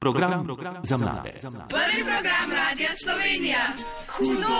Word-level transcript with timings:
Program, 0.00 0.44
program 0.44 0.74
za 0.82 0.96
mlade. 0.96 1.32
Prvi 1.68 2.04
program 2.04 2.50
Radia 2.56 2.88
Slovenija. 3.04 3.58
Hudo! 4.08 4.56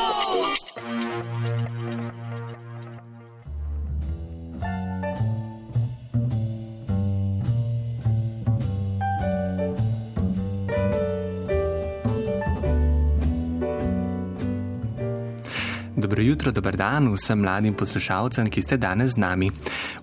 Dobro 15.96 16.22
jutro, 16.22 16.52
dober 16.52 16.76
dan 16.76 17.12
vsem 17.12 17.40
mladim 17.40 17.74
poslušalcem, 17.74 18.46
ki 18.46 18.62
ste 18.62 18.76
danes 18.76 19.10
z 19.10 19.16
nami. 19.16 19.50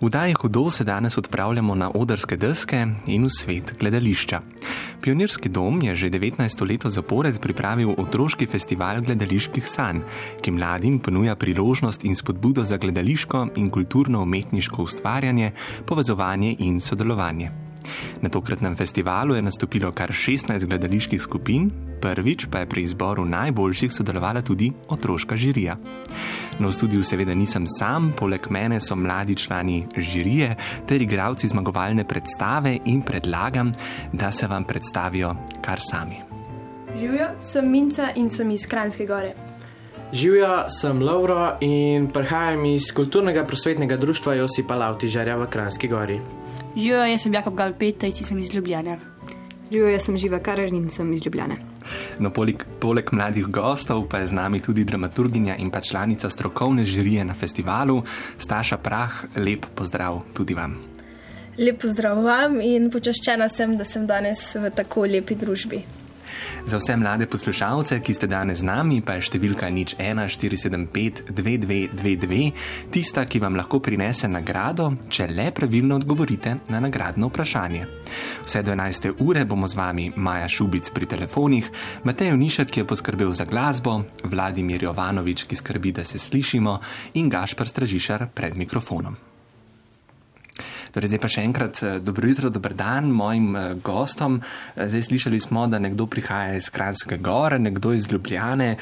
V 0.02 0.10
Daji 0.10 0.34
Hudo 0.34 0.70
se 0.72 0.84
danes 0.84 1.18
odpravljamo 1.18 1.76
na 1.76 1.92
odrske 1.94 2.38
deske 2.38 2.88
in 3.06 3.26
v 3.26 3.30
svet 3.30 3.74
gledališča. 3.80 4.57
Pionirski 5.02 5.50
dom 5.50 5.82
je 5.82 5.96
že 5.96 6.10
19. 6.10 6.42
leto 6.66 6.90
zapored 6.90 7.40
pripravil 7.40 7.94
otroški 7.98 8.46
festival 8.46 9.02
gledaliških 9.02 9.68
sanj, 9.68 10.02
ki 10.42 10.52
mladim 10.52 11.00
ponuja 11.00 11.36
priložnost 11.36 12.04
in 12.04 12.16
spodbudo 12.16 12.64
za 12.64 12.78
gledališko 12.78 13.48
in 13.56 13.70
kulturno-umetniško 13.70 14.84
ustvarjanje, 14.84 15.52
povezovanje 15.86 16.56
in 16.60 16.82
sodelovanje. 16.82 17.67
Na 18.22 18.30
tokratnem 18.30 18.76
festivalu 18.76 19.36
je 19.36 19.42
nastopilo 19.42 19.92
kar 19.92 20.12
16 20.12 20.66
gledaliških 20.66 21.22
skupin, 21.22 21.70
prvič 22.02 22.48
pa 22.52 22.60
je 22.60 22.70
pri 22.70 22.82
izboru 22.82 23.26
najboljših 23.26 23.94
sodelovala 23.94 24.42
tudi 24.42 24.72
otroška 24.88 25.36
žirija. 25.36 25.78
No, 26.60 26.70
v 26.70 26.74
studiu 26.74 27.04
seveda 27.04 27.36
nisem 27.36 27.68
sam, 27.68 28.12
poleg 28.18 28.50
mene 28.50 28.80
so 28.82 28.96
mladi 28.96 29.36
člani 29.36 29.84
žirije 29.98 30.56
ter 30.88 31.02
igravci 31.02 31.48
zmagovalne 31.48 32.08
predstave 32.08 32.78
in 32.86 33.02
predlagam, 33.02 33.72
da 34.14 34.32
se 34.32 34.48
vam 34.48 34.64
predstavijo 34.64 35.36
kar 35.62 35.80
sami. 35.80 36.24
Živijo, 37.00 37.28
sem 37.42 37.72
Minca 37.72 38.10
in 38.16 38.30
sem 38.30 38.52
iz 38.52 38.66
Kranjske 38.68 39.06
gore. 39.06 39.34
Živijo, 40.14 40.70
sem 40.70 41.02
Lauro 41.02 41.58
in 41.62 42.08
prihajam 42.14 42.66
iz 42.66 42.92
kulturnega 42.96 43.44
prosvetnega 43.44 43.98
društva 43.98 44.34
Josipa 44.34 44.76
Lavtižarja 44.76 45.36
v 45.36 45.48
Kranjski 45.52 45.88
gori. 45.88 46.20
Živijo, 46.78 47.06
jaz 47.06 47.22
sem 47.22 47.34
Jakob 47.34 47.56
Galpetej, 47.56 48.12
sem 48.12 48.38
iz 48.38 48.54
Ljubljane. 48.54 49.00
Živijo, 49.72 49.88
jaz 49.90 50.04
sem 50.06 50.18
Živa 50.18 50.40
Karar 50.40 50.74
in 50.74 50.90
sem 50.94 51.14
iz 51.14 51.26
Ljubljane. 51.26 51.56
No, 52.20 52.30
poleg, 52.30 52.66
poleg 52.80 53.10
mladih 53.12 53.48
gostov 53.50 54.04
pa 54.12 54.20
je 54.22 54.28
z 54.28 54.38
nami 54.38 54.60
tudi 54.62 54.84
dramaturginja 54.86 55.56
in 55.58 55.72
pa 55.72 55.82
članica 55.82 56.30
strokovne 56.30 56.86
žirije 56.86 57.26
na 57.26 57.34
festivalu, 57.34 58.04
Staša 58.38 58.78
Prah. 58.78 59.24
Lep 59.36 59.66
pozdrav 59.76 60.22
tudi 60.34 60.54
vam. 60.54 60.78
Lep 61.58 61.82
pozdrav 61.82 62.22
vam 62.24 62.62
in 62.62 62.92
počaščena 62.94 63.50
sem, 63.50 63.74
da 63.78 63.84
sem 63.84 64.06
danes 64.08 64.54
v 64.56 64.70
tako 64.70 65.10
lepi 65.10 65.36
družbi. 65.36 65.82
Za 66.66 66.78
vse 66.78 66.98
mlade 66.98 67.26
poslušalce, 67.26 68.00
ki 68.00 68.14
ste 68.14 68.28
danes 68.28 68.60
z 68.60 68.64
nami, 68.68 69.02
pa 69.02 69.14
je 69.18 69.22
številka 69.28 69.70
nič 69.70 69.96
1475-2222 70.00 72.52
tista, 72.92 73.26
ki 73.26 73.40
vam 73.44 73.56
lahko 73.60 73.80
prinese 73.84 74.28
nagrado, 74.28 74.94
če 75.10 75.28
le 75.32 75.52
pravilno 75.52 75.96
odgovorite 76.00 76.58
na 76.72 76.80
nagradno 76.84 77.28
vprašanje. 77.30 77.86
Vse 78.46 78.62
do 78.64 78.72
11. 78.72 79.12
ure 79.20 79.46
bomo 79.46 79.68
z 79.68 79.76
vami 79.78 80.12
Maja 80.16 80.48
Šubic 80.48 80.90
pri 80.96 81.06
telefonih, 81.06 81.72
Matej 82.04 82.34
Unišek, 82.34 82.72
ki 82.72 82.80
je 82.82 82.88
poskrbel 82.88 83.32
za 83.32 83.46
glasbo, 83.46 84.04
Vladimir 84.24 84.84
Jovanovič, 84.84 85.44
ki 85.48 85.56
skrbi, 85.56 85.92
da 85.92 86.04
se 86.04 86.20
slišimo, 86.20 86.80
in 87.20 87.30
Gašpr 87.30 87.68
Stražišar 87.68 88.28
pred 88.34 88.58
mikrofonom. 88.58 89.27
Torej, 90.98 91.12
zdaj 91.14 91.20
pa 91.22 91.30
še 91.30 91.42
enkrat 91.46 91.80
dobro 92.02 92.26
jutro, 92.26 92.50
dober 92.50 92.74
dan 92.74 93.12
mojim 93.14 93.52
gostom. 93.86 94.40
Zdaj 94.74 95.04
slišali 95.06 95.38
smo, 95.38 95.68
da 95.70 95.78
nekdo 95.78 96.08
prihaja 96.10 96.56
iz 96.58 96.72
Kranjske 96.74 97.20
gore, 97.22 97.60
nekdo 97.62 97.92
iz 97.94 98.08
Ljubljane. 98.10 98.80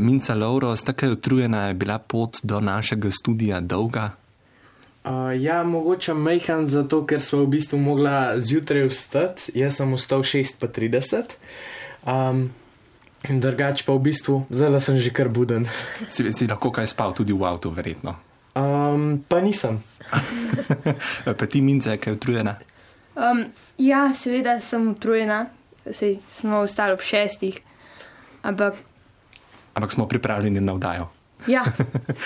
Minca 0.00 0.32
Lauro, 0.32 0.72
tako 0.80 1.10
utrujena 1.12 1.66
je 1.68 1.74
bila 1.74 1.98
pot 2.00 2.40
do 2.40 2.62
našega 2.64 3.12
studia 3.12 3.60
dolga. 3.60 4.06
Uh, 5.04 5.42
ja, 5.42 5.62
mogoče 5.62 6.14
majhen, 6.14 6.68
zato 6.68 7.02
ker 7.06 7.20
smo 7.20 7.42
v 7.44 7.50
bistvu 7.58 7.78
mogla 7.78 8.40
zjutraj 8.40 8.88
vstati, 8.88 9.52
jaz 9.60 9.76
sem 9.76 9.92
vstal 9.92 10.24
6:30. 10.24 11.36
Um, 12.08 12.48
in 13.28 13.40
drugače 13.40 13.84
pa 13.84 13.92
v 13.92 14.02
bistvu, 14.08 14.46
zdaj 14.50 14.70
da 14.70 14.80
sem 14.80 14.98
že 14.98 15.12
kar 15.12 15.28
buden. 15.28 15.68
Si, 16.08 16.32
si 16.32 16.48
lahko 16.48 16.72
kaj 16.72 16.88
spal 16.88 17.12
tudi 17.12 17.36
v 17.36 17.44
avtu, 17.44 17.70
verjetno. 17.70 18.16
Um, 18.56 19.20
pa 19.28 19.40
nisem. 19.40 19.84
pa 21.38 21.46
ti 21.46 21.60
mince, 21.60 21.96
kaj 21.96 22.12
je 22.12 22.16
utrujena? 22.16 22.56
Um, 23.18 23.44
ja, 23.78 24.08
seveda 24.14 24.60
sem 24.60 24.90
utrujena, 24.92 25.46
Sej, 25.88 26.18
smo 26.32 26.58
ostali 26.66 26.92
ob 26.92 27.00
šestih, 27.00 27.60
ampak 28.42 28.74
Ampak 29.78 29.92
smo 29.92 30.08
pripravljeni 30.08 30.60
na 30.60 30.72
vdajo. 30.72 31.06
ja, 31.46 31.62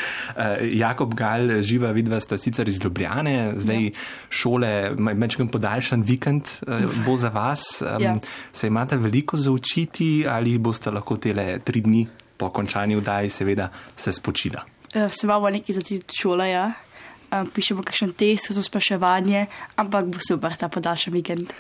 Jakob 0.83 1.15
Gal, 1.15 1.61
živa 1.63 1.91
vidva 1.93 2.21
sta 2.21 2.39
sicer 2.39 2.69
iz 2.69 2.81
Ljubljane, 2.81 3.53
zdaj 3.57 3.85
ja. 3.85 3.91
šole, 4.31 4.71
mečkam 4.97 5.49
podaljšan 5.49 6.03
vikend 6.03 6.43
eh, 6.43 6.87
bo 7.07 7.17
za 7.17 7.29
vas. 7.29 7.83
Um, 7.83 8.03
Ja. 8.03 8.17
Se 8.53 8.67
imate 8.67 8.97
veliko 8.97 9.37
za 9.37 9.53
učiti 9.53 10.25
ali 10.29 10.59
boste 10.59 10.91
lahko 10.91 11.17
tele 11.17 11.59
tri 11.59 11.81
dni 11.81 12.07
po 12.37 12.51
končani 12.51 12.97
vdaji 12.97 13.29
seveda 13.29 13.69
se 13.97 14.13
spočila? 14.13 14.65
Uh, 14.95 15.11
se 15.13 15.27
imamo 15.27 15.51
nekaj 15.51 15.75
začeti 15.75 16.17
šole, 16.17 16.51
ja. 16.51 16.73
Uh, 17.33 17.49
pišemo 17.49 17.81
kakšen 17.81 18.13
test 18.13 18.53
za 18.53 18.63
spraševanje, 18.63 19.47
ampak 19.81 20.11
bo 20.13 20.21
super 20.21 20.53
ta 20.57 20.69
podaljšan 20.69 21.13
vikend. 21.13 21.53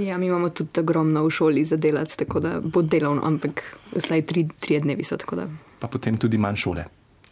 Ja, 0.00 0.18
mi 0.18 0.26
imamo 0.26 0.48
tudi 0.48 0.80
ogromno 0.80 1.22
v 1.22 1.30
šoli 1.30 1.64
za 1.64 1.76
delati, 1.76 2.16
tako 2.16 2.40
da 2.40 2.56
bo 2.60 2.82
delovno, 2.82 3.22
ampak 3.22 3.62
vsaj 3.92 4.24
tri, 4.26 4.48
tri 4.60 4.80
dnevi 4.80 5.04
so 5.04 5.16
tako 5.16 5.36
da. 5.36 5.44
Pa 5.78 5.86
potem 5.92 6.16
tudi 6.18 6.38
manj 6.40 6.56
šole. 6.56 6.84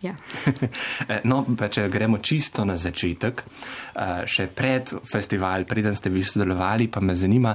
Ja. 0.03 0.15
No, 1.31 1.43
pa 1.59 1.69
če 1.71 1.87
gremo 1.91 2.19
čisto 2.19 2.67
na 2.67 2.75
začetek, 2.79 3.43
eh, 3.43 4.23
še 4.27 4.49
pred 4.55 4.91
festival, 5.07 5.65
preden 5.71 5.95
ste 5.95 6.11
vi 6.11 6.25
sodelovali, 6.27 6.91
pa 6.91 7.01
me 7.01 7.15
zanima, 7.17 7.55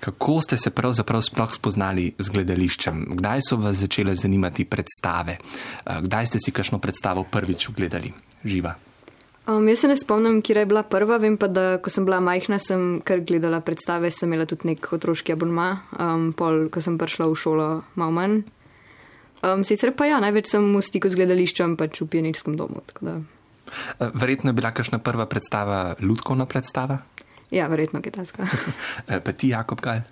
kako 0.00 0.40
ste 0.44 0.60
se 0.60 0.70
pravzaprav 0.76 1.24
sploh 1.24 1.54
spoznali 1.56 2.10
z 2.18 2.36
gledališčem, 2.36 3.16
kdaj 3.16 3.46
so 3.48 3.60
vas 3.60 3.80
začele 3.80 4.16
zanimati 4.16 4.68
predstave, 4.68 5.38
Eh, 5.86 6.00
kdaj 6.02 6.26
ste 6.26 6.38
si 6.38 6.52
kakšno 6.52 6.78
predstavo 6.78 7.24
prvič 7.24 7.70
ogledali, 7.72 8.12
živa. 8.44 8.76
Um, 9.46 9.68
jaz 9.70 9.84
se 9.84 9.88
ne 9.88 9.96
spomnim, 9.96 10.40
kje 10.42 10.58
je 10.58 10.66
bila 10.66 10.82
prva, 10.82 11.20
vem 11.22 11.36
pa, 11.38 11.46
da 11.46 11.78
ko 11.78 11.90
sem 11.92 12.04
bila 12.04 12.18
majhna, 12.24 12.58
sem 12.58 12.98
kar 13.06 13.22
gledala 13.22 13.60
predstave, 13.62 14.10
sem 14.10 14.26
imela 14.26 14.46
tudi 14.50 14.72
nek 14.72 14.88
otroški 14.96 15.36
abonma, 15.36 15.68
um, 16.02 16.32
pol, 16.34 16.66
ko 16.72 16.82
sem 16.82 16.98
prišla 16.98 17.30
v 17.30 17.38
šolo, 17.38 17.68
malo 17.94 18.14
manj. 18.16 18.40
Um, 19.46 19.62
sicer 19.68 19.94
pa 19.94 20.08
ja, 20.10 20.18
največ 20.22 20.50
sem 20.50 20.66
v 20.74 20.82
stiku 20.82 21.12
z 21.12 21.20
gledališčem, 21.20 21.76
pač 21.78 22.02
v 22.02 22.10
pionirskem 22.10 22.58
domu. 22.58 22.82
Eh, 23.06 23.22
Verjetno 24.00 24.50
je 24.50 24.58
bila 24.58 24.74
kakšna 24.74 24.98
prva 24.98 25.28
predstava, 25.30 25.94
ljudkovna 26.02 26.48
predstava, 26.50 27.04
Ja, 27.50 27.68
verjetno 27.68 28.02
kitajska. 28.02 28.46
Eh, 29.08 29.20
pa 29.20 29.32
ti, 29.32 29.48
Jakob 29.48 29.80
Gal. 29.80 30.02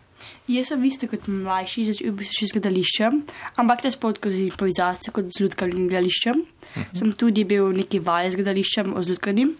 Jaz 0.49 0.69
sem 0.71 0.85
isto 0.85 1.09
kot 1.09 1.29
mlajši, 1.29 1.87
začel 1.89 2.13
v 2.13 2.19
bistvu 2.21 2.39
še 2.39 2.49
z 2.51 2.57
gledališčem, 2.57 3.21
ampak 3.61 3.85
ne 3.85 3.93
spod 3.95 4.21
skozi 4.21 4.47
improvizacijo 4.51 5.15
kot 5.17 5.31
z 5.33 5.45
ljudkanim 5.45 5.89
gledališčem. 5.89 6.41
Uh 6.41 6.83
-huh. 6.83 6.99
Sem 6.99 7.13
tudi 7.13 7.45
bil 7.45 7.73
neki 7.73 7.99
vaj 7.99 8.31
z 8.31 8.37
gledališčem, 8.37 8.95
o 8.95 9.03
z 9.03 9.09
ljudkanim, 9.09 9.55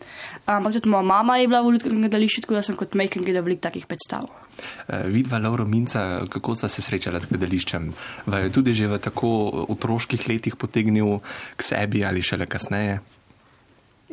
ampak 0.47 0.73
tudi 0.73 0.89
moja 0.89 1.03
mama 1.03 1.37
je 1.37 1.49
bila 1.49 1.63
v 1.63 1.73
ljudkanem 1.73 2.01
gledališču, 2.01 2.41
tako 2.41 2.55
da 2.55 2.63
sem 2.63 2.77
kot 2.77 2.95
majhen 2.95 3.25
gledal 3.25 3.43
veliko 3.43 3.61
takih 3.61 3.87
predstav. 3.87 4.29
Eh, 4.89 5.07
Vidva, 5.07 5.39
Lauro 5.39 5.65
Minca, 5.65 6.27
kako 6.31 6.55
sta 6.55 6.69
se 6.69 6.83
srečala 6.83 7.21
z 7.21 7.27
gledališčem? 7.27 7.93
Vaju 8.27 8.51
tudi 8.51 8.75
že 8.75 8.87
v 8.87 8.99
tako 8.99 9.51
otroških 9.69 10.29
letih 10.29 10.57
potegnil 10.57 11.21
k 11.57 11.63
sebi 11.63 12.05
ali 12.05 12.23
šele 12.23 12.47
kasneje? 12.47 13.01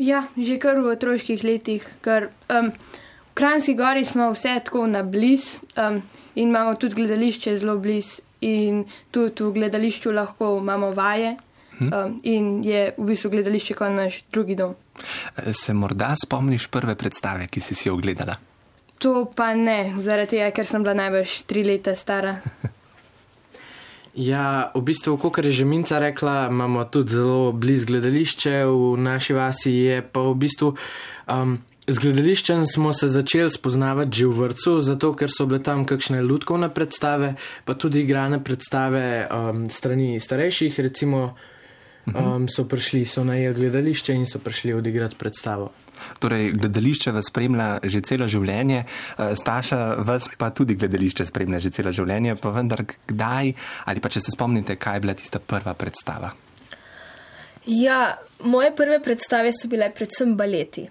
ja, 0.02 0.26
že 0.38 0.58
kar 0.58 0.80
v 0.82 0.94
otroških 0.96 1.44
letih, 1.44 1.86
ker 2.02 2.32
um, 2.50 2.72
v 2.72 3.34
Kranjski 3.38 3.76
gori 3.78 4.04
smo 4.06 4.32
vse 4.34 4.58
tako 4.66 4.88
na 4.88 5.04
bliz 5.04 5.58
um, 5.78 6.02
in 6.36 6.50
imamo 6.50 6.76
tudi 6.76 6.96
gledališče 6.96 7.58
zelo 7.58 7.78
bliz 7.78 8.20
in 8.42 8.84
tudi 9.12 9.44
v 9.44 9.54
gledališču 9.54 10.12
lahko 10.12 10.58
imamo 10.58 10.92
vaje 10.92 11.36
um, 11.80 12.20
in 12.24 12.64
je 12.64 12.94
v 12.98 13.06
bistvu 13.06 13.32
gledališče 13.32 13.74
kot 13.78 13.96
naš 13.96 14.24
drugi 14.32 14.56
dom. 14.56 14.76
Se 15.52 15.74
morda 15.74 16.14
spomniš 16.24 16.68
prve 16.68 16.96
predstave, 16.96 17.48
ki 17.48 17.62
si 17.62 17.76
si 17.76 17.90
jo 17.90 17.96
ogledala? 17.96 18.38
To 19.02 19.26
pa 19.36 19.54
ne, 19.58 19.94
zaradi 19.98 20.38
tega, 20.38 20.52
ker 20.54 20.68
sem 20.68 20.84
bila 20.84 20.94
najbrž 20.94 21.42
tri 21.50 21.64
leta 21.66 21.96
stara. 21.96 22.38
Ja, 24.12 24.72
v 24.76 24.82
bistvu, 24.84 25.16
kot 25.16 25.40
je 25.40 25.52
že 25.56 25.66
Minca 25.66 25.96
rekla, 26.00 26.52
imamo 26.52 26.84
tudi 26.92 27.16
zelo 27.16 27.52
blizu 27.56 27.86
gledališče 27.88 28.68
v 28.68 29.00
naši 29.00 29.34
vasi. 29.34 29.72
Je 29.72 30.02
pa 30.04 30.20
v 30.20 30.36
bistvu 30.36 30.76
um, 31.32 31.56
z 31.88 31.98
gledališčem 31.98 32.66
smo 32.70 32.94
se 32.94 33.10
začeli 33.10 33.50
spoznavati 33.50 34.18
že 34.18 34.28
v 34.28 34.38
vrtu, 34.38 34.80
zato 34.80 35.14
ker 35.18 35.30
so 35.34 35.46
bile 35.50 35.64
tam 35.64 35.86
kakšne 35.86 36.22
ljudkovne 36.22 36.70
predstave, 36.70 37.36
pa 37.66 37.74
tudi 37.74 38.06
igrane 38.06 38.44
predstave 38.44 39.28
um, 39.28 39.66
strani 39.70 40.20
starejših, 40.20 40.80
recimo 40.80 41.34
um, 42.06 42.46
so 42.46 42.66
prišli, 42.70 43.06
so 43.06 43.24
najeli 43.26 43.56
gledališče 43.56 44.14
in 44.14 44.26
so 44.26 44.40
prišli 44.40 44.78
odigrati 44.78 45.18
predstavo. 45.18 45.72
Torej, 46.20 46.52
gledališče 46.58 47.12
vas 47.14 47.28
spremlja 47.30 47.80
že 47.84 48.02
celo 48.02 48.28
življenje, 48.28 48.86
eh, 48.86 49.36
Staša 49.36 50.02
vas 50.02 50.30
pa 50.38 50.50
tudi 50.50 50.76
gledališče 50.76 51.26
spremlja 51.26 51.60
že 51.60 51.70
celo 51.70 51.92
življenje, 51.94 52.38
pa 52.42 52.50
vendar 52.50 52.86
kdaj, 52.86 53.54
ali 53.86 54.00
pa 54.00 54.10
če 54.10 54.22
se 54.22 54.34
spomnite, 54.34 54.76
kaj 54.76 54.98
je 54.98 55.02
bila 55.02 55.14
tista 55.14 55.40
prva 55.40 55.74
predstava? 55.74 56.34
Ja, 57.66 58.18
moje 58.44 58.72
prve 58.74 58.98
predstave 59.04 59.52
so 59.54 59.70
bile 59.70 59.92
predvsem 59.94 60.34
baleti. 60.38 60.88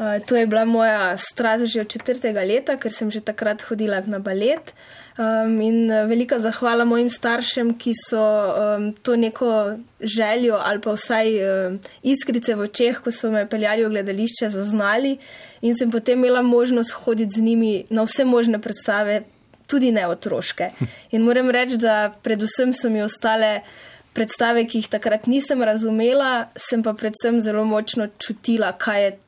Uh, 0.00 0.16
to 0.24 0.36
je 0.36 0.46
bila 0.46 0.64
moja 0.64 1.16
strast 1.16 1.64
že 1.68 1.80
od 1.80 1.88
četrtega 1.92 2.40
leta, 2.40 2.78
ker 2.80 2.92
sem 2.92 3.10
že 3.12 3.20
takrat 3.20 3.60
hodila 3.68 4.00
na 4.06 4.18
balet. 4.18 4.72
Um, 5.20 5.60
in 5.60 5.92
velika 6.08 6.38
zahvala 6.40 6.84
mojim 6.88 7.10
staršem, 7.10 7.74
ki 7.76 7.92
so 8.08 8.16
um, 8.16 8.94
to 9.02 9.16
neko 9.16 9.76
željo 10.00 10.56
ali 10.56 10.80
pa 10.80 10.94
vsaj 10.96 11.28
um, 11.44 11.78
iskrice 12.02 12.54
v 12.54 12.64
očeh, 12.64 13.02
ko 13.04 13.12
so 13.12 13.28
me 13.30 13.44
peljali 13.44 13.84
v 13.84 13.90
gledališče, 13.92 14.48
zaznali. 14.48 15.18
In 15.60 15.76
sem 15.76 15.90
potem 15.92 16.18
imela 16.18 16.40
možnost 16.42 16.96
hoditi 17.04 17.36
z 17.36 17.44
njimi 17.44 17.84
na 17.90 18.08
vse 18.08 18.24
možne 18.24 18.58
predstave, 18.58 19.22
tudi 19.66 19.92
ne 19.92 20.06
otroške. 20.08 20.70
In 21.12 21.22
moram 21.22 21.50
reči, 21.50 21.76
da 21.76 22.08
predvsem 22.22 22.72
so 22.74 22.88
mi 22.88 23.02
ostale 23.02 23.60
predstave, 24.16 24.64
ki 24.64 24.80
jih 24.80 24.88
takrat 24.88 25.26
nisem 25.26 25.60
razumela, 25.62 26.48
sem 26.56 26.82
pa 26.82 26.96
predvsem 26.96 27.40
zelo 27.44 27.64
močno 27.68 28.08
čutila, 28.16 28.72
kaj 28.72 29.04
je 29.04 29.18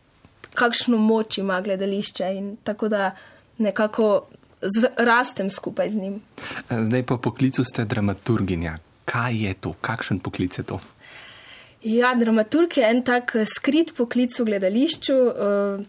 kakšno 0.54 0.98
moč 0.98 1.38
ima 1.38 1.60
gledališče 1.60 2.32
in 2.36 2.56
tako 2.64 2.88
da 2.88 3.10
nekako 3.58 4.26
rastem 4.96 5.50
skupaj 5.50 5.90
z 5.90 5.94
njim. 5.94 6.20
Zdaj 6.70 7.02
po 7.02 7.16
poklicu 7.16 7.64
ste 7.64 7.84
dramaturginja. 7.84 8.78
Kaj 9.04 9.36
je 9.44 9.54
to? 9.54 9.72
Kakšen 9.80 10.18
poklic 10.18 10.58
je 10.58 10.64
to? 10.64 10.78
Ja, 11.82 12.14
dramaturg 12.14 12.76
je 12.76 12.90
en 12.90 13.02
tak 13.02 13.34
skrit 13.46 13.94
poklic 13.96 14.38
v 14.38 14.44
gledališču. 14.44 15.14
Uh, 15.14 15.82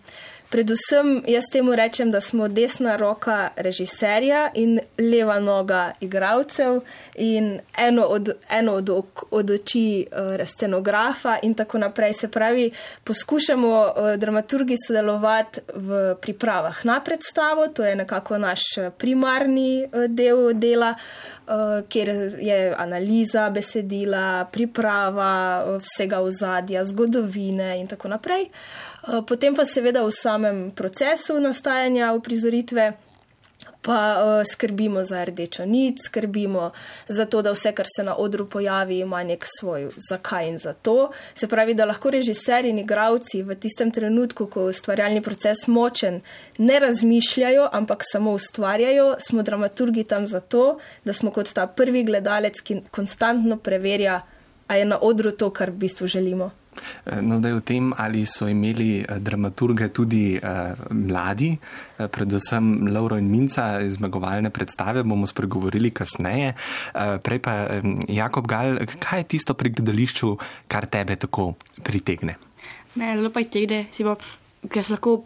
Predvsem 0.53 1.23
jaz 1.27 1.47
temu 1.51 1.73
rečem, 1.75 2.11
da 2.11 2.21
smo 2.21 2.47
desna 2.47 2.95
roka 2.95 3.49
režiserja 3.55 4.51
in 4.53 4.79
leva 4.99 5.39
noga 5.39 5.93
igralcev 5.99 6.81
in 7.15 7.59
eno 7.77 8.03
od, 8.03 8.29
eno 8.49 8.73
od, 8.73 8.89
ok, 8.89 9.23
od 9.31 9.49
oči 9.49 10.05
uh, 10.11 10.45
scenografa 10.45 11.39
in 11.43 11.53
tako 11.53 11.77
naprej. 11.77 12.13
Se 12.13 12.27
pravi, 12.27 12.71
poskušamo 13.03 13.81
uh, 13.81 14.13
dramaturgi 14.17 14.75
sodelovati 14.87 15.59
v 15.73 16.15
pripravah 16.21 16.85
na 16.85 16.99
predstavo, 16.99 17.67
to 17.67 17.83
je 17.83 17.95
nekako 17.95 18.37
naš 18.37 18.61
primarni 18.97 19.83
uh, 19.85 20.05
del 20.07 20.53
dela, 20.53 20.93
uh, 20.93 21.53
kjer 21.89 22.09
je 22.41 22.75
analiza 22.77 23.49
besedila, 23.49 24.45
priprava 24.51 25.65
uh, 25.65 25.81
vsega 25.81 26.21
ozadja, 26.21 26.85
zgodovine 26.85 27.79
in 27.79 27.87
tako 27.87 28.07
naprej. 28.07 28.43
Uh, 28.43 28.92
Eh, 28.92 28.92
potem 29.27 29.55
pa 29.55 29.65
seveda 29.65 30.03
v 30.03 30.11
samem 30.11 30.71
procesu 30.71 31.39
nastajanja 31.39 32.13
uprizoritve. 32.13 32.93
Pa 33.83 33.99
uh, 34.15 34.47
skrbimo 34.47 35.03
za 35.03 35.23
rdečo 35.23 35.65
nit, 35.65 35.99
skrbimo 36.03 36.71
za 37.07 37.25
to, 37.25 37.41
da 37.41 37.51
vse, 37.51 37.71
kar 37.71 37.87
se 37.87 38.03
na 38.03 38.15
odru 38.15 38.47
pojavi, 38.49 38.97
ima 38.99 39.23
nek 39.23 39.45
svoj 39.47 39.89
zakaj 40.09 40.47
in 40.47 40.57
zato. 40.57 41.11
Se 41.35 41.47
pravi, 41.47 41.73
da 41.73 41.85
lahko 41.85 42.11
režiserji 42.11 42.71
in 42.71 42.79
igravci 42.79 43.43
v 43.43 43.55
tistem 43.55 43.91
trenutku, 43.91 44.47
ko 44.47 44.67
je 44.67 44.75
ustvarjalni 44.75 45.21
proces 45.21 45.67
močen, 45.67 46.21
ne 46.57 46.79
razmišljajo, 46.79 47.69
ampak 47.71 48.03
samo 48.11 48.31
ustvarjajo. 48.31 49.15
Smo 49.19 49.43
dramaturgi 49.43 50.03
tam 50.03 50.27
zato, 50.27 50.79
da 51.05 51.13
smo 51.13 51.31
kot 51.31 51.53
ta 51.53 51.67
prvi 51.67 52.03
gledalec, 52.03 52.61
ki 52.61 52.81
konstantno 52.91 53.57
preverja, 53.57 54.21
a 54.67 54.75
je 54.75 54.85
na 54.85 54.99
odru 55.01 55.31
to, 55.31 55.49
kar 55.49 55.71
v 55.71 55.87
bistvu 55.87 56.07
želimo. 56.07 56.51
Eh, 57.05 57.21
no, 57.21 57.37
zdaj 57.37 57.57
o 57.57 57.61
tem, 57.61 57.93
ali 57.97 58.25
so 58.25 58.47
imeli 58.47 59.01
eh, 59.01 59.19
dramaturge 59.19 59.89
tudi 59.93 60.37
uh, 60.37 60.73
mladi, 60.91 61.51
uh, 61.57 62.07
predvsem 62.07 62.87
Lauro 62.93 63.17
in 63.17 63.29
Minca 63.31 63.81
iz 63.81 63.97
zmagovalne 63.97 64.49
predstave, 64.49 65.03
bomo 65.03 65.27
spregovorili 65.27 65.91
kasneje. 65.91 66.53
Uh, 66.93 67.17
prej 67.23 67.39
pa 67.43 67.57
um, 67.79 67.97
Jakob 68.07 68.47
Gal, 68.47 68.79
kaj 68.99 69.23
je 69.23 69.29
tisto 69.35 69.53
pri 69.53 69.73
gledališču, 69.75 70.35
kar 70.67 70.87
tebe 70.87 71.15
tako 71.15 71.53
pritegne? 71.83 72.37
Mene 72.95 73.17
zelo 73.17 73.33
pritegne, 73.33 73.87
si 73.91 74.05
bo. 74.05 74.17
Ker 74.63 74.79
se 74.79 74.93
lahko 74.93 75.25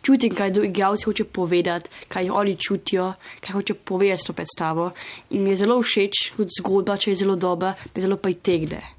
čutim, 0.00 0.32
kaj 0.32 0.54
igralci 0.64 1.04
hoče 1.04 1.24
povedati, 1.24 1.90
kaj 2.08 2.30
oni 2.30 2.56
čutijo, 2.56 3.12
kaj 3.44 3.52
hoče 3.52 3.74
povedati 3.74 4.22
s 4.22 4.26
to 4.26 4.32
predstavo. 4.32 4.90
In 5.30 5.42
mi 5.44 5.50
je 5.50 5.56
zelo 5.56 5.76
všeč, 5.82 6.30
kot 6.36 6.48
zgodba, 6.60 6.96
če 6.96 7.10
je 7.10 7.20
zelo 7.24 7.36
dobra, 7.36 7.74
me 7.94 8.00
zelo 8.00 8.16
pritegne. 8.16 8.80
Eh, 8.80 8.97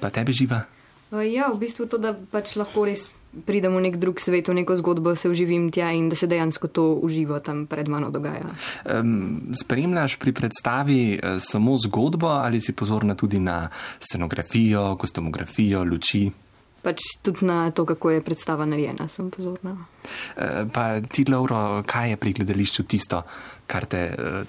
pa 0.00 0.10
tebi 0.10 0.32
živa? 0.32 0.64
Ja, 1.12 1.52
v 1.52 1.60
bistvu 1.60 1.86
to, 1.92 2.00
da 2.00 2.14
pač 2.16 2.56
lahko 2.56 2.86
res 2.88 3.10
pridem 3.32 3.72
v 3.76 3.88
nek 3.88 3.96
drug 3.96 4.20
svet, 4.20 4.48
v 4.48 4.60
neko 4.60 4.76
zgodbo, 4.76 5.16
se 5.16 5.28
uživim 5.28 5.70
tja 5.72 5.90
in 5.92 6.08
da 6.12 6.16
se 6.16 6.28
dejansko 6.28 6.68
to 6.68 6.84
uživo 7.00 7.40
tam 7.40 7.66
pred 7.66 7.88
mano 7.88 8.10
dogaja. 8.12 8.44
Um, 8.84 9.52
spremljaš 9.56 10.16
pri 10.20 10.32
predstavi 10.32 11.00
uh, 11.16 11.40
samo 11.40 11.78
zgodbo 11.80 12.28
ali 12.28 12.60
si 12.60 12.72
pozorna 12.72 13.14
tudi 13.14 13.40
na 13.40 13.68
scenografijo, 14.00 14.96
kostumografijo, 14.96 15.84
luči? 15.84 16.28
Pač 16.82 16.98
tudi 17.22 17.46
na 17.46 17.70
to, 17.70 17.86
kako 17.86 18.10
je 18.10 18.22
predstava 18.22 18.66
narejena, 18.66 19.06
sem 19.08 19.30
pozorna. 19.30 19.76
Pa 20.74 20.98
ti, 21.06 21.22
Lauro, 21.30 21.84
kaj 21.86 22.10
je 22.10 22.16
pri 22.18 22.32
gledališču 22.40 22.82
tisto, 22.90 23.22
kar 23.70 23.86
te 23.86 24.00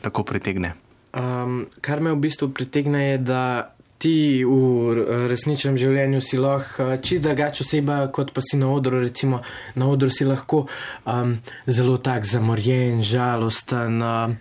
tako 0.01 0.25
pritegne? 0.25 0.73
Um, 1.13 1.67
kar 1.77 2.01
me 2.01 2.09
v 2.09 2.17
bistvu 2.25 2.49
pritegne, 2.49 3.03
je, 3.11 3.17
da 3.21 3.72
ti 4.03 4.43
v 4.43 5.05
resničnem 5.31 5.77
življenju 5.79 6.19
si 6.19 6.39
lahko 6.41 6.89
uh, 6.89 6.97
čist 6.99 7.23
drugačna 7.23 7.63
oseba, 7.63 8.01
kot 8.11 8.33
pa 8.35 8.43
si 8.43 8.59
na 8.59 8.67
odru. 8.73 8.99
Recimo, 8.99 9.39
na 9.79 9.87
odru 9.87 10.11
si 10.11 10.27
lahko 10.27 10.65
um, 11.07 11.37
zelo 11.63 11.95
tak 12.03 12.27
zamorjen, 12.27 12.99
žalosten. 12.99 14.03
Uh, 14.03 14.35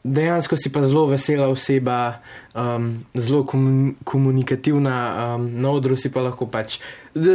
dejansko 0.00 0.56
si 0.56 0.72
pa 0.72 0.86
zelo 0.88 1.04
vesela 1.12 1.50
oseba, 1.52 2.22
um, 2.56 3.04
zelo 3.12 3.44
komunikativna, 3.44 4.96
um, 5.36 5.46
na 5.60 5.76
odru 5.76 6.00
si 6.00 6.08
pa 6.08 6.24
lahko 6.24 6.48
pač 6.48 6.80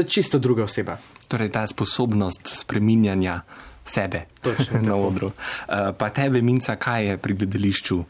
čisto 0.09 0.41
druga 0.41 0.65
oseba. 0.65 0.97
Torej, 1.29 1.53
ta 1.53 1.67
sposobnost 1.69 2.49
spreminjanja 2.57 3.43
sebe 3.85 4.25
Točno, 4.45 4.81
na 4.81 4.97
odru. 4.97 5.29
Uh, 5.29 5.93
pa 5.93 6.09
tebe, 6.09 6.41
Minca, 6.41 6.73
kaj 6.73 7.11
je 7.13 7.17
pri 7.21 7.37
gledališču 7.37 8.03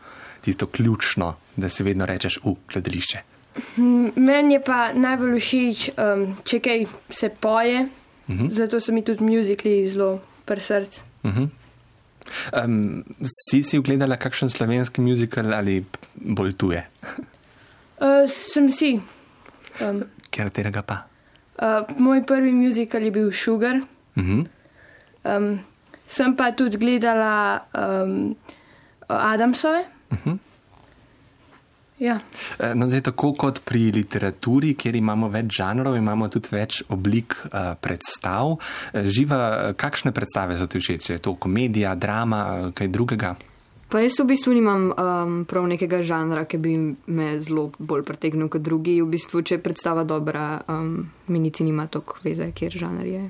tisto 0.47 0.71
ključno, 0.71 1.35
da 1.59 1.67
si 1.67 1.83
vedno 1.83 2.07
rečeš 2.07 2.39
v 2.45 2.55
gledališče? 2.71 3.36
Meni 4.15 4.53
je 4.53 4.61
pa 4.61 4.91
najbolj 4.93 5.39
všeč, 5.39 5.89
um, 5.97 6.25
če 6.45 6.59
kaj 6.59 6.85
se 7.09 7.29
poje, 7.29 7.87
uh 8.27 8.35
mhm. 8.35 8.45
-huh. 8.45 8.49
zato 8.49 8.79
so 8.79 8.93
mi 8.93 9.01
tudi 9.01 9.23
muzikli 9.23 9.87
zelo 9.87 10.19
pri 10.45 10.61
srcu. 10.61 11.01
Uh 11.23 11.31
-huh. 11.31 11.49
um, 12.63 13.03
si 13.23 13.63
si 13.63 13.77
ogledala 13.77 14.15
kakšen 14.15 14.49
slovenski 14.49 15.01
muzikal 15.01 15.53
ali 15.53 15.85
bolj 16.15 16.53
tuje? 16.53 16.87
uh, 18.05 18.29
sem 18.29 18.71
si. 18.71 19.01
Um, 19.81 20.03
Ker 20.29 20.49
tega 20.49 20.81
pa? 20.81 20.97
Uh, 21.57 21.97
moj 21.97 22.25
prvi 22.25 22.51
muzikal 22.51 23.01
je 23.01 23.11
bil 23.11 23.31
Sugar. 23.31 23.75
Uh 24.15 24.23
-huh. 24.23 24.47
um, 25.23 25.59
sem 26.07 26.35
pa 26.35 26.51
tudi 26.51 26.77
gledala 26.77 27.61
um, 27.73 28.35
Adamsove. 29.07 29.85
Uh 30.11 30.17
-huh. 30.25 30.37
Ja. 31.99 32.19
Eh, 32.59 32.75
no, 32.75 32.85
zdaj, 32.87 33.01
tako 33.09 33.33
kot 33.33 33.63
pri 33.65 33.89
literaturi, 33.91 34.75
kjer 34.77 34.95
imamo 34.99 35.31
več 35.33 35.57
žanrov, 35.57 35.97
imamo 35.97 36.29
tudi 36.29 36.51
več 36.53 36.83
oblik 36.93 37.33
uh, 37.49 37.73
predstav. 37.81 38.57
Eh, 38.93 39.09
živa, 39.09 39.73
kakšne 39.77 40.13
predstave 40.13 40.57
so 40.57 40.69
ti 40.69 40.81
všeč? 40.81 41.09
Je 41.15 41.21
to 41.23 41.33
komedija, 41.41 41.95
drama, 41.97 42.71
kaj 42.77 42.91
drugega? 42.93 43.33
Pa 43.87 44.03
jaz 44.03 44.19
v 44.19 44.27
bistvu 44.29 44.51
nimam 44.51 44.89
um, 44.91 45.35
prav 45.47 45.65
nekega 45.71 46.01
žanra, 46.03 46.43
ki 46.45 46.57
bi 46.59 46.75
me 47.07 47.27
zelo 47.39 47.69
bolj 47.79 48.03
pritegnil 48.05 48.51
kot 48.51 48.61
drugi. 48.61 48.99
V 49.01 49.07
bistvu, 49.15 49.41
če 49.41 49.57
je 49.57 49.63
predstava 49.63 50.03
dobra, 50.03 50.59
um, 50.67 51.07
mi 51.31 51.41
niti 51.41 51.65
nima 51.65 51.87
toliko 51.89 52.19
veze, 52.21 52.51
kjer 52.51 52.77
žanr 52.77 53.07
je. 53.07 53.23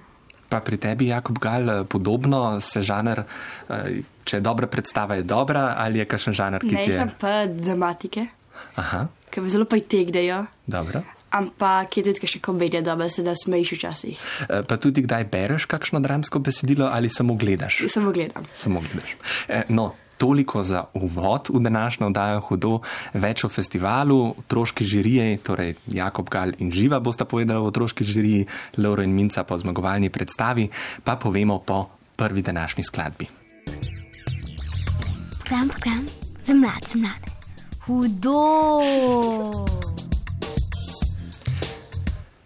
Pa 0.49 0.59
pri 0.63 0.79
tebi, 0.81 1.11
Jakob 1.11 1.37
Gal, 1.43 1.85
podobno 1.91 2.57
se 2.63 2.81
žanr, 2.81 3.21
če 3.67 4.39
je 4.39 4.41
dobra 4.41 4.69
predstava, 4.71 5.19
je 5.19 5.27
dobra 5.27 5.73
ali 5.77 5.99
je 5.99 6.07
kakšen 6.07 6.33
žanr, 6.39 6.63
ki 6.63 6.71
ti 6.71 6.87
je? 6.87 6.95
Ne, 6.95 6.99
sem 7.03 7.15
pa 7.19 7.33
dramatike. 7.51 8.25
Aha. 8.75 9.07
Ker 9.29 9.43
me 9.43 9.49
zelo 9.49 9.65
pritegnejo. 9.65 10.45
Dobro. 10.65 11.03
Ampak 11.27 11.97
je 11.97 12.05
tudi 12.07 12.29
še 12.29 12.39
komedija, 12.39 12.81
da 12.81 12.95
se 13.11 13.23
da 13.23 13.35
smejiš 13.35 13.75
včasih. 13.75 14.19
E, 14.47 14.63
pa 14.63 14.77
tudi 14.79 15.03
kdaj 15.03 15.27
bereš 15.27 15.67
kakšno 15.67 15.99
dramsko 15.99 16.39
besedilo 16.39 16.87
ali 16.87 17.11
samo 17.11 17.35
gledaš? 17.35 17.83
Samo 17.91 18.11
gledam. 18.15 18.47
Samo 18.55 18.79
gledaš. 18.79 19.17
E, 19.51 19.63
no, 19.69 19.91
toliko 20.17 20.63
za 20.63 20.85
uvod 20.93 21.49
v 21.53 21.59
današnjo 21.59 22.07
oddajo 22.07 22.41
hudo, 22.41 22.79
več 23.13 23.43
o 23.43 23.49
festivalu, 23.49 24.33
otroški 24.39 24.85
žiriji, 24.85 25.37
torej 25.43 25.75
Jakob 25.93 26.29
Gal 26.29 26.55
in 26.59 26.71
Živa 26.71 26.99
bosta 26.99 27.25
povedala 27.25 27.61
o 27.61 27.69
otroški 27.69 28.07
žiriji, 28.07 28.47
Lauro 28.77 29.03
in 29.03 29.13
Minca 29.15 29.43
po 29.43 29.57
zmagovalni 29.57 30.09
predstavi, 30.09 30.69
pa 31.03 31.15
povemo 31.15 31.59
po 31.59 31.85
prvi 32.17 32.41
današnji 32.41 32.83
skladbi. 32.83 33.27
Program, 35.37 35.69
program, 35.69 36.05
za 36.45 36.53
mlade, 36.53 36.87
za 36.93 36.99
mlade 36.99 37.36
hudo. 37.87 38.51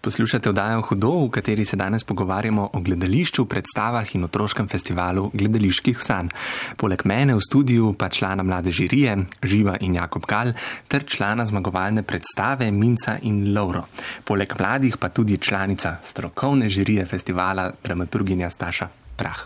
Poslušate 0.02 0.50
oddajo 0.50 0.82
Hudo, 0.82 1.12
v 1.26 1.30
kateri 1.30 1.66
se 1.66 1.78
danes 1.78 2.04
pogovarjamo 2.04 2.70
o 2.74 2.80
gledališču, 2.82 3.46
predstavah 3.46 4.16
in 4.16 4.24
otroškem 4.24 4.68
festivalu 4.68 5.30
gledaliških 5.34 6.00
sanj. 6.02 6.32
Poleg 6.78 7.06
mene 7.06 7.36
v 7.38 7.44
studiu 7.46 7.94
pa 7.94 8.10
člana 8.10 8.44
mlade 8.44 8.72
žirije 8.72 9.18
Živa 9.44 9.78
in 9.82 9.94
Jakob 9.94 10.26
Gal 10.26 10.54
ter 10.88 11.06
člana 11.06 11.46
zmagovalne 11.46 12.04
predstave 12.04 12.72
Minca 12.72 13.20
in 13.22 13.54
Lauro. 13.54 13.86
Poleg 14.26 14.58
mladih 14.60 14.98
pa 14.98 15.10
tudi 15.10 15.38
članica 15.38 15.98
strokovne 16.04 16.70
žirije 16.70 17.06
festivala 17.06 17.72
dramaturginja 17.84 18.50
Staša 18.50 19.01
Prah. 19.22 19.46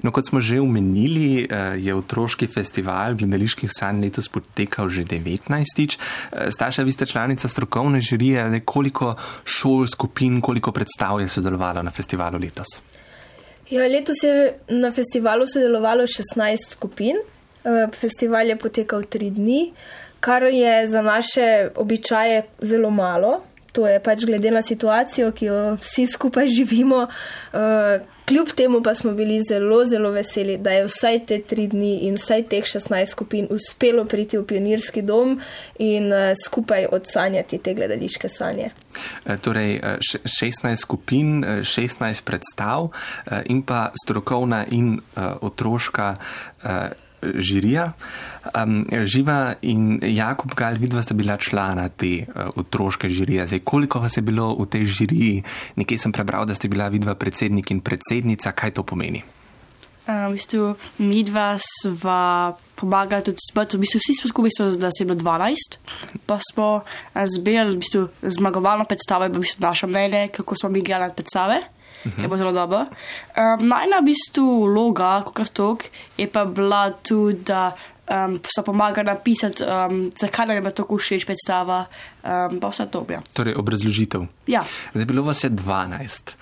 No, 0.00 0.08
kot 0.08 0.26
smo 0.30 0.40
že 0.40 0.56
omenili, 0.60 1.44
eh, 1.44 1.76
je 1.76 1.94
otroški 1.94 2.48
festival 2.48 3.14
gledaliških 3.20 3.68
sanj 3.68 4.00
letos 4.06 4.28
potekal 4.32 4.88
že 4.88 5.04
19. 5.04 5.98
Eh, 6.32 6.48
Staša, 6.50 6.82
vi 6.82 6.92
ste 6.92 7.06
članica 7.06 7.48
strokovne 7.48 8.00
žirije, 8.00 8.62
koliko 8.64 9.14
šol, 9.44 9.86
skupin, 9.86 10.40
koliko 10.40 10.72
predstav 10.72 11.20
je 11.20 11.28
sodelovalo 11.28 11.82
na 11.82 11.90
festivalu 11.90 12.38
letos? 12.38 12.80
Ja, 13.70 13.84
letos 13.88 14.22
je 14.22 14.58
na 14.68 14.90
festivalu 14.90 15.46
sodelovalo 15.46 16.06
16 16.06 16.72
skupin. 16.72 17.16
Eh, 17.64 17.88
festival 18.00 18.48
je 18.48 18.56
potekal 18.58 19.04
tri 19.04 19.30
dni, 19.30 19.72
kar 20.20 20.42
je 20.42 20.88
za 20.88 21.02
naše 21.02 21.70
običaje 21.76 22.42
zelo 22.60 22.90
malo. 22.90 23.42
To 23.72 23.86
je 23.86 24.00
pač 24.00 24.24
glede 24.24 24.50
na 24.50 24.62
situacijo, 24.62 25.30
ki 25.32 25.46
jo 25.46 25.76
vsi 25.80 26.06
skupaj 26.06 26.48
živimo. 26.48 27.06
Kljub 28.28 28.48
temu 28.56 28.82
pa 28.82 28.94
smo 28.94 29.12
bili 29.12 29.40
zelo, 29.48 29.84
zelo 29.84 30.10
veseli, 30.10 30.56
da 30.56 30.70
je 30.70 30.84
vsaj 30.84 31.18
te 31.26 31.40
tri 31.42 31.66
dni 31.66 31.98
in 32.06 32.14
vsaj 32.14 32.42
teh 32.48 32.64
16 32.64 33.06
skupin 33.06 33.48
uspelo 33.50 34.04
priti 34.04 34.38
v 34.38 34.46
pionirski 34.46 35.02
dom 35.02 35.40
in 35.78 36.12
uh, 36.12 36.32
skupaj 36.44 36.86
odsanjati 36.92 37.58
te 37.58 37.74
gledališke 37.74 38.28
sanje. 38.28 38.70
Torej, 39.40 39.80
16 39.80 40.76
skupin, 40.76 41.44
16 41.44 42.22
predstav 42.24 42.88
in 43.44 43.62
pa 43.62 43.90
strokovna 44.04 44.64
in 44.70 45.00
uh, 45.16 45.22
otroška. 45.40 46.14
Uh, 46.64 46.70
žirija. 47.22 47.92
Um, 48.54 48.86
Živa 49.04 49.54
in 49.62 50.00
Jakob 50.02 50.54
Gal, 50.54 50.78
vidva 50.80 51.02
sta 51.02 51.14
bila 51.14 51.36
člana 51.36 51.88
te 51.88 52.26
uh, 52.26 52.50
otroške 52.56 53.08
žirije. 53.08 53.46
Zdaj, 53.46 53.62
koliko 53.64 54.00
vas 54.00 54.16
je 54.16 54.22
bilo 54.22 54.54
v 54.58 54.66
tej 54.66 54.84
žiriji? 54.84 55.42
Nekaj 55.76 55.98
sem 55.98 56.12
prebral, 56.12 56.46
da 56.46 56.54
ste 56.54 56.68
bila 56.68 56.88
vidva 56.88 57.14
predsednik 57.14 57.70
in 57.70 57.80
predsednica. 57.80 58.52
Kaj 58.52 58.74
to 58.78 58.82
pomeni? 58.82 59.22
Uh, 60.02 60.26
v 60.32 60.34
bistvu, 60.34 60.74
mi 60.98 61.22
dva 61.22 61.54
sva 61.62 62.50
pomagala 62.74 63.22
tudi 63.22 63.38
zbrati, 63.38 63.78
v 63.78 63.86
bistvu 63.86 64.00
vsi 64.02 64.18
smo 64.18 64.32
skupaj, 64.32 64.50
smo, 64.56 64.66
da 64.74 64.90
se 64.90 65.04
je 65.04 65.06
bilo 65.06 65.18
12, 65.22 65.78
pa 66.26 66.40
smo 66.42 66.82
zbirali 67.14 67.76
v 67.76 67.78
bistvu, 67.78 68.08
zmagovalno 68.26 68.82
predstavo, 68.90 69.30
v 69.30 69.38
bistvu 69.38 69.62
naše 69.62 69.86
mnenje, 69.86 70.28
kako 70.34 70.58
smo 70.58 70.74
mi 70.74 70.82
igrali 70.82 71.14
predstave. 71.14 71.62
-huh. 72.10 72.22
je 72.22 72.28
bilo 72.28 72.36
zelo 72.36 72.52
dobro. 72.52 72.78
Um, 72.80 73.68
Najna 73.68 74.00
v 74.00 74.04
bistvu 74.04 74.66
vloga, 74.66 75.22
kot 75.22 75.52
tok, 75.52 75.84
je 76.18 76.26
pa 76.26 76.44
bila 76.44 76.90
tudi, 76.90 77.44
da 77.44 77.72
um, 78.10 78.40
so 78.56 78.62
pomagali 78.62 79.06
napisati, 79.06 79.64
um, 79.64 80.10
zakaj 80.16 80.46
nam 80.46 80.64
je 80.64 80.74
tako 80.74 80.98
všeč 80.98 81.24
predstava, 81.26 81.84
um, 82.22 82.60
pa 82.60 82.68
vse 82.68 82.86
to. 82.86 83.06
Ja. 83.10 83.22
Torej, 83.32 83.54
obrazložitev. 83.56 84.26
Ja. 84.46 84.64
Zdaj 84.94 85.06
bilo 85.06 85.22
vas 85.22 85.44
je 85.44 85.50
12. 85.50 86.32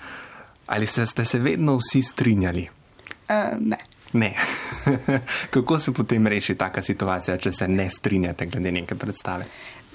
Ali 0.67 0.85
ste, 0.85 1.05
ste 1.05 1.25
se 1.25 1.39
vedno 1.39 1.77
vsi 1.77 2.01
strinjali? 2.01 2.67
Uh, 3.29 3.59
ne. 3.59 3.77
Ne. 4.13 4.35
Kako 5.53 5.79
se 5.79 5.93
potem 5.93 6.27
reši 6.27 6.55
taka 6.55 6.81
situacija, 6.81 7.37
če 7.37 7.51
se 7.51 7.67
ne 7.67 7.89
strinjate 7.89 8.45
glede 8.45 8.71
neke 8.71 8.95
predstave? 8.95 9.45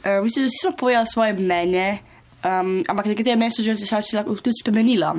Uh, 0.04 0.22
mislim, 0.24 0.46
vsi 0.46 0.62
smo 0.62 0.76
povedali 0.78 1.06
svoje 1.12 1.32
mnenje, 1.32 1.98
um, 2.44 2.84
ampak 2.88 3.06
nekatere 3.06 3.36
mnenja 3.36 3.50
so 3.50 3.62
že 3.62 3.76
se 3.76 4.16
lahko 4.16 4.36
tudi 4.36 4.56
spremenila 4.62 5.16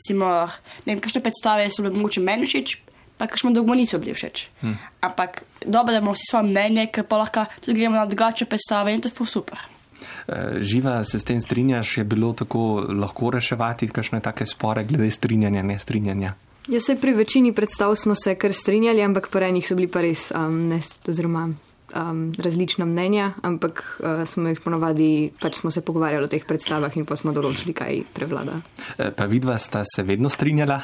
recimo, 0.00 0.48
ne 0.86 0.94
vem, 0.94 1.02
kakšne 1.04 1.20
predstave 1.20 1.68
so 1.70 1.84
bile 1.84 1.92
mogoče 1.94 2.24
meni 2.24 2.48
všeč, 2.48 2.78
pa 3.20 3.28
kakšne 3.28 3.52
dolgo 3.52 3.76
niso 3.76 4.00
bile 4.00 4.16
všeč. 4.16 4.46
Hmm. 4.64 4.78
Ampak 5.04 5.44
dobro, 5.60 5.92
da 5.92 6.00
imamo 6.00 6.16
vsi 6.16 6.30
svoje 6.30 6.48
mnenje, 6.48 6.88
ker 6.88 7.04
pa 7.04 7.20
lahko 7.20 7.44
tudi 7.60 7.76
gremo 7.82 8.00
na 8.00 8.08
drugače 8.08 8.48
predstave 8.48 8.96
in 8.96 9.04
to 9.04 9.12
je 9.12 9.28
super. 9.28 9.60
Eh, 10.00 10.62
živa 10.64 11.04
se 11.04 11.18
s 11.18 11.24
tem 11.24 11.40
strinjaš, 11.40 11.98
je 11.98 12.04
bilo 12.04 12.32
tako 12.32 12.86
lahko 12.88 13.30
reševati 13.30 13.88
kakšne 13.88 14.20
take 14.20 14.46
spore 14.46 14.84
glede 14.84 15.10
strinjanja, 15.10 15.62
ne 15.62 15.78
strinjanja? 15.78 16.34
Ja, 16.68 16.80
se 16.80 16.96
pri 16.96 17.12
večini 17.12 17.52
predstav 17.52 17.94
smo 17.94 18.14
se 18.14 18.34
kar 18.34 18.52
strinjali, 18.52 19.02
ampak 19.02 19.28
po 19.28 19.38
enih 19.38 19.66
so 19.66 19.74
bili 19.74 19.88
pa 19.88 20.00
res 20.00 20.30
um, 20.30 20.68
ne, 20.68 20.80
oziroma 21.08 21.48
um, 21.94 22.32
različna 22.38 22.84
mnenja, 22.86 23.32
ampak 23.42 23.82
uh, 24.00 24.22
smo 24.28 24.48
jih 24.48 24.60
ponovadi, 24.60 25.30
pač 25.40 25.60
smo 25.60 25.70
se 25.70 25.82
pogovarjali 25.84 26.24
o 26.24 26.30
teh 26.30 26.44
predstavah 26.46 26.96
in 26.96 27.06
pa 27.08 27.16
smo 27.16 27.34
določili, 27.36 27.74
kaj 27.76 28.02
prevlada. 28.14 28.58
E, 28.96 29.10
pa 29.16 29.26
vidva 29.30 29.58
sta 29.58 29.82
se 29.86 30.04
vedno 30.06 30.30
strinjala? 30.32 30.80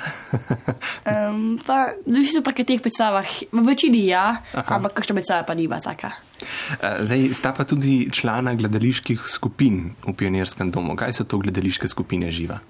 um, 1.13 1.57
pa, 1.67 1.97
v 2.07 2.43
pa 2.45 2.55
teh 2.57 2.83
predstavah, 2.83 3.27
v 3.53 3.67
večini 3.67 4.07
ja, 4.09 4.29
Aha. 4.55 4.79
ampak 4.79 4.99
kakšna 5.01 5.19
predstava 5.19 5.47
pa 5.49 5.55
ni 5.55 5.69
bila 5.69 5.81
taka. 5.83 6.15
E, 6.77 7.07
zdaj 7.07 7.29
sta 7.37 7.53
pa 7.57 7.65
tudi 7.69 8.07
člana 8.13 8.55
gledaliških 8.59 9.27
skupin 9.31 9.95
v 10.07 10.15
Pionirskem 10.17 10.71
domu. 10.71 10.97
Kaj 10.99 11.21
so 11.21 11.29
to 11.29 11.41
gledališke 11.43 11.89
skupine 11.89 12.31
živa? 12.31 12.61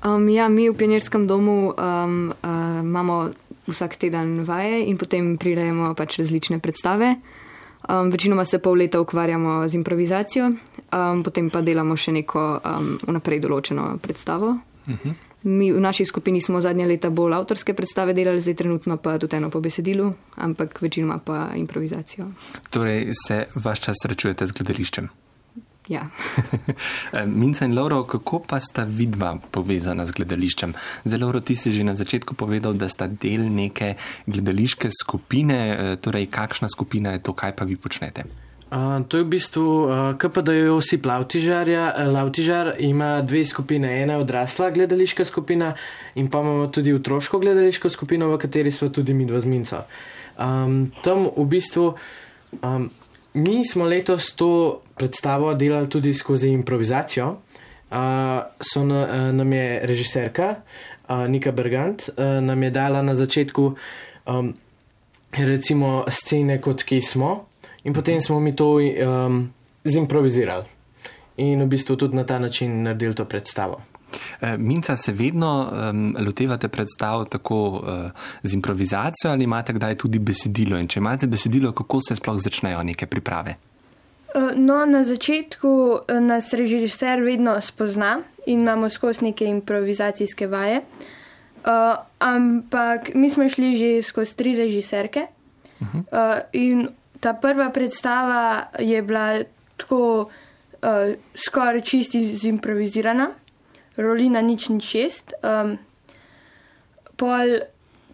Um, 0.00 0.28
ja, 0.32 0.48
mi 0.48 0.64
v 0.70 0.76
Pionirskem 0.76 1.26
domu 1.28 1.76
um, 1.76 2.32
uh, 2.32 2.80
imamo 2.80 3.30
vsak 3.68 4.00
teden 4.00 4.42
vaje 4.48 4.88
in 4.88 4.96
potem 4.96 5.36
prirejemo 5.36 5.92
pač 5.94 6.18
različne 6.24 6.58
predstave. 6.58 7.20
Um, 7.90 8.10
večinoma 8.10 8.44
se 8.44 8.58
pol 8.58 8.78
leta 8.78 9.00
ukvarjamo 9.00 9.68
z 9.68 9.74
improvizacijo, 9.74 10.46
um, 10.46 11.22
potem 11.22 11.50
pa 11.50 11.60
delamo 11.60 11.96
še 11.96 12.12
neko 12.12 12.60
um, 12.60 12.92
vnaprej 13.08 13.40
določeno 13.40 13.96
predstavo. 14.02 14.58
Uh 14.86 14.92
mhm. 14.92 15.08
-huh. 15.08 15.14
Mi 15.42 15.72
v 15.72 15.80
naši 15.80 16.04
skupini 16.04 16.40
smo 16.40 16.60
zadnja 16.60 16.86
leta 16.86 17.10
bolj 17.10 17.34
avtorske 17.34 17.74
predstave 17.74 18.12
delali, 18.12 18.40
zdaj 18.40 18.54
trenutno 18.54 18.96
pa 18.96 19.18
tudi 19.18 19.36
eno 19.36 19.50
po 19.50 19.60
besedilu, 19.60 20.12
ampak 20.36 20.82
večinoma 20.82 21.18
pa 21.18 21.48
improvizacijo. 21.56 22.26
Torej 22.70 23.08
se 23.26 23.46
vaš 23.54 23.80
čas 23.80 23.96
srečujete 24.02 24.46
z 24.46 24.52
gledališčem? 24.52 25.08
Ja. 25.90 26.06
Eh, 27.12 27.26
Minca 27.26 27.64
in 27.64 27.74
Lauro, 27.74 28.04
kako 28.06 28.38
pa 28.46 28.60
sta 28.62 28.84
vidva 28.86 29.34
povezana 29.50 30.06
z 30.06 30.14
gledališčem? 30.14 30.74
Zdaj, 31.04 31.18
Lauro, 31.18 31.40
ti 31.42 31.56
si 31.58 31.72
že 31.74 31.82
na 31.82 31.96
začetku 31.98 32.38
povedal, 32.38 32.78
da 32.78 32.86
sta 32.86 33.08
del 33.10 33.50
neke 33.50 33.96
gledališke 34.30 34.86
skupine, 34.94 35.58
eh, 35.58 35.96
torej 35.98 36.30
kakšna 36.30 36.70
skupina 36.70 37.16
je 37.18 37.24
to, 37.26 37.34
kaj 37.34 37.56
pa 37.58 37.66
vi 37.66 37.74
počnete? 37.74 38.30
Uh, 38.70 39.02
to 39.10 39.18
je 39.18 39.26
v 39.26 39.30
bistvu 39.34 39.66
uh, 39.66 39.90
KPD-jo 40.14 40.78
vsi 40.78 41.02
plavtižarja. 41.02 42.06
Lavtižar 42.06 42.78
ima 42.78 43.18
dve 43.26 43.42
skupine. 43.42 43.90
Ena 44.02 44.14
je 44.14 44.22
odrasla 44.22 44.70
gledališka 44.70 45.26
skupina 45.26 45.74
in 46.14 46.30
pa 46.30 46.38
imamo 46.38 46.70
tudi 46.70 46.94
otroško 46.94 47.42
gledališko 47.42 47.90
skupino, 47.90 48.30
v 48.30 48.38
kateri 48.38 48.70
smo 48.70 48.88
tudi 48.94 49.10
mi 49.10 49.26
dva 49.26 49.42
z 49.42 49.50
Minco. 49.50 49.82
Um, 50.38 50.92
tam 51.02 51.26
v 51.34 51.48
bistvu 51.50 51.98
um, 52.62 52.86
mi 53.34 53.64
smo 53.64 53.84
letos 53.84 54.32
to 54.34 54.80
predstavo 54.96 55.54
delali 55.54 55.88
tudi 55.88 56.14
skozi 56.14 56.48
improvizacijo. 56.50 57.36
Uh, 57.90 57.96
so 58.60 58.84
na, 58.84 59.02
uh, 59.02 59.34
nam 59.34 59.52
je 59.52 59.80
režiserka 59.82 60.54
uh, 61.08 61.26
Nika 61.28 61.52
Bergant 61.52 62.08
uh, 62.08 62.24
nam 62.44 62.62
je 62.62 62.70
dala 62.70 63.02
na 63.02 63.14
začetku 63.14 63.74
um, 64.26 64.54
recimo 65.32 66.04
scene, 66.08 66.60
kot 66.60 66.82
ki 66.82 67.00
smo, 67.00 67.46
in 67.84 67.94
potem 67.94 68.20
smo 68.20 68.40
mi 68.40 68.56
to 68.56 68.78
um, 68.78 69.52
zimprovizirali 69.84 70.64
in 71.36 71.62
v 71.62 71.66
bistvu 71.66 71.96
tudi 71.96 72.16
na 72.16 72.24
ta 72.24 72.38
način 72.38 72.82
naredili 72.82 73.14
to 73.14 73.24
predstavo. 73.24 73.80
Minca, 74.58 74.96
se 74.96 75.12
vedno 75.12 75.70
um, 75.70 76.16
lotevate 76.26 76.68
predstav 76.68 77.24
tako 77.24 77.68
uh, 77.68 78.10
z 78.42 78.54
improvizacijo 78.54 79.30
ali 79.30 79.44
imate 79.44 79.72
kdaj 79.72 79.94
tudi 79.94 80.18
besedilo? 80.18 80.78
In 80.78 80.88
če 80.88 81.00
imate 81.00 81.26
besedilo, 81.26 81.72
kako 81.72 82.00
se 82.08 82.16
sploh 82.16 82.40
začnejo 82.40 82.82
neke 82.82 83.06
priprave? 83.06 83.56
Eh, 84.34 84.54
no, 84.56 84.86
na 84.86 85.02
začetku 85.02 85.98
eh, 86.06 86.20
nas 86.20 86.52
režiser 86.54 87.22
vedno 87.22 87.60
spozna 87.60 88.20
in 88.46 88.60
imamo 88.60 88.90
skozi 88.90 89.24
neke 89.24 89.44
improvizacijske 89.44 90.46
vaje. 90.46 90.80
Uh, 91.60 91.92
ampak 92.18 93.10
mi 93.14 93.30
smo 93.30 93.44
šli 93.48 93.76
že 93.76 94.02
skozi 94.02 94.36
tri 94.36 94.54
režiserke 94.56 95.26
uh, 95.80 96.40
in 96.52 96.88
ta 97.20 97.34
prva 97.34 97.68
predstava 97.68 98.70
je 98.78 99.02
bila 99.02 99.42
tako 99.76 100.30
uh, 100.82 101.12
skoraj 101.34 101.80
čisti 101.80 102.22
zimprovizirana, 102.36 103.28
rolina 104.00 104.42
nič 104.42 104.68
ni 104.68 104.80
šest. 104.80 105.34
Um, 105.42 105.76
pol, 107.16 107.60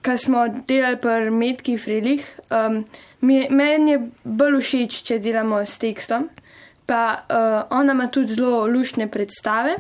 kar 0.03 0.19
smo 0.19 0.47
delali 0.69 0.99
pri 1.03 1.31
Medki 1.31 1.79
Frilih, 1.79 2.27
um, 2.51 2.85
Meni 3.27 3.91
je 3.91 4.01
bolj 4.23 4.61
všeč, 4.61 5.01
če 5.09 5.19
delamo 5.25 5.63
s 5.65 5.81
tekstom. 5.83 6.29
Pa 6.87 7.03
uh, 7.27 7.63
ona 7.75 7.97
ima 7.97 8.07
tudi 8.13 8.37
zelo 8.37 8.67
lušne 8.71 9.09
predstave. 9.11 9.77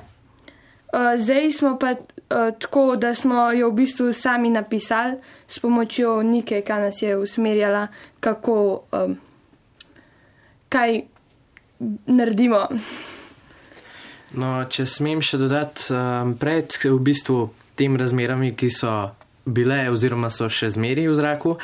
Uh, 0.90 1.14
zdaj 1.20 1.52
smo 1.52 1.76
pa 1.78 1.92
uh, 1.92 2.50
tako, 2.58 2.96
da 2.96 3.14
smo 3.14 3.50
jo 3.54 3.70
v 3.70 3.82
bistvu 3.82 4.12
sami 4.12 4.50
napisali 4.50 5.20
s 5.46 5.60
pomočjo 5.62 6.22
Nike, 6.22 6.62
ki 6.66 6.80
nas 6.82 7.02
je 7.02 7.16
usmerjala, 7.16 7.86
kako 8.20 8.56
um, 8.92 9.18
kaj 10.68 11.02
naredimo. 12.06 12.66
No, 14.36 14.50
če 14.68 14.84
smem 14.88 15.22
še 15.24 15.40
dodati, 15.40 15.88
um, 15.94 16.34
pred 16.36 16.72
v 16.84 16.98
bistvu 17.00 17.50
tem 17.76 17.96
razmerami, 17.96 18.52
ki 18.56 18.68
so 18.72 18.92
bile 19.46 19.86
oziroma 19.92 20.30
so 20.34 20.48
še 20.50 20.72
zmeri 20.74 21.06
v 21.08 21.14
zraku, 21.16 21.54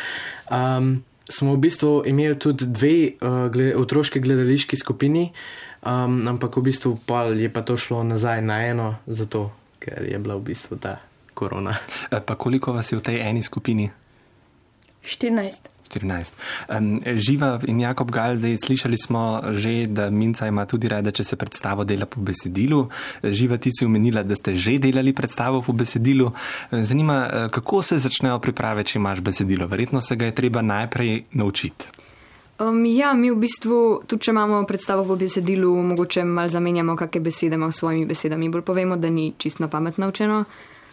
um, 0.49 0.95
smo 1.29 1.57
v 1.57 1.63
bistvu 1.67 1.93
imeli 2.09 2.39
tudi 2.41 2.69
dve 2.69 2.95
uh, 3.19 3.49
gled, 3.53 3.75
otroški 3.81 4.23
gledališki 4.23 4.79
skupini, 4.79 5.29
um, 5.83 6.23
ampak 6.33 6.61
v 6.61 6.69
bistvu 6.71 6.97
pol 7.09 7.37
je 7.41 7.51
pa 7.53 7.65
to 7.67 7.77
šlo 7.77 8.05
nazaj 8.07 8.45
na 8.45 8.63
eno, 8.69 8.89
zato 9.07 9.51
ker 9.83 10.07
je 10.07 10.21
bila 10.23 10.39
v 10.39 10.53
bistvu 10.53 10.79
ta 10.79 11.01
korona. 11.35 11.77
Eh, 12.11 12.21
Pa 12.21 12.39
koliko 12.39 12.73
vas 12.73 12.93
je 12.93 12.99
v 12.99 13.03
tej 13.03 13.21
eni 13.21 13.43
skupini? 13.43 13.91
14. 15.03 15.72
14. 15.93 16.33
Um, 16.69 17.01
Živa 17.05 17.61
in 17.69 17.81
Jakob 17.81 18.11
Gal, 18.11 18.37
zdaj 18.37 18.57
slišali 18.65 18.99
smo 18.99 19.43
že, 19.53 19.87
da 19.87 20.11
Minca 20.11 20.47
ima 20.47 20.67
tudi 20.67 20.89
rada, 20.89 21.11
če 21.11 21.25
se 21.25 21.37
predstavo 21.37 21.85
dela 21.85 22.07
po 22.07 22.21
besedilu. 22.21 22.89
Živa, 23.23 23.59
ti 23.59 23.71
si 23.73 23.85
omenila, 23.85 24.23
da 24.23 24.37
ste 24.37 24.57
že 24.57 24.79
delali 24.79 25.13
predstavo 25.13 25.63
po 25.63 25.73
besedilu. 25.73 26.33
Zanima, 26.71 27.19
eh, 27.27 27.49
kako 27.53 27.83
se 27.83 27.99
začnejo 27.99 28.39
priprave, 28.39 28.85
če 28.85 28.99
imaš 28.99 29.21
besedilo? 29.21 29.67
Verjetno 29.67 30.01
se 30.01 30.17
ga 30.17 30.31
je 30.31 30.35
treba 30.35 30.63
najprej 30.63 31.25
naučiti. 31.33 32.03
Um, 32.61 32.85
ja, 32.87 33.15
mi 33.15 33.31
v 33.31 33.41
bistvu, 33.43 34.03
tudi 34.07 34.29
če 34.29 34.31
imamo 34.31 34.61
predstavo 34.69 35.05
po 35.09 35.17
besedilu, 35.17 35.73
mogoče 35.83 36.23
malo 36.25 36.53
zamenjamo, 36.53 36.95
kakšne 36.97 37.21
besede 37.25 37.57
imamo 37.59 37.73
s 37.73 37.81
svojimi 37.81 38.07
besedami. 38.07 38.51
Bolj 38.53 38.63
povemo, 38.63 38.97
da 38.97 39.11
ni 39.11 39.33
čisto 39.39 39.69
pametno 39.69 40.09
učeno, 40.09 40.45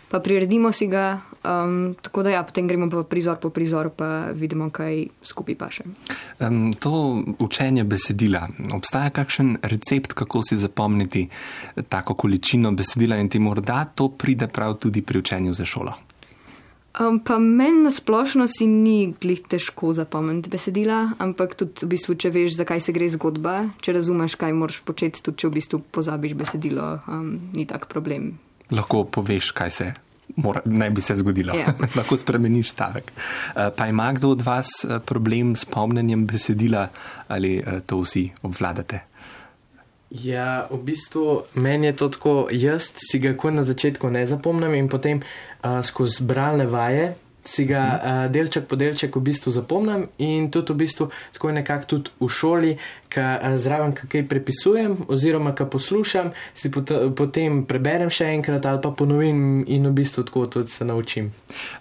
pa 0.10 0.20
priredimo 0.20 0.72
si 0.72 0.88
ga. 0.88 1.22
Um, 1.40 1.96
tako 2.02 2.24
da 2.24 2.30
ja, 2.30 2.44
potem 2.44 2.68
gremo 2.68 2.90
pa 2.92 3.04
prizor 3.04 3.38
po 3.40 3.50
prizor, 3.50 3.90
pa 3.96 4.28
vidimo, 4.36 4.70
kaj 4.70 5.06
skupaj 5.24 5.56
paše. 5.56 5.84
Um, 6.40 6.74
to 6.74 7.24
učenje 7.40 7.84
besedila, 7.84 8.48
obstaja 8.74 9.10
kakšen 9.10 9.58
recept, 9.62 10.14
kako 10.14 10.44
si 10.44 10.58
zapomniti 10.58 11.28
tako 11.90 12.14
količino 12.14 12.72
besedila 12.72 13.18
in 13.18 13.30
ti 13.30 13.40
morda 13.40 13.86
to 13.86 14.10
pride 14.10 14.48
prav 14.48 14.76
tudi 14.84 15.02
pri 15.02 15.20
učenju 15.20 15.54
za 15.54 15.66
šolo? 15.66 15.94
Um, 17.00 17.20
pa 17.20 17.38
meni 17.40 17.84
na 17.84 17.92
splošno 17.92 18.48
si 18.48 18.68
ni 18.68 19.14
glih 19.22 19.40
težko 19.48 19.94
zapomniti 19.94 20.50
besedila, 20.50 21.14
ampak 21.22 21.54
tudi 21.56 21.86
v 21.86 21.94
bistvu, 21.94 22.18
če 22.20 22.34
veš, 22.34 22.58
zakaj 22.60 22.82
se 22.84 22.96
gre 22.96 23.08
zgodba, 23.14 23.70
če 23.80 23.94
razumeš, 23.96 24.36
kaj 24.42 24.58
moraš 24.58 24.82
početi, 24.84 25.22
tudi 25.24 25.40
če 25.40 25.48
v 25.48 25.56
bistvu 25.62 25.80
pozabiš 25.96 26.36
besedilo, 26.36 26.98
um, 27.08 27.36
ni 27.54 27.70
tak 27.70 27.88
problem. 27.88 28.34
Lahko 28.72 29.04
poveš, 29.04 29.52
kaj 29.52 29.72
se 29.72 29.94
mora, 30.36 30.62
naj 30.66 30.90
bi 30.90 31.02
se 31.02 31.16
zgodilo. 31.16 31.54
Ja. 31.54 31.74
Lahko 31.98 32.18
spremeniš 32.18 32.72
stavek. 32.72 33.12
Eh, 33.12 33.70
Pa 33.76 33.88
ima 33.88 34.14
kdo 34.14 34.30
od 34.30 34.42
vas 34.42 34.68
eh, 34.84 35.00
problem 35.06 35.56
s 35.56 35.66
pomnenjem 35.66 36.28
besedila 36.28 36.88
ali 37.28 37.58
eh, 37.58 37.80
to 37.86 38.02
vsi 38.02 38.30
obvladate? 38.42 39.00
Ja, 40.10 40.68
v 40.72 40.82
bistvu 40.84 41.44
meni 41.54 41.88
je 41.88 41.96
to 41.96 42.10
tako, 42.10 42.48
jaz 42.52 42.90
si 42.98 43.20
ga 43.20 43.36
ko 43.38 43.52
na 43.52 43.64
začetku 43.64 44.10
ne 44.10 44.26
zapomnim 44.26 44.74
in 44.74 44.88
potem 44.90 45.20
uh, 45.22 45.86
skozi 45.86 46.26
bralne 46.26 46.66
vaje 46.66 47.14
si 47.44 47.66
ga 47.66 47.84
uh, 47.96 48.32
delček 48.32 48.68
po 48.68 48.76
delček 48.76 49.16
v 49.16 49.22
bistvu 49.32 49.52
zapomnim 49.52 50.08
in 50.18 50.52
tudi 50.52 50.74
v 50.74 50.84
bistvu 50.86 51.10
tako 51.34 51.52
nekako 51.52 51.86
tudi 51.86 52.10
v 52.20 52.30
šoli, 52.30 52.74
ka 53.10 53.40
uh, 53.40 53.58
zraven 53.58 53.96
kaj 53.96 54.28
prepisujem 54.30 54.98
oziroma 55.08 55.56
ka 55.56 55.66
poslušam, 55.66 56.32
si 56.54 56.72
pot 56.72 56.92
potem 57.16 57.64
preberem 57.66 58.10
še 58.10 58.30
enkrat 58.36 58.66
ali 58.66 58.82
pa 58.84 58.92
ponovim 58.92 59.64
in 59.68 59.88
v 59.88 59.94
bistvu 59.94 60.24
tako 60.28 60.46
tudi 60.46 60.72
se 60.72 60.86
naučim. 60.86 61.32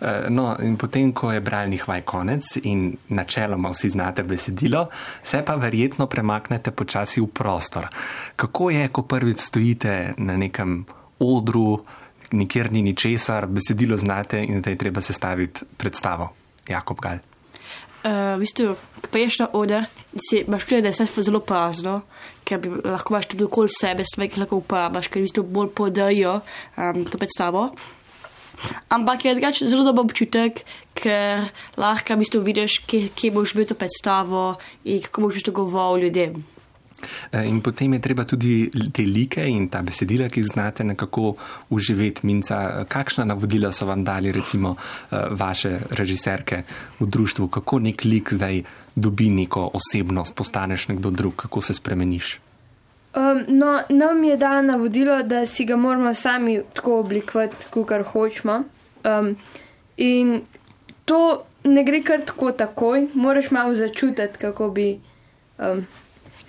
Eh, 0.00 0.28
No, 0.30 0.56
in 0.62 0.76
potem, 0.76 1.12
ko 1.12 1.32
je 1.32 1.40
bralnih 1.40 1.88
vaj 1.88 2.02
konec 2.02 2.56
in 2.62 2.96
načeloma 3.08 3.70
vsi 3.72 3.90
znate 3.90 4.22
besedilo, 4.22 4.88
se 5.22 5.42
pa 5.44 5.54
verjetno 5.54 6.06
premaknete 6.06 6.70
počasi 6.70 7.20
v 7.20 7.26
prostor. 7.26 7.88
Kako 8.36 8.70
je, 8.70 8.88
ko 8.88 9.02
prvič 9.02 9.40
stojite 9.40 10.14
na 10.18 10.36
nekem 10.36 10.84
odru, 11.18 11.84
nikjer 12.32 12.72
ni 12.72 12.82
ničesar, 12.82 13.46
besedilo 13.46 13.96
znate 13.96 14.42
in 14.44 14.60
zdaj 14.60 14.72
je 14.72 14.78
treba 14.78 15.00
sestaviti 15.00 15.64
predstavo? 15.76 16.32
Jakob 16.68 17.00
Gal. 17.00 17.18
Uh, 17.98 18.36
v 18.36 18.44
bistvu, 18.44 18.76
ko 19.02 19.10
priješ 19.10 19.40
na 19.42 19.48
oder, 19.58 19.86
si 20.14 20.44
imaš 20.44 20.68
čuje, 20.70 20.82
da 20.82 20.92
je 20.92 20.94
vse 20.94 21.22
zelo 21.26 21.40
prazno, 21.42 22.02
ker 22.46 22.60
bi 22.62 22.70
lahko 22.84 23.14
imaš 23.14 23.26
tudi 23.32 23.44
okoli 23.44 23.72
sebe 23.74 24.04
stvari, 24.06 24.30
ki 24.30 24.42
lahko 24.44 24.60
uporabiš, 24.62 25.08
ker 25.10 25.18
v 25.18 25.26
bistvu 25.26 25.42
bolj 25.42 25.72
podajo 25.74 26.38
um, 26.38 27.02
to 27.08 27.18
predstavo. 27.18 27.72
Ampak 28.94 29.24
je 29.24 29.34
drugače 29.34 29.66
zelo 29.70 29.84
dober 29.86 30.06
občutek, 30.06 30.62
ker 30.94 31.50
lahko 31.76 32.14
v 32.14 32.22
bistvu 32.22 32.44
vidiš, 32.46 32.78
kje, 32.86 33.08
kje 33.18 33.34
boš 33.34 33.56
bil 33.58 33.66
to 33.66 33.74
predstavo 33.78 34.54
in 34.84 35.02
kako 35.02 35.26
boš 35.26 35.40
bistvu 35.40 35.58
govoril 35.58 36.06
ljudem. 36.06 36.38
Eh, 37.32 37.46
In 37.46 37.60
potem 37.60 37.92
je 37.92 38.00
treba 38.00 38.24
tudi 38.24 38.70
te 38.92 39.02
like 39.02 39.44
in 39.48 39.68
ta 39.68 39.82
besedila, 39.82 40.28
ki 40.28 40.40
jih 40.40 40.46
znate, 40.46 40.84
nekako 40.84 41.34
uživeti. 41.70 42.26
Minca, 42.26 42.84
kakšna 42.88 43.24
navodila 43.24 43.72
so 43.72 43.86
vam 43.86 44.04
dali, 44.04 44.32
recimo, 44.32 44.76
eh, 44.76 45.16
vaše 45.30 45.78
režiserke 45.90 46.62
v 47.00 47.06
društvu, 47.06 47.48
kako 47.48 47.78
nek 47.78 48.04
lik 48.04 48.32
zdaj 48.32 48.62
dobi 48.96 49.30
neko 49.30 49.70
osebnost, 49.74 50.34
postaneš 50.34 50.88
nekdo 50.88 51.10
drug, 51.10 51.36
kako 51.36 51.62
se 51.62 51.74
spremeniš? 51.74 52.40
Um, 53.14 53.44
no, 53.48 53.80
nam 53.88 54.24
je 54.24 54.36
dano 54.36 54.62
navodilo, 54.62 55.22
da 55.22 55.46
si 55.46 55.64
ga 55.64 55.76
moramo 55.76 56.14
sami 56.14 56.60
tako 56.74 57.00
oblikovati, 57.00 57.56
kot 57.70 58.06
hočemo. 58.12 58.62
Um, 59.04 59.36
in 59.96 60.42
to 61.04 61.42
ne 61.64 61.84
gre 61.84 62.02
kar 62.02 62.20
tako 62.26 62.52
takoj, 62.52 63.06
moraš 63.14 63.50
malo 63.50 63.74
začutiti, 63.74 64.38
kako 64.38 64.70
bi 64.70 65.00
um, 65.58 65.86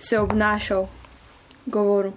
se 0.00 0.18
obnašal, 0.18 0.88
govoril. 1.66 2.12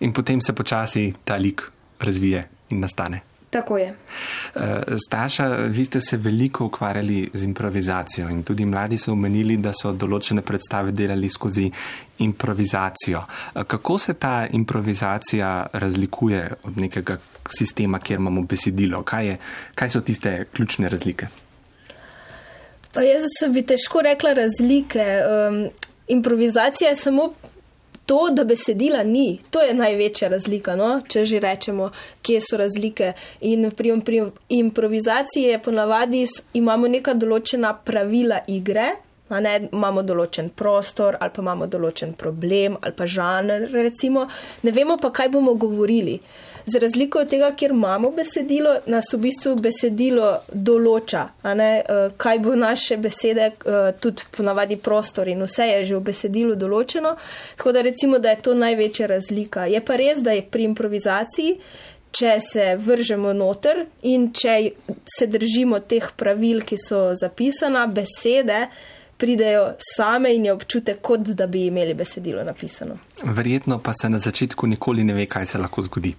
In 0.00 0.12
potem 0.12 0.40
se 0.40 0.52
počasi 0.52 1.14
ta 1.24 1.36
lik 1.36 1.62
razvije 2.00 2.48
in 2.70 2.80
nastane. 2.80 3.20
Tako 3.50 3.78
je. 3.78 3.88
Eh, 3.88 4.82
Staša, 5.08 5.46
vi 5.48 5.84
ste 5.84 6.00
se 6.00 6.16
veliko 6.16 6.64
ukvarjali 6.64 7.30
z 7.32 7.44
improvizacijo 7.44 8.28
in 8.28 8.42
tudi 8.42 8.64
mladi 8.64 8.98
so 8.98 9.12
omenili, 9.12 9.56
da 9.56 9.72
so 9.72 9.92
določene 9.92 10.42
predstave 10.42 10.92
delali 10.92 11.28
skozi 11.28 11.70
improvizacijo. 12.18 13.22
Eh, 13.54 13.64
Kako 13.64 13.98
se 13.98 14.14
ta 14.14 14.46
improvizacija 14.52 15.66
razlikuje 15.72 16.52
od 16.62 16.76
nekega 16.78 17.18
sistema, 17.58 17.98
kjer 17.98 18.20
imamo 18.20 18.42
besedilo? 18.42 19.02
Kaj, 19.02 19.26
je, 19.26 19.38
kaj 19.74 19.90
so 19.90 20.00
tiste 20.00 20.44
ključne 20.52 20.88
razlike? 20.88 21.28
Pa 22.92 23.00
jaz 23.00 23.52
bi 23.52 23.62
težko 23.62 24.02
rekla 24.02 24.32
razlike. 24.32 25.04
Um, 25.24 25.68
improvizacija 26.08 26.90
je 26.90 26.96
samo 26.96 27.32
to, 28.08 28.28
da 28.32 28.44
besedila 28.44 29.02
ni. 29.02 29.38
To 29.50 29.60
je 29.60 29.74
največja 29.74 30.28
razlika, 30.28 30.76
no? 30.76 31.00
če 31.08 31.26
že 31.28 31.40
rečemo, 31.44 31.90
kje 32.24 32.40
so 32.40 32.56
razlike. 32.56 33.12
In 33.40 33.70
pri, 33.70 33.92
pri 34.04 34.22
improvizaciji 34.48 35.42
je 35.42 35.58
ponavadi 35.62 36.24
imamo 36.56 36.88
neka 36.88 37.14
določena 37.14 37.74
pravila 37.84 38.40
igre. 38.48 38.88
Ne, 39.28 39.54
imamo 39.68 40.00
določen 40.02 40.48
prostor, 40.56 41.18
ali 41.20 41.34
pa 41.34 41.42
imamo 41.44 41.66
določen 41.68 42.14
problem, 42.16 42.78
ali 42.80 42.96
pa 42.96 43.04
žanr, 43.04 43.66
recimo, 43.76 44.22
ne 44.64 44.72
vemo 44.72 44.96
pa, 44.96 45.10
kaj 45.12 45.28
bomo 45.34 45.52
govorili. 45.52 46.16
Za 46.68 46.78
razliko 46.78 47.18
od 47.18 47.28
tega, 47.28 47.52
kjer 47.56 47.70
imamo 47.70 48.10
besedilo, 48.10 48.74
nas 48.86 49.12
v 49.12 49.18
bistvu 49.22 49.54
besedilo 49.56 50.32
določa, 50.52 51.22
ne, 51.56 51.68
eh, 51.80 52.10
kaj 52.16 52.38
bo 52.44 52.54
naše 52.54 52.96
besede, 52.96 53.46
eh, 53.52 53.92
tudi 54.00 54.26
ponavadi 54.36 54.76
prostor 54.76 55.28
in 55.28 55.42
vse 55.42 55.68
je 55.68 55.84
že 55.84 55.96
v 55.96 56.00
besedilu 56.10 56.56
določeno. 56.56 57.16
Tako 57.56 57.72
da 57.72 57.80
recimo, 57.80 58.18
da 58.18 58.30
je 58.30 58.42
to 58.42 58.54
največja 58.54 59.06
razlika. 59.06 59.64
Je 59.66 59.80
pa 59.80 59.96
res, 59.96 60.20
da 60.22 60.32
je 60.32 60.42
pri 60.42 60.64
improvizaciji, 60.64 61.56
če 62.10 62.36
se 62.40 62.76
vržemo 62.76 63.32
noter 63.32 63.86
in 64.02 64.30
če 64.32 64.72
se 65.18 65.26
držimo 65.26 65.80
teh 65.80 66.12
pravil, 66.16 66.60
ki 66.60 66.76
so 66.76 67.14
zapisana, 67.14 67.86
besede 67.86 68.68
pridejo 69.18 69.74
same 69.96 70.34
in 70.34 70.44
je 70.44 70.52
občutek, 70.52 71.00
kot 71.02 71.20
da 71.20 71.46
bi 71.46 71.66
imeli 71.66 71.94
besedilo 71.94 72.44
napisano. 72.44 72.98
Verjetno 73.24 73.78
pa 73.78 73.92
se 73.92 74.08
na 74.08 74.18
začetku 74.18 74.66
nikoli 74.66 75.04
ne 75.04 75.14
ve, 75.14 75.26
kaj 75.26 75.46
se 75.46 75.58
lahko 75.58 75.82
zgodi. 75.82 76.14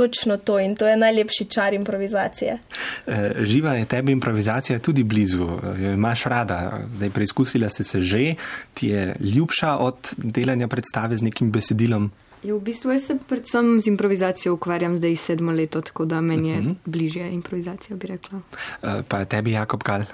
Točno 0.00 0.36
to 0.36 0.56
in 0.60 0.76
to 0.76 0.88
je 0.88 0.96
najlepši 0.96 1.44
čar 1.44 1.74
improvizacije. 1.74 2.58
Eh, 3.06 3.32
Živa 3.44 3.74
je 3.74 3.84
tebi 3.84 4.12
improvizacija 4.12 4.78
tudi 4.78 5.04
blizu, 5.04 5.44
eh, 5.44 5.82
jo 5.82 5.92
imaš 5.92 6.24
rada, 6.24 6.80
zdaj 6.96 7.10
preizkusila 7.10 7.68
si 7.68 7.84
se 7.84 8.00
že, 8.00 8.34
ti 8.74 8.88
je 8.88 9.16
ljubša 9.20 9.76
od 9.76 10.14
delanja 10.16 10.68
predstave 10.68 11.16
z 11.16 11.22
nekim 11.22 11.52
besedilom. 11.52 12.10
Ja, 12.42 12.54
v 12.54 12.60
bistvu 12.64 12.90
jaz 12.90 13.04
se 13.04 13.18
predvsem 13.28 13.80
z 13.80 13.92
improvizacijo 13.92 14.54
ukvarjam 14.54 14.96
zdaj 14.96 15.16
sedmo 15.16 15.52
leto, 15.52 15.80
tako 15.80 16.04
da 16.04 16.20
meni 16.20 16.48
je 16.48 16.58
uh 16.58 16.64
-huh. 16.64 16.74
bližje 16.84 17.32
improvizacija, 17.32 17.96
bi 17.96 18.06
rekla. 18.06 18.40
Eh, 18.82 19.02
Pa 19.08 19.24
tebi, 19.24 19.52
Jakob 19.52 19.82
Gal. 19.82 20.04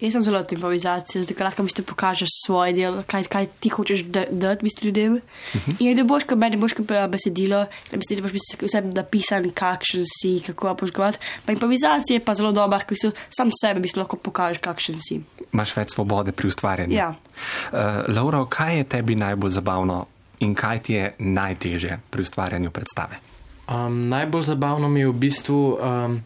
Jaz 0.00 0.12
sem 0.12 0.22
zelo 0.22 0.38
od 0.38 0.52
improvizacije, 0.52 1.22
zdaj 1.22 1.44
lahko 1.46 1.64
bistvu 1.64 1.84
pokažeš 1.88 2.28
svoje 2.44 2.72
delo, 2.76 3.02
kaj, 3.08 3.24
kaj 3.32 3.46
ti 3.60 3.68
hočeš 3.72 4.02
da- 4.04 4.26
dati 4.30 4.62
bistvu 4.62 4.86
ljudem. 4.86 5.12
Uh 5.14 5.20
-huh. 5.54 5.76
In 5.78 5.96
da 5.96 6.04
boš, 6.04 6.24
kot 6.24 6.38
meni, 6.38 6.56
boš 6.56 6.72
kot 6.72 6.86
besedilo, 7.08 7.66
da 7.90 7.96
besedilo 7.96 8.22
boš 8.22 8.32
bistvu 8.32 8.66
vse 8.66 8.80
napisan, 8.80 9.50
kakšen 9.50 10.04
si, 10.04 10.42
kako 10.46 10.74
boš 10.74 10.92
govoril. 10.92 11.18
Pa 11.46 11.52
improvizacija 11.52 12.14
je 12.14 12.24
pa 12.24 12.34
zelo 12.34 12.52
dobra, 12.52 12.80
ker 12.80 12.96
si 13.00 13.10
sam 13.30 13.50
sebe 13.60 13.80
bistvu 13.80 14.00
lahko 14.00 14.16
pokažeš, 14.16 14.58
kakšen 14.58 14.94
si. 15.08 15.20
Imaš 15.52 15.76
več 15.76 15.94
svobode 15.94 16.32
pri 16.32 16.48
ustvarjanju. 16.48 16.92
Ja. 16.96 17.14
Uh, 17.72 17.78
Laura, 18.08 18.44
kaj 18.48 18.78
je 18.78 18.84
tebi 18.84 19.14
najbolj 19.14 19.50
zabavno 19.50 20.06
in 20.38 20.54
kaj 20.54 20.78
ti 20.82 20.92
je 20.92 21.14
najtežje 21.18 22.00
pri 22.10 22.22
ustvarjanju 22.22 22.70
predstave? 22.70 23.16
Um, 23.68 24.08
najbolj 24.08 24.42
zabavno 24.42 24.88
mi 24.88 25.00
je 25.00 25.08
v 25.08 25.12
bistvu, 25.12 25.78
um, 25.80 26.22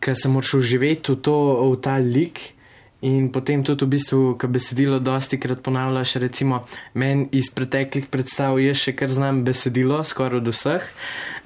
ker 0.00 0.16
sem 0.18 0.34
šel 0.42 0.62
živeti 0.62 1.14
v, 1.14 1.20
to, 1.22 1.36
v 1.72 1.76
ta 1.82 1.98
lik. 1.98 2.54
In 3.06 3.30
potem 3.30 3.62
tudi, 3.62 3.86
v 3.86 3.94
bistvu, 3.94 4.34
ko 4.34 4.50
besedilo 4.50 4.98
dosti 4.98 5.38
krat 5.38 5.62
ponavljaš, 5.62 6.18
recimo, 6.18 6.64
meni 6.98 7.28
iz 7.30 7.46
preteklih 7.54 8.10
predstav 8.10 8.58
je 8.58 8.74
še 8.74 8.96
kar 8.98 9.06
znam 9.06 9.44
besedilo, 9.46 10.02
skoraj 10.02 10.42
od 10.42 10.50
vseh. 10.50 10.82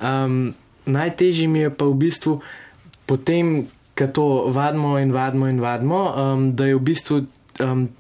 Um, 0.01 0.57
najtežje 0.89 1.49
mi 1.53 1.67
je 1.67 1.71
pa 1.77 1.85
v 1.85 1.99
bistvu 2.09 2.41
potem, 3.05 3.69
ko 3.93 4.07
to 4.09 4.27
vadimo 4.49 4.97
in 4.97 5.13
vadimo 5.13 5.53
in 5.53 5.61
vadimo, 5.61 6.01
um, 6.09 6.47
da 6.57 6.73
je 6.73 6.79
v 6.81 6.85
bistvu. 6.89 7.17
Um, 7.61 7.93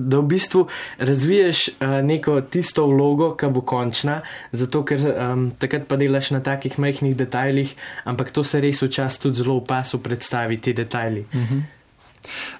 Da 0.00 0.20
v 0.20 0.28
bistvu 0.32 0.66
razviješ 0.98 1.68
uh, 1.68 1.98
neko 2.04 2.40
tisto 2.40 2.86
vlogo, 2.86 3.34
ki 3.36 3.50
bo 3.52 3.60
končna, 3.60 4.20
zato 4.52 4.84
ker 4.84 5.04
um, 5.10 5.50
takrat 5.58 5.88
pa 5.90 5.98
delaš 6.00 6.30
na 6.36 6.40
takih 6.44 6.78
majhnih 6.78 7.16
detajlih, 7.16 7.74
ampak 8.04 8.32
to 8.32 8.44
se 8.44 8.60
res 8.60 8.82
včasih 8.82 9.20
tudi 9.20 9.42
zelo 9.42 9.60
opasu 9.60 10.02
predstavi, 10.02 10.60
ti 10.60 10.72
detajli. 10.72 11.26
Uh 11.32 11.50
-huh. 11.50 11.62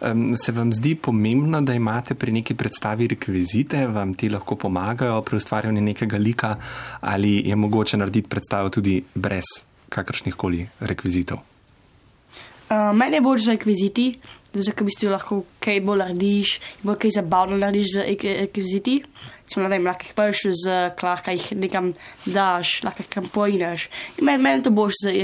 Um, 0.00 0.37
se 0.37 0.53
vam 0.53 0.72
zdi 0.72 0.94
pomembno, 0.94 1.61
da 1.62 1.74
imate 1.74 2.14
pri 2.14 2.33
neki 2.33 2.55
predstavi 2.55 3.07
rekvizite, 3.07 3.87
vam 3.87 4.14
ti 4.14 4.29
lahko 4.29 4.57
pomagajo 4.57 5.20
pri 5.22 5.37
ustvarjanju 5.37 5.81
nekega 5.81 6.16
lika, 6.16 6.57
ali 7.00 7.42
je 7.48 7.57
mogoče 7.57 7.96
narediti 7.96 8.29
predstavo 8.29 8.68
tudi 8.68 9.03
brez 9.14 9.44
kakršnih 9.88 10.35
koli 10.35 10.66
rekvizitov? 10.81 11.38
Uh, 12.70 12.96
meni 12.96 13.16
je 13.16 13.20
bolj 13.20 13.38
z 13.38 13.48
rekviziti, 13.50 14.05
zato 14.52 14.72
ker 14.72 14.84
v 14.84 14.88
bistvu 14.90 15.10
lahko 15.12 15.42
kaj 15.62 15.80
bolj 15.86 16.02
narediš, 16.04 16.54
bolj 16.82 16.98
kaj 17.04 17.14
zabavno 17.18 17.58
narediš 17.60 17.92
z 17.94 18.06
rekviziti. 18.44 18.96
Smo 19.50 19.64
na 19.64 19.70
tem, 19.72 19.86
lahko 19.86 20.06
jih 20.06 20.14
prš 20.14 20.42
z 20.62 20.74
lahko 21.02 21.34
jih 21.34 21.46
nekam 21.58 21.92
daš, 22.26 22.80
lahko 22.86 23.02
jih 23.02 23.10
kam 23.10 23.28
pojneš. 23.34 23.88
In 24.18 24.28
meni, 24.28 24.42
meni 24.42 24.62
to 24.62 24.70
boš 24.74 25.02
z 25.04 25.14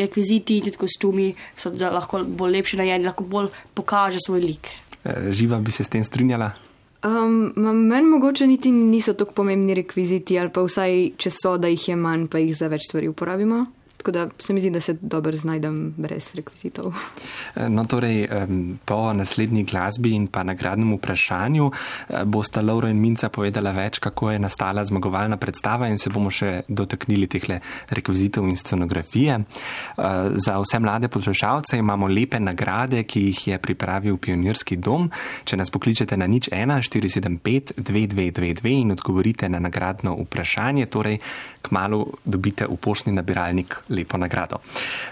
rekviziti, 0.00 0.60
tudi 0.64 0.80
kostumi, 0.80 1.32
so 1.56 1.72
lahko 1.72 2.24
bolj 2.24 2.58
lepši 2.58 2.80
narejeni, 2.80 3.08
lahko 3.08 3.28
bolj 3.28 3.52
pokaže 3.74 4.22
svoj 4.24 4.44
lik. 4.44 4.72
E, 5.04 5.32
živa 5.32 5.60
bi 5.60 5.72
se 5.72 5.84
s 5.84 5.92
tem 5.92 6.04
strinjala? 6.04 6.52
Um, 7.04 7.52
meni 7.88 8.06
mogoče 8.08 8.46
niti 8.46 8.70
niso 8.72 9.12
tako 9.12 9.32
pomembni 9.32 9.74
rekviziti, 9.74 10.38
ali 10.40 10.48
pa 10.48 10.62
vsaj, 10.64 11.10
če 11.20 11.30
so, 11.30 11.58
da 11.60 11.68
jih 11.68 11.88
je 11.90 11.96
manj, 12.00 12.30
pa 12.32 12.40
jih 12.40 12.54
za 12.56 12.70
več 12.72 12.88
stvari 12.88 13.10
uporabimo. 13.12 13.66
Tako 14.04 14.12
da 14.12 14.28
se 14.38 14.52
mi 14.52 14.60
zdi, 14.60 14.70
da 14.70 14.80
se 14.80 14.92
dobro 15.00 15.36
znajdem 15.36 15.94
brez 15.96 16.34
rekvizitov. 16.34 16.92
No, 17.56 17.84
torej, 17.84 18.28
po 18.84 19.12
naslednji 19.12 19.62
glasbi 19.64 20.10
in 20.12 20.26
pa 20.26 20.42
nagradnem 20.42 20.92
vprašanju 20.92 21.70
eh, 21.70 22.24
bosta 22.24 22.60
Laura 22.60 22.90
in 22.92 23.00
Minca 23.00 23.30
povedala 23.32 23.72
več, 23.72 23.98
kako 24.04 24.30
je 24.30 24.42
nastala 24.44 24.84
zmagovalna 24.84 25.38
predstava 25.40 25.88
in 25.88 25.96
se 25.98 26.12
bomo 26.12 26.28
še 26.28 26.66
dotaknili 26.68 27.30
teh 27.32 27.46
rekvizitov 27.96 28.44
in 28.44 28.60
scenografije. 28.60 29.38
Eh, 29.40 30.04
za 30.36 30.58
vse 30.60 30.82
mlade 30.84 31.08
poslušalce 31.08 31.80
imamo 31.80 32.08
lepe 32.08 32.40
nagrade, 32.40 33.06
ki 33.08 33.24
jih 33.30 33.42
je 33.48 33.58
pripravil 33.58 34.20
Pionirski 34.20 34.76
dom. 34.76 35.08
Če 35.48 35.56
nas 35.56 35.72
pokličete 35.72 36.20
na 36.20 36.28
nič 36.28 36.52
1 36.52 36.76
475 36.92 37.72
2222 37.80 38.76
in 38.82 38.92
odgovorite 38.92 39.48
na 39.48 39.64
nagradno 39.64 40.12
vprašanje, 40.26 40.92
torej 40.92 41.22
kmalo 41.64 42.04
dobite 42.28 42.68
v 42.68 42.76
poštni 42.76 43.16
nabiralnik 43.16 43.80
lepo 43.94 44.18
nagrado. 44.18 44.60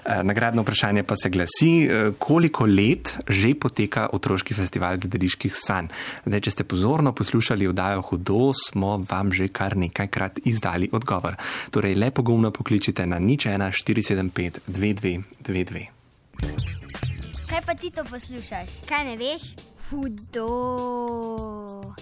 Eh, 0.05 0.23
nagradno 0.23 0.63
vprašanje 0.63 1.03
pa 1.03 1.17
se 1.17 1.31
glasi, 1.31 1.73
eh, 1.85 2.13
koliko 2.19 2.67
let 2.67 3.17
že 3.29 3.55
poteka 3.55 4.09
otroški 4.13 4.55
festival 4.55 4.99
gledaliških 4.99 5.55
sanj. 5.57 5.89
Zdaj, 6.27 6.41
če 6.41 6.51
ste 6.51 6.65
pozorno 6.65 7.13
poslušali 7.13 7.67
vdajo 7.67 8.03
Hudo, 8.03 8.53
smo 8.53 9.05
vam 9.09 9.33
že 9.33 9.49
kar 9.49 9.77
nekajkrat 9.77 10.43
izdali 10.45 10.89
odgovor. 10.93 11.37
Torej, 11.71 11.95
lepo 11.95 12.23
gumno 12.23 12.51
pokličite 12.51 13.07
na 13.07 13.19
nič 13.19 13.47
1 13.47 13.71
475 13.73 14.61
2222. 14.67 15.87
Kaj 17.49 17.61
pa 17.67 17.75
ti 17.75 17.91
to 17.91 18.05
poslušaš? 18.05 18.89
Kaj 18.89 19.05
ne 19.05 19.17
veš? 19.17 19.55
Hudo. 19.91 20.49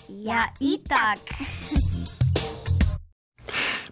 Ja, 0.08 0.46
itak. 0.60 1.18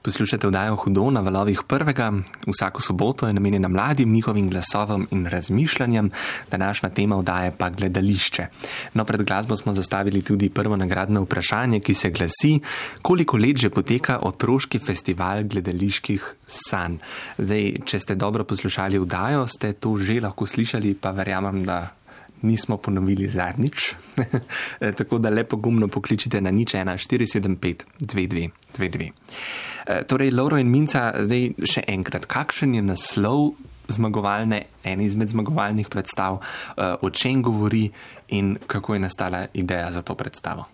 Poslušate 0.02 0.46
vdajo 0.46 0.76
Hudo 0.76 1.10
na 1.10 1.20
valovih 1.20 1.62
prvega. 1.66 2.12
Vsako 2.46 2.82
soboto 2.82 3.26
je 3.26 3.32
namenjena 3.32 3.68
mladim 3.68 4.12
njihovim 4.12 4.50
glasovom 4.50 5.08
in 5.10 5.26
razmišljanjem, 5.26 6.10
današnja 6.50 6.88
tema 6.88 7.16
vdaje 7.16 7.52
pa 7.58 7.70
gledališče. 7.70 8.46
No, 8.94 9.04
pred 9.04 9.22
glasbo 9.22 9.56
smo 9.56 9.74
zastavili 9.74 10.22
tudi 10.22 10.48
prvo 10.48 10.76
nagradno 10.76 11.22
vprašanje, 11.22 11.80
ki 11.80 11.94
se 11.94 12.10
glasi, 12.10 12.60
koliko 13.02 13.36
let 13.36 13.56
že 13.56 13.70
poteka 13.70 14.18
otroški 14.22 14.78
festival 14.78 15.44
gledaliških 15.44 16.34
sanj. 16.46 16.96
Zdaj, 17.38 17.74
če 17.84 17.98
ste 17.98 18.14
dobro 18.14 18.44
poslušali 18.44 18.98
vdajo, 18.98 19.46
ste 19.46 19.72
to 19.72 19.96
že 19.98 20.20
lahko 20.20 20.46
slišali, 20.46 20.94
pa 20.94 21.10
verjamem, 21.10 21.64
da. 21.64 21.97
Nismo 22.42 22.76
ponovili 22.76 23.26
zadnjič, 23.28 23.94
tako 24.98 25.18
da 25.18 25.30
lepo 25.30 25.56
gumno 25.56 25.88
pokličite 25.88 26.40
na 26.40 26.50
nič 26.50 26.74
1, 26.74 26.94
475, 26.94 27.84
22, 28.00 28.50
22. 28.78 29.10
Eh, 29.88 30.04
torej, 30.04 30.30
Lauro 30.30 30.58
in 30.60 30.68
Minca, 30.70 31.14
zdaj 31.24 31.54
še 31.64 31.82
enkrat, 31.88 32.26
kakšen 32.28 32.74
je 32.76 32.82
naslov 32.84 33.54
zmagovalne, 33.88 34.62
ene 34.84 35.04
izmed 35.04 35.32
zmagovalnih 35.32 35.88
predstav, 35.88 36.38
eh, 36.38 36.94
o 37.00 37.10
čem 37.10 37.42
govori 37.42 37.88
in 38.28 38.58
kako 38.66 38.94
je 38.94 39.00
nastala 39.00 39.46
ideja 39.54 39.92
za 39.92 40.02
to 40.02 40.14
predstavo? 40.14 40.66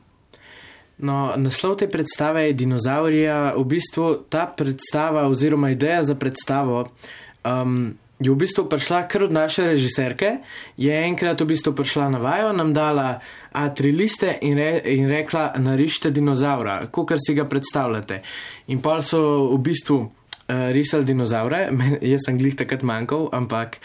No, 0.98 1.34
naslov 1.36 1.76
te 1.78 1.88
predstave 1.90 2.46
je 2.46 2.52
Dinozaurija. 2.52 3.54
V 3.56 3.64
bistvu 3.64 4.26
ta 4.30 4.46
predstava 4.46 5.26
oziroma 5.26 5.70
ideja 5.70 6.02
za 6.02 6.14
predstavo. 6.14 6.86
Um, 7.44 7.94
je 8.24 8.32
v 8.32 8.40
bistvu 8.40 8.64
prišla 8.68 9.04
kar 9.08 9.26
od 9.28 9.32
naše 9.32 9.66
režiserke, 9.68 10.38
je 10.80 10.92
enkrat 11.04 11.40
v 11.40 11.50
bistvu 11.52 11.74
prišla 11.76 12.08
na 12.08 12.18
vajo, 12.18 12.52
nam 12.56 12.72
dala 12.72 13.20
A3 13.52 13.92
liste 13.92 14.38
in, 14.40 14.56
re, 14.56 14.80
in 14.96 15.08
rekla: 15.08 15.52
Narišite 15.60 16.10
dinozaura, 16.10 16.86
kot 16.88 17.12
si 17.20 17.36
ga 17.36 17.44
predstavljate. 17.44 18.22
In 18.72 18.80
pa 18.80 19.02
so 19.04 19.52
v 19.52 19.60
bistvu 19.60 19.98
uh, 20.00 20.72
risali 20.72 21.04
dinozaure, 21.04 21.68
Men, 21.78 21.98
jaz 22.00 22.24
sem 22.24 22.40
glih 22.40 22.56
takrat 22.56 22.82
manjkal, 22.82 23.28
ampak 23.36 23.76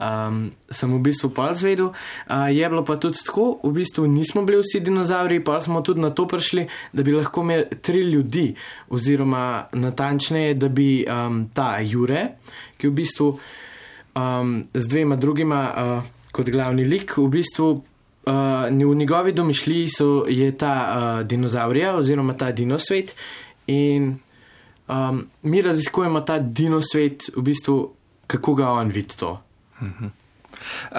um, 0.00 0.48
sem 0.72 0.88
v 0.88 1.00
bistvu 1.04 1.28
pol 1.36 1.52
zvedel. 1.52 1.92
Uh, 1.92 2.48
je 2.48 2.64
bilo 2.64 2.84
pa 2.88 2.96
tudi 2.96 3.20
tako, 3.20 3.60
v 3.60 3.76
bistvu 3.76 4.08
nismo 4.08 4.46
bili 4.48 4.62
vsi 4.64 4.80
dinozauri, 4.80 5.42
pa 5.44 5.60
smo 5.60 5.84
tudi 5.84 6.00
na 6.00 6.10
to 6.10 6.24
prišli, 6.24 6.64
da 6.96 7.04
bi 7.04 7.12
lahko 7.12 7.44
imeli 7.44 7.80
tri 7.84 8.08
ljudi, 8.08 8.54
oziroma 8.88 9.68
natančneje, 9.72 10.54
da 10.56 10.72
bi 10.72 11.04
um, 11.04 11.44
ta 11.52 11.76
Jure, 11.84 12.40
ki 12.80 12.88
v 12.88 12.96
bistvu 12.96 13.36
um, 14.14 14.64
z 14.74 14.88
dvema 14.88 15.16
drugima 15.16 15.62
uh, 15.70 16.10
kot 16.32 16.50
glavni 16.50 16.84
lik. 16.84 17.16
V 17.16 17.28
bistvu 17.28 17.70
uh, 17.70 18.32
v 18.70 18.94
njegovi 18.94 19.32
domišljiji 19.32 19.88
so, 19.88 20.24
je 20.28 20.52
ta 20.58 20.74
uh, 20.74 21.26
dinozaurija 21.26 21.96
oziroma 21.96 22.34
ta 22.34 22.52
dinosvet 22.52 23.14
in 23.66 24.18
um, 24.88 25.26
mi 25.42 25.62
raziskujemo 25.62 26.20
ta 26.20 26.38
dinosvet, 26.38 27.30
v 27.36 27.42
bistvu, 27.42 27.92
kako 28.26 28.54
ga 28.54 28.70
on 28.70 28.88
vidi 28.88 29.16
to. 29.16 29.40
-huh. 29.82 30.10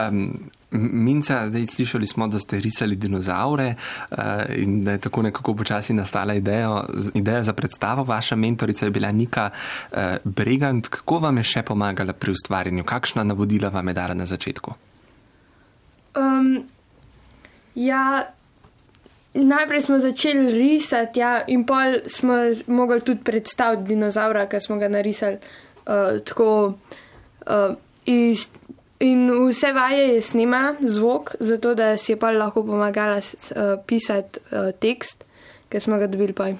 um, 0.10 0.50
Minca, 0.74 1.50
zdaj 1.50 1.66
slišali 1.66 2.08
smo, 2.08 2.28
da 2.28 2.40
ste 2.40 2.60
risali 2.60 2.96
dinozaure 2.96 3.76
uh, 4.12 4.18
in 4.58 4.82
da 4.82 4.92
je 4.92 4.98
tako 4.98 5.22
nekako 5.22 5.56
počasi 5.56 5.94
nastala 5.94 6.34
ideja, 6.34 6.84
ideja 7.14 7.44
za 7.44 7.54
predstavo. 7.54 8.04
Vaša 8.04 8.36
mentorica 8.36 8.86
je 8.86 8.92
bila 8.92 9.12
Nika 9.12 9.50
uh, 9.50 9.98
Bregant. 10.24 10.88
Kako 10.88 11.20
vam 11.20 11.38
je 11.38 11.44
še 11.44 11.64
pomagala 11.64 12.14
pri 12.14 12.32
ustvarjanju? 12.32 12.84
Kakšna 12.84 13.24
navodila 13.24 13.70
vam 13.70 13.88
je 13.88 13.94
dala 13.94 14.14
na 14.14 14.26
začetku? 14.26 14.74
Um, 16.16 16.64
ja, 17.76 18.24
najprej 19.34 19.82
smo 19.82 20.00
začeli 20.00 20.52
risati 20.52 21.20
ja, 21.20 21.42
in 21.48 21.66
pol 21.66 22.02
smo 22.08 22.34
mogli 22.68 23.02
tudi 23.02 23.24
predstaviti 23.24 23.94
dinozaura, 23.94 24.48
ki 24.50 24.62
smo 24.62 24.78
ga 24.78 24.90
narisali 24.90 25.38
uh, 25.38 26.20
tako 26.26 26.50
uh, 27.46 27.76
iz. 28.06 28.50
In 29.04 29.28
vse 29.50 29.74
vaje 29.76 30.14
je 30.16 30.22
snimala 30.22 30.76
zvok, 30.80 31.36
zato 31.40 31.74
da 31.76 31.98
si 31.98 32.12
je 32.12 32.20
pa 32.20 32.32
lahko 32.32 32.64
pomagala 32.64 33.18
uh, 33.18 33.80
pisati 33.86 34.40
uh, 34.40 34.72
tekst, 34.80 35.26
ki 35.70 35.80
smo 35.80 35.98
ga 35.98 36.08
dobili 36.08 36.34
pa. 36.34 36.54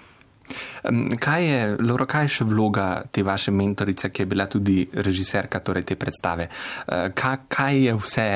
Kaj 1.20 1.46
je, 1.48 1.78
Laura, 1.80 2.06
kaj 2.06 2.26
je 2.26 2.32
še 2.36 2.46
vloga 2.46 2.88
te 3.12 3.24
vaše 3.24 3.52
mentorice, 3.56 4.10
ki 4.12 4.22
je 4.22 4.28
bila 4.28 4.46
tudi 4.52 4.84
režiserka 4.92 5.62
torej 5.64 5.86
te 5.88 5.96
predstave? 5.96 6.50
Eh, 6.50 7.14
kaj, 7.16 7.38
kaj 7.48 7.80
je 7.86 7.94
vse 7.96 8.28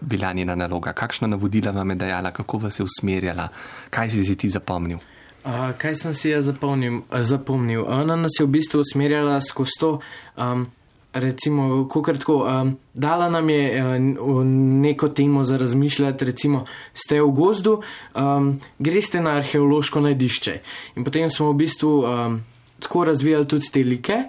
bila 0.00 0.32
njena 0.32 0.56
naloga? 0.58 0.92
Kakšna 0.92 1.30
navodila 1.30 1.70
vam 1.70 1.94
je 1.94 1.96
dajala, 2.02 2.34
kako 2.34 2.64
vas 2.66 2.80
je 2.80 2.84
usmerjala, 2.84 3.46
kaj 3.90 4.10
si 4.10 4.24
si 4.24 4.36
ti 4.36 4.50
zapomnil? 4.50 4.98
Uh, 5.44 5.70
kaj 5.78 5.94
sem 6.02 6.14
si 6.14 6.34
jaz 6.34 6.50
zapomnil? 6.50 7.04
zapomnil? 7.22 7.86
Ona 7.86 8.16
nas 8.16 8.34
je 8.40 8.46
v 8.46 8.58
bistvu 8.58 8.82
usmerjala 8.82 9.40
skozi 9.40 9.78
to. 9.78 9.92
Um, 10.36 10.66
recimo, 11.12 11.88
kako 11.88 12.12
tako, 12.12 12.36
um, 12.44 12.76
dala 12.94 13.28
nam 13.30 13.50
je 13.50 13.84
uh, 13.84 14.44
neko 14.82 15.08
temo 15.08 15.44
za 15.44 15.56
razmišljati, 15.56 16.24
recimo, 16.24 16.64
ste 16.94 17.20
v 17.22 17.30
gozdu, 17.30 17.82
um, 18.14 18.60
greste 18.78 19.20
na 19.20 19.36
arheološko 19.42 20.00
najdišče. 20.00 20.58
In 20.96 21.04
potem 21.04 21.30
smo 21.30 21.52
v 21.52 21.56
bistvu 21.64 21.92
um, 22.04 22.40
tako 22.80 23.04
razvijali 23.04 23.48
tudi 23.48 23.70
te 23.72 23.84
like. 23.84 24.24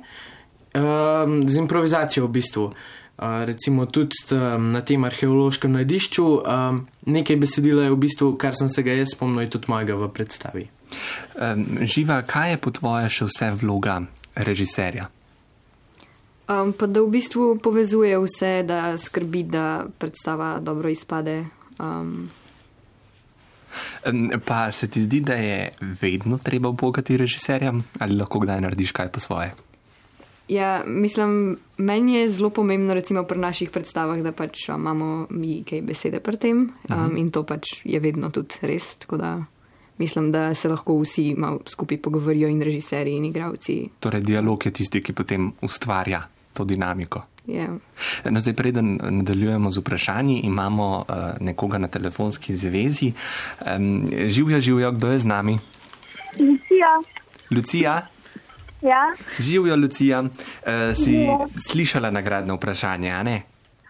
Um, 0.74 1.50
z 1.50 1.58
improvizacijo 1.58 2.26
v 2.26 2.30
bistvu. 2.30 2.64
Uh, 3.18 3.46
recimo 3.46 3.86
tudi 3.86 4.16
um, 4.32 4.72
na 4.72 4.82
tem 4.82 5.04
arheološkem 5.04 5.72
najdišču, 5.72 6.26
um, 6.42 6.88
nekaj 7.06 7.36
besedila 7.36 7.84
je 7.84 7.92
v 7.94 8.00
bistvu, 8.02 8.36
kar 8.42 8.58
sem 8.58 8.70
se 8.70 8.84
ga 8.84 8.96
jaz 8.98 9.14
spomnil, 9.14 9.50
tudi 9.54 9.70
mojega 9.70 9.96
v 9.96 10.10
predstavi. 10.10 10.66
Um, 11.38 11.86
živa, 11.86 12.22
kaj 12.26 12.52
je 12.52 12.58
po 12.58 12.74
tvoje 12.74 13.10
še 13.14 13.30
vse 13.30 13.52
vloga 13.62 14.02
režiserja? 14.36 15.12
Um, 16.44 16.74
pa 16.76 16.88
da 16.88 17.02
v 17.02 17.10
bistvu 17.14 17.58
povezuje 17.64 18.18
vse, 18.20 18.64
da 18.68 18.98
skrbi, 18.98 19.44
da 19.44 19.86
predstava 19.98 20.60
dobro 20.60 20.90
izpade. 20.90 21.46
Um, 21.80 22.30
Pa 24.46 24.72
se 24.72 24.86
ti 24.88 25.02
zdi, 25.02 25.20
da 25.26 25.34
je 25.34 25.72
vedno 25.82 26.38
treba 26.38 26.70
upogati 26.70 27.18
režiserjem 27.18 27.84
ali 28.00 28.16
lahko 28.16 28.40
kdaj 28.40 28.62
narediš 28.62 28.92
kaj 28.92 29.10
po 29.10 29.20
svoje? 29.20 29.56
ja, 30.48 30.84
mislim, 30.86 31.58
meni 31.78 32.14
je 32.14 32.30
zelo 32.30 32.50
pomembno, 32.50 32.94
recimo 32.94 33.24
pri 33.24 33.40
naših 33.40 33.70
predstavah, 33.70 34.20
da 34.22 34.32
pač 34.32 34.68
imamo 34.70 35.28
mi 35.30 35.64
kaj 35.64 35.82
besede 35.82 36.20
pri 36.20 36.38
tem 36.38 36.72
um, 36.90 37.18
in 37.18 37.32
to 37.32 37.44
pač 37.44 37.82
je 37.84 38.00
vedno 38.00 38.30
tudi 38.30 38.62
res. 38.62 38.98
Tako 38.98 39.18
da 39.18 39.32
mislim, 39.98 40.32
da 40.32 40.56
se 40.56 40.70
lahko 40.70 41.00
vsi 41.02 41.34
malo 41.38 41.60
skupaj 41.68 41.98
pogovorijo 41.98 42.48
in 42.50 42.62
režiserji 42.62 43.16
in 43.16 43.26
igravci. 43.26 43.90
Torej, 44.00 44.22
dialog 44.22 44.66
je 44.66 44.72
tisti, 44.72 45.02
ki 45.04 45.14
potem 45.14 45.52
ustvarja 45.62 46.24
to 46.54 46.66
dinamiko. 46.66 47.22
Ja. 47.48 47.68
No, 48.30 48.40
zdaj, 48.40 48.54
preden 48.54 49.00
nadaljujemo 49.10 49.72
z 49.72 49.80
vprašanji, 49.80 50.40
imamo 50.44 50.98
uh, 50.98 51.16
nekoga 51.40 51.78
na 51.78 51.88
telefonski 51.88 52.56
zvezi. 52.56 53.12
Um, 53.76 54.08
živijo, 54.26 54.60
živijo, 54.60 54.92
kdo 54.92 55.12
je 55.12 55.20
z 55.20 55.26
nami? 55.26 55.60
Lucija, 56.40 56.92
Lucija, 57.52 58.02
ja, 58.82 59.04
živijo, 59.40 59.76
Lucija. 59.76 60.22
Uh, 60.22 60.30
si 60.96 61.28
slišala 61.58 62.12
nagradno 62.12 62.56
vprašanje, 62.56 63.12
a 63.12 63.24
ne? 63.24 63.44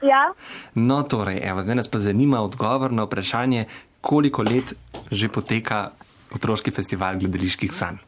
ja, 0.04 0.34
No, 0.76 1.04
torej, 1.04 1.40
evo, 1.44 1.62
zdaj 1.62 1.76
nas 1.76 1.88
pa 1.88 2.00
zanima 2.00 2.42
odgovor 2.42 2.92
na 2.92 3.04
vprašanje, 3.04 3.66
koliko 4.04 4.44
let 4.44 4.76
že 5.12 5.30
poteka 5.30 5.92
otroški 6.36 6.72
festival 6.72 7.20
gledaliških 7.22 7.72
sanj. 7.72 8.02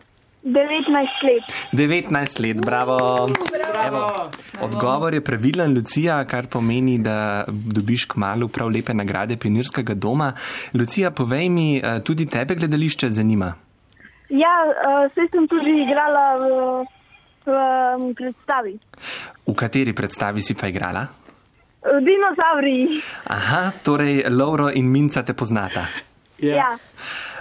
19 0.46 1.24
let. 1.26 1.44
19 1.74 2.40
let, 2.40 2.62
bravo. 2.62 3.28
Evo, 3.88 4.30
odgovor 4.62 5.14
je 5.14 5.22
pravilen, 5.22 5.74
Lucija, 5.74 6.20
kar 6.30 6.46
pomeni, 6.48 7.00
da 7.02 7.46
dobiš 7.48 8.06
k 8.06 8.22
malu 8.22 8.48
prav 8.48 8.70
lepe 8.70 8.94
nagrade 8.94 9.38
Pionirskega 9.38 9.94
doma. 9.94 10.34
Lucija, 10.74 11.12
povej 11.12 11.50
mi, 11.50 11.78
eh, 11.78 12.00
tudi 12.04 12.30
tebe 12.30 12.56
gledališče 12.56 13.10
zanima. 13.10 13.54
Ja, 14.30 14.54
uh, 14.66 15.12
se 15.14 15.28
sem 15.32 15.48
tudi 15.48 15.74
igrala 15.82 16.26
v, 16.38 16.46
v 17.46 17.58
um, 17.98 18.14
predstavi. 18.14 18.78
V 19.46 19.54
kateri 19.54 19.94
predstavi 19.94 20.42
si 20.42 20.54
pa 20.54 20.68
igrala? 20.68 21.08
Dinozauri. 21.86 23.02
Aha, 23.30 23.72
torej 23.84 24.26
Lauro 24.30 24.70
in 24.74 24.90
Minca 24.90 25.24
te 25.24 25.34
poznata. 25.34 25.86
Ja. 26.38 26.78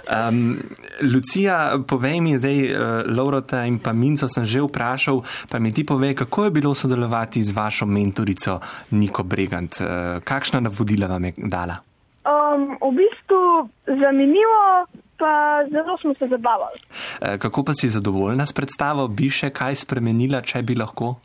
Um, 0.05 0.57
Lucija, 1.01 1.81
povej 1.87 2.21
mi 2.21 2.37
zdaj, 2.37 2.57
uh, 2.61 2.77
Laurota 3.09 3.65
in 3.65 3.79
pa 3.79 3.93
Minco 3.93 4.29
sem 4.29 4.45
že 4.45 4.61
vprašal, 4.61 5.25
pa 5.49 5.59
mi 5.59 5.73
ti 5.73 5.83
povej, 5.83 6.13
kako 6.15 6.45
je 6.45 6.51
bilo 6.51 6.75
sodelovati 6.75 7.41
z 7.41 7.51
vašo 7.51 7.85
mentorico 7.85 8.59
Niko 8.91 9.23
Bregant. 9.23 9.81
Uh, 9.81 10.21
kakšna 10.23 10.59
navodila 10.59 11.07
vam 11.07 11.25
je 11.25 11.33
dala? 11.37 11.81
Um, 12.25 12.77
v 12.81 13.01
bistvu 13.01 13.69
zanimivo, 13.85 14.85
pa 15.17 15.65
zelo 15.73 15.97
smo 15.97 16.13
se 16.13 16.27
zabavali. 16.29 16.79
Uh, 16.85 17.37
kako 17.41 17.63
pa 17.63 17.73
si 17.73 17.89
zadovoljna 17.89 18.45
s 18.45 18.53
predstavo? 18.53 19.07
Bi 19.07 19.29
še 19.29 19.49
kaj 19.49 19.75
spremenila, 19.75 20.41
če 20.41 20.61
bi 20.61 20.77
lahko? 20.77 21.17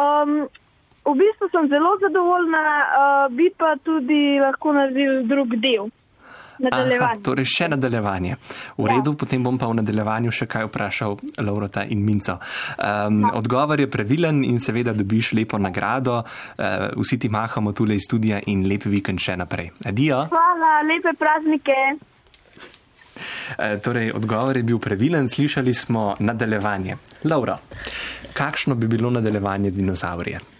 Um, 0.00 0.48
v 1.04 1.14
bistvu 1.16 1.48
sem 1.50 1.68
zelo 1.68 1.96
zadovoljna, 2.00 2.60
uh, 2.60 3.36
bi 3.36 3.50
pa 3.56 3.74
tudi 3.84 4.38
lahko 4.40 4.72
naredil 4.72 5.26
drug 5.28 5.56
del. 5.60 5.90
Aha, 6.60 7.14
torej 7.24 7.46
še 7.48 7.68
nadaljevanje. 7.72 8.36
V 8.76 8.84
Ja. 8.84 8.92
redu, 8.92 9.14
potem 9.16 9.42
bom 9.42 9.56
pa 9.58 9.64
v 9.66 9.80
nadaljevanju 9.80 10.30
še 10.30 10.46
kaj 10.46 10.68
vprašal 10.68 11.16
Laurota 11.40 11.84
in 11.88 12.04
Minco. 12.04 12.36
Um, 12.76 13.24
odgovor 13.32 13.80
je 13.80 13.88
pravilen 13.88 14.44
in 14.44 14.60
seveda 14.60 14.92
dobiš 14.92 15.32
lepo 15.32 15.58
nagrado. 15.58 16.20
Uh, 16.20 16.92
vsi 17.00 17.18
ti 17.18 17.28
mahamo 17.28 17.72
tule 17.72 17.96
iz 17.96 18.04
studija 18.04 18.42
in 18.46 18.68
lep 18.68 18.84
vikend 18.84 19.20
še 19.20 19.36
naprej. 19.40 19.70
Adijo. 19.88 20.26
Hvala, 20.28 20.84
lepe 20.84 21.16
praznike. 21.16 21.80
Uh, 23.56 23.80
torej, 23.80 24.12
odgovor 24.12 24.56
je 24.56 24.62
bil 24.62 24.78
pravilen, 24.78 25.28
slišali 25.28 25.72
smo 25.74 26.16
nadaljevanje. 26.20 26.96
Laura, 27.24 27.56
kakšno 28.36 28.74
bi 28.74 28.86
bilo 28.86 29.10
nadaljevanje 29.10 29.70
dinozaurije? 29.70 30.59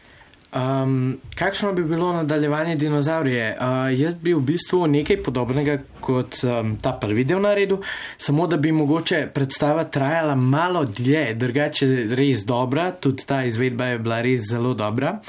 Um, 0.50 1.18
kakšno 1.34 1.72
bi 1.72 1.84
bilo 1.84 2.12
nadaljevanje 2.12 2.76
dinozaurije? 2.76 3.56
Uh, 3.60 4.00
jaz 4.00 4.14
bi 4.14 4.34
v 4.34 4.40
bistvu 4.40 4.86
nekaj 4.86 5.20
podobnega 5.22 5.76
kot 6.00 6.40
um, 6.42 6.72
ta 6.82 6.90
prvi 6.98 7.24
del 7.24 7.38
naredil, 7.40 7.78
samo 8.18 8.46
da 8.50 8.56
bi 8.56 8.72
mogoče 8.72 9.28
predstava 9.34 9.84
trajala 9.84 10.34
malo 10.34 10.82
dlje, 10.84 11.34
drugače 11.34 11.86
res 12.18 12.42
dobra, 12.46 12.90
tudi 12.90 13.26
ta 13.26 13.44
izvedba 13.44 13.92
je 13.92 13.98
bila 13.98 14.20
res 14.26 14.48
zelo 14.50 14.74
dobra. 14.74 15.20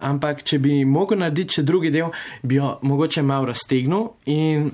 Ampak, 0.00 0.42
če 0.42 0.58
bi 0.58 0.80
mogel 0.88 1.20
narediti 1.20 1.60
še 1.60 1.68
drugi 1.68 1.92
del, 1.92 2.08
bi 2.42 2.56
jo 2.56 2.78
mogoče 2.82 3.22
malo 3.22 3.52
raztegnil 3.52 4.08
in 4.32 4.70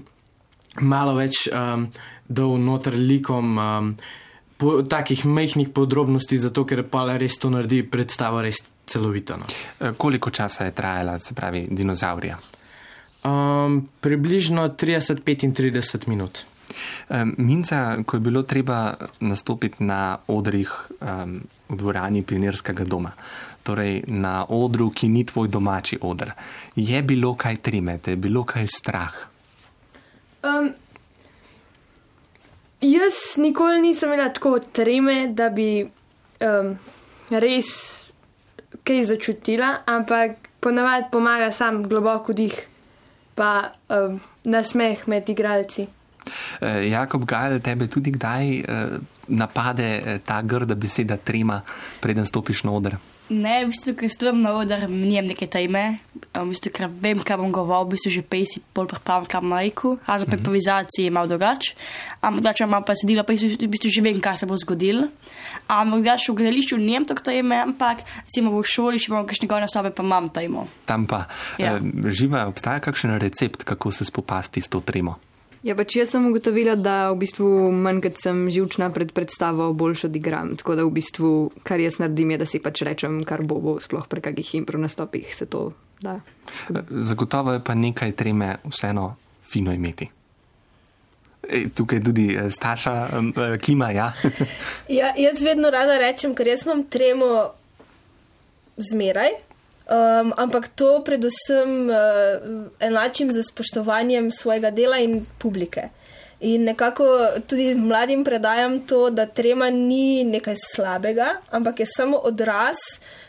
malo 0.87 1.19
več 1.19 1.49
um, 1.51 1.91
dal 2.29 2.59
noter 2.63 2.95
likom. 2.95 3.59
Um, 3.59 3.95
Po 4.61 4.83
takih 4.85 5.25
majhnih 5.25 5.71
podrobnosti, 5.73 6.37
zato 6.37 6.67
ker 6.69 6.85
pa 6.85 7.07
res 7.17 7.39
to 7.41 7.49
naredi 7.49 7.81
predstavo 7.83 8.43
res 8.45 8.61
celovito. 8.85 9.39
No. 9.41 9.49
Uh, 9.49 9.97
koliko 9.97 10.31
časa 10.31 10.69
je 10.69 10.77
trajala, 10.77 11.19
se 11.19 11.35
pravi, 11.35 11.65
dinozaurija? 11.71 12.37
Um, 13.25 13.89
približno 14.01 14.69
30-35 14.69 16.09
minut. 16.09 16.45
Um, 17.09 17.35
Minca, 17.39 17.97
ko 18.07 18.17
je 18.17 18.21
bilo 18.21 18.43
treba 18.43 18.95
nastopiti 19.21 19.85
na 19.85 20.19
odrih 20.27 20.71
um, 21.01 21.41
v 21.69 21.77
dvorani 21.77 22.23
Pionirskega 22.23 22.85
doma, 22.85 23.13
torej 23.63 24.03
na 24.07 24.45
odru, 24.49 24.91
ki 24.91 25.09
ni 25.09 25.25
tvoj 25.27 25.49
domači 25.49 25.99
odr, 26.03 26.33
je 26.77 27.03
bilo 27.03 27.35
kaj 27.35 27.61
trimete, 27.63 28.15
je 28.15 28.17
bilo 28.17 28.45
kaj 28.45 28.67
strah. 28.67 29.15
Um, 30.43 30.73
jaz 32.81 33.37
nikoli 33.37 33.81
nisem 33.81 34.13
imela 34.13 34.29
tako 34.33 34.59
treme, 34.73 35.29
da 35.35 35.49
bi 35.49 35.85
um, 35.85 36.75
res 37.31 37.71
kaj 38.87 39.03
začutila, 39.13 39.83
ampak 39.87 40.49
ponavadi 40.61 41.11
pomaga 41.13 41.51
sam 41.53 41.83
globok 41.89 42.33
vdih, 42.33 42.57
pa 43.35 43.73
um, 43.89 44.19
nasmeh 44.45 45.07
med 45.09 45.29
igralci. 45.29 45.87
Uh, 46.61 46.85
Jakob 46.89 47.25
Gajal, 47.25 47.61
tebe 47.65 47.89
tudi 47.89 48.13
kdaj 48.13 48.51
uh, 48.61 48.99
napade 49.29 49.89
uh, 50.01 50.19
ta 50.25 50.43
grda 50.43 50.75
beseda 50.75 51.17
trema, 51.17 51.63
preden 52.01 52.25
stopiš 52.25 52.65
na 52.65 52.77
oder? 52.77 52.99
Ne, 53.31 53.63
v 53.63 53.71
bistvu, 53.71 53.95
ker 53.95 54.11
stojim 54.11 54.41
na 54.43 54.51
oder, 54.59 54.89
nijem 54.91 55.29
neke 55.31 55.47
tajme, 55.47 56.01
v 56.35 56.43
bistvu, 56.51 56.73
ker 56.75 56.89
vem, 56.91 57.21
kaj 57.23 57.39
bom 57.39 57.53
govoril, 57.55 57.87
v 57.87 57.95
bistvu 57.95 58.11
že 58.11 58.23
pejsi 58.27 58.59
pol 58.75 58.89
pripravim, 58.91 59.29
kaj 59.31 59.41
bom 59.45 59.55
rekel, 59.55 59.95
a 60.03 60.19
za 60.19 60.27
improvizaciji 60.27 61.07
je 61.07 61.13
malo 61.15 61.31
drugače, 61.31 61.77
ampak 62.27 62.43
da 62.43 62.51
če 62.59 62.67
imam 62.67 62.83
pa 62.83 62.99
sedilo, 62.99 63.23
pa 63.23 63.39
v 63.39 63.71
bistvu 63.71 63.87
že 63.95 64.03
vem, 64.03 64.19
kaj 64.19 64.43
se 64.43 64.51
bo 64.51 64.59
zgodilo. 64.59 65.07
Ampak 65.71 66.03
da 66.03 66.19
še 66.19 66.35
v 66.35 66.43
gledališču 66.43 66.81
nijem 66.83 67.07
to 67.07 67.15
tajme, 67.15 67.63
ampak 67.71 68.03
recimo 68.27 68.51
v 68.51 68.67
šoli, 68.67 68.99
če 68.99 69.15
imam 69.15 69.31
kakšne 69.31 69.47
gore 69.47 69.63
nastope, 69.63 69.95
pa 69.95 70.03
imam 70.03 70.27
tajmo. 70.35 70.67
Tam 70.91 71.07
pa 71.07 71.31
Ja. 71.63 71.79
uh, 71.79 72.11
živa, 72.11 72.49
obstaja 72.51 72.83
kakšen 72.83 73.15
recept, 73.23 73.63
kako 73.63 73.95
se 73.95 74.05
spopasti 74.05 74.59
s 74.59 74.67
to 74.67 74.83
tremo? 74.83 75.30
Ja, 75.63 75.75
pač 75.77 75.99
jaz 75.99 76.15
sem 76.15 76.25
ugotovila, 76.25 76.73
da 76.81 77.11
v 77.13 77.19
bistvu 77.21 77.49
manj, 77.77 78.01
kot 78.07 78.23
sem 78.23 78.47
živčna 78.49 78.89
pred 78.95 79.13
predstavo, 79.13 79.69
boljš 79.77 80.07
odigram. 80.09 80.55
Tako 80.57 80.79
da 80.79 80.87
v 80.89 80.95
bistvu, 80.97 81.35
kar 81.69 81.83
jaz 81.83 81.99
naredim, 82.01 82.33
je, 82.33 82.41
da 82.41 82.49
si 82.49 82.63
pač 82.65 82.81
rečem, 82.87 83.21
kar 83.29 83.45
bo, 83.45 83.61
bo 83.61 83.77
sploh 83.83 84.09
pri 84.09 84.25
kakih 84.31 84.55
impro 84.63 84.81
nastopih 84.81 85.29
se 85.37 85.45
to 85.45 85.69
da. 86.01 86.21
Zagotovo 86.91 87.53
je 87.53 87.65
pa 87.65 87.75
nekaj 87.75 88.13
treme 88.13 88.57
vseeno 88.65 89.17
fino 89.53 89.73
imeti. 89.73 90.09
Ej, 91.49 91.69
Tukaj 91.75 92.03
tudi 92.05 92.35
eh, 92.37 92.51
Staša, 92.51 93.09
um, 93.19 93.33
eh, 93.37 93.59
Kima, 93.59 93.91
ja. 93.91 94.13
Ja, 94.89 95.13
jaz 95.17 95.43
vedno 95.43 95.71
rada 95.71 95.99
rečem, 95.99 96.35
ker 96.35 96.47
jaz 96.47 96.65
imam 96.67 96.85
tremo 96.85 97.51
zmeraj, 98.77 99.31
um, 99.91 100.33
ampak 100.37 100.69
to 100.75 101.03
predvsem 101.05 101.91
uh, 101.91 101.99
enačim 102.81 103.33
z 103.33 103.43
spoštovanjem 103.43 104.31
svojega 104.31 104.71
dela 104.71 104.99
in 104.99 105.27
publike. 105.39 105.91
In 106.41 106.65
nekako 106.65 107.05
tudi 107.47 107.75
mladim 107.75 108.25
predajam 108.25 108.81
to, 108.87 109.11
da 109.11 109.27
trema 109.27 109.71
ni 109.71 110.25
nekaj 110.25 110.57
slabega, 110.57 111.35
ampak 111.51 111.81
je 111.81 111.87
samo 111.87 112.17
odraz 112.17 112.77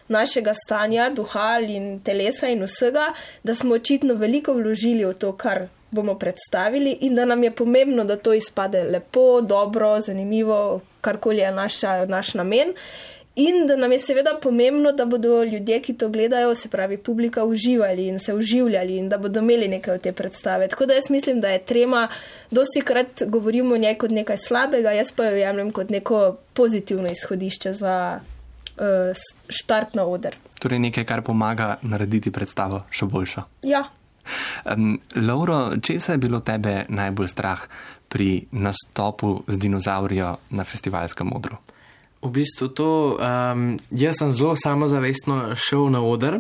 našega 0.08 0.54
stanja, 0.54 1.10
duha 1.10 1.60
in 1.60 2.00
telesa 2.00 2.47
in 2.47 2.63
vsega, 2.63 3.12
da 3.43 3.56
smo 3.56 3.76
očitno 3.76 4.15
veliko 4.15 4.54
vložili 4.54 5.06
v 5.06 5.13
to, 5.13 5.34
kar 5.36 5.67
bomo 5.91 6.15
predstavili 6.15 6.97
in 7.02 7.15
da 7.15 7.26
nam 7.26 7.43
je 7.43 7.52
pomembno, 7.52 8.04
da 8.04 8.15
to 8.15 8.34
izpade 8.34 8.84
lepo, 8.84 9.41
dobro, 9.41 10.00
zanimivo, 10.02 10.82
karkoli 11.02 11.38
je 11.38 11.52
naša, 11.52 12.06
naš 12.06 12.34
namen. 12.34 12.74
In 13.36 13.67
da 13.67 13.76
nam 13.76 13.91
je 13.91 14.00
seveda 14.00 14.39
pomembno, 14.41 14.91
da 14.91 15.06
bodo 15.06 15.44
ljudje, 15.44 15.80
ki 15.82 15.94
to 15.94 16.10
gledajo, 16.10 16.56
se 16.56 16.70
pravi 16.70 16.98
publika, 16.98 17.44
uživali 17.44 18.08
in 18.08 18.20
se 18.20 18.34
uživljali 18.34 18.98
in 18.98 19.10
da 19.10 19.17
bodo 19.17 19.39
imeli 19.39 19.67
nekaj 19.67 19.96
od 19.96 20.02
te 20.02 20.12
predstave. 20.12 20.67
Tako 20.67 20.86
da 20.86 20.94
jaz 20.94 21.10
mislim, 21.10 21.39
da 21.41 21.50
je 21.50 21.63
trema, 21.65 22.08
dosti 22.52 22.82
krat 22.82 23.24
govorimo 23.28 23.76
o 23.76 23.78
njej 23.78 23.96
kot 23.98 24.12
nekaj 24.12 24.38
slabega, 24.38 24.91
jaz 24.91 25.12
pa 25.12 25.26
jo 25.26 25.38
jemljem 25.38 25.72
kot 25.72 25.89
neko 25.89 26.36
pozitivno 26.54 27.08
izhodišče 27.12 27.74
za 27.74 28.20
uh, 28.20 28.84
štart 29.50 29.96
na 29.96 30.06
oder. 30.06 30.36
Torej 30.60 30.80
nekaj, 30.80 31.06
kar 31.06 31.22
pomaga 31.22 31.78
narediti 31.82 32.32
predstavo 32.32 32.84
še 32.91 33.06
boljšo. 33.06 33.48
Ja, 33.63 33.88
Um, 34.65 35.00
Lauro, 35.15 35.78
česa 35.82 36.12
je 36.12 36.17
bilo 36.17 36.39
tebe 36.39 36.86
najbolj 36.89 37.28
strah 37.28 37.62
pri 38.10 38.46
nastopu 38.52 39.44
z 39.48 39.58
dinozaurijo 39.58 40.36
na 40.50 40.63
festivalskem 40.63 41.34
odru? 41.34 41.58
V 42.21 42.29
bistvu 42.29 42.67
to, 42.77 43.17
um, 43.17 43.79
jaz 43.89 44.19
sem 44.21 44.29
zelo 44.38 44.53
samozavestno 44.53 45.55
šel 45.57 45.89
na 45.89 46.03
oder, 46.05 46.39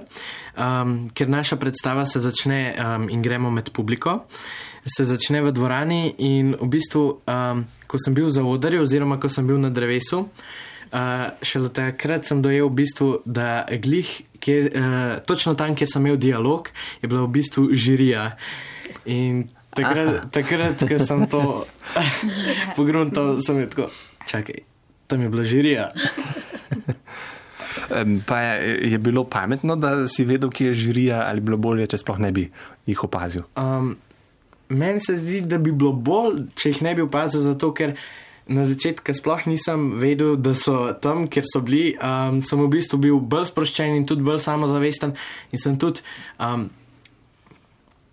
um, 0.53 1.09
ker 1.17 1.29
naša 1.29 1.57
predstava 1.57 2.05
se 2.05 2.21
začne 2.21 2.75
um, 2.77 3.09
in 3.09 3.21
gremo 3.25 3.49
med 3.49 3.71
publiko. 3.73 4.21
Se 4.85 5.05
začne 5.05 5.41
v 5.41 5.49
dvorani, 5.53 6.13
in 6.17 6.53
v 6.53 6.67
bistvu, 6.69 7.03
um, 7.25 7.65
ko 7.89 7.97
sem 7.97 8.13
bil 8.13 8.29
za 8.29 8.45
odarjem, 8.45 8.85
oziroma 8.85 9.17
ko 9.17 9.29
sem 9.29 9.47
bil 9.47 9.57
na 9.57 9.73
drevesu, 9.73 10.25
uh, 10.25 11.33
šele 11.41 11.73
takrat 11.73 12.29
sem 12.29 12.45
dojel, 12.45 12.69
v 12.69 12.77
bistvu, 12.81 13.09
da 13.25 13.65
glih, 13.65 14.09
kjer, 14.37 14.69
uh, 14.69 15.17
točno 15.25 15.57
tam, 15.57 15.73
kjer 15.73 15.89
sem 15.89 16.05
imel 16.05 16.21
dialog, 16.21 16.69
je 17.01 17.09
bila 17.09 17.25
v 17.25 17.33
bistvu 17.41 17.69
žirija. 17.73 18.35
In 19.09 19.47
takrat, 19.73 20.29
takrat 20.29 20.85
ko 20.85 20.97
sem 21.01 21.25
to 21.25 21.41
pogruntal, 22.77 23.39
sem 23.41 23.65
je 23.65 23.69
tako, 23.73 23.89
čakaj, 24.29 24.70
tam 25.11 25.25
je 25.25 25.33
bila 25.33 25.43
žirija. 25.43 25.91
Pa 28.27 28.39
je, 28.39 28.91
je 28.91 28.97
bilo 28.97 29.23
pametno, 29.23 29.75
da 29.75 30.07
si 30.07 30.23
vedel, 30.25 30.49
kje 30.49 30.71
je 30.71 30.73
žirija, 30.73 31.25
ali 31.27 31.43
bilo 31.43 31.57
bolje, 31.57 31.89
če 31.91 31.99
sploh 31.99 32.19
ne 32.23 32.31
bi 32.31 32.45
jih 32.87 33.03
opazil. 33.03 33.43
Um, 33.59 33.97
meni 34.69 35.03
se 35.03 35.17
zdi, 35.19 35.41
da 35.43 35.59
bi 35.59 35.73
bilo 35.75 35.91
bolj, 35.91 36.45
če 36.55 36.71
jih 36.71 36.81
ne 36.87 36.95
bi 36.95 37.03
opazil, 37.03 37.43
zato 37.43 37.73
ker 37.75 37.97
na 38.51 38.63
začetku 38.67 39.15
sploh 39.15 39.43
nisem 39.47 39.91
vedel, 39.99 40.37
da 40.39 40.55
so 40.57 40.91
tam, 41.03 41.27
kjer 41.31 41.47
so 41.47 41.63
bili. 41.63 41.97
Um, 41.99 42.39
sem 42.47 42.59
v 42.59 42.69
bistvu 42.71 42.99
bil 43.03 43.19
bolj 43.19 43.51
sproščen 43.51 43.99
in 43.99 44.07
tudi 44.07 44.23
bolj 44.27 44.39
samozavesten. 44.47 45.15
In 45.51 45.61
sem 45.61 45.77
tudi, 45.79 46.03
um, 46.39 46.69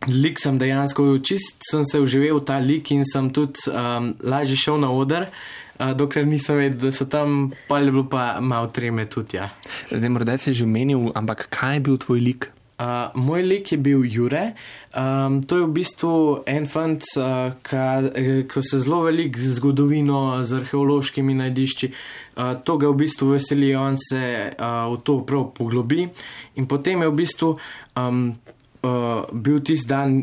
lik 0.07 0.39
sem 0.39 0.59
dejansko, 0.59 1.19
čist 1.19 1.59
sem 1.67 1.83
se 1.89 2.01
uživel 2.01 2.39
v 2.39 2.45
ta 2.47 2.59
lik 2.63 2.93
in 2.95 3.03
sem 3.09 3.31
tudi 3.35 3.67
um, 3.73 4.15
lažje 4.23 4.57
šel 4.57 4.79
na 4.79 4.93
oder. 4.95 5.31
Uh, 5.79 5.95
dokler 5.95 6.27
nisem 6.27 6.59
vedel, 6.59 6.79
da 6.89 6.95
so 6.95 7.07
tam, 7.07 7.51
pa 7.69 7.79
je 7.79 7.91
bilo 7.91 8.07
pa 8.11 8.39
malo 8.41 8.71
treme 8.71 9.07
tudi. 9.07 9.39
Ja. 9.39 9.51
Zdaj, 9.91 10.11
morda 10.11 10.39
si 10.39 10.55
že 10.55 10.67
omenil, 10.67 11.11
ampak 11.15 11.47
kaj 11.51 11.79
je 11.79 11.85
bil 11.87 11.99
tvoj 11.99 12.21
lik? 12.23 12.51
Uh, 12.79 13.11
moj 13.19 13.43
lik 13.43 13.73
je 13.75 13.79
bil 13.79 14.05
Jure. 14.07 14.55
Um, 14.95 15.43
to 15.43 15.59
je 15.59 15.65
v 15.67 15.73
bistvu 15.75 16.13
en 16.47 16.63
fant, 16.63 17.03
uh, 17.19 17.51
ki 17.59 18.63
se 18.63 18.79
zelo 18.79 19.03
veliko 19.03 19.43
z 19.43 19.59
zgodovino, 19.59 20.45
z 20.47 20.63
arheološkimi 20.63 21.35
najdišči. 21.35 21.91
Uh, 22.39 22.55
to 22.63 22.79
ga 22.79 22.87
v 22.87 23.03
bistvu 23.03 23.35
veseli, 23.35 23.75
on 23.75 23.99
se 23.99 24.55
uh, 24.55 24.87
v 24.95 25.03
to 25.03 25.19
prav 25.27 25.51
poglobi. 25.59 26.07
In 26.55 26.71
potem 26.71 27.03
je 27.03 27.11
v 27.11 27.19
bistvu 27.19 27.51
um, 27.99 28.39
uh, 28.83 29.25
bil 29.33 29.63
tisti 29.65 29.89
dan. 29.89 30.21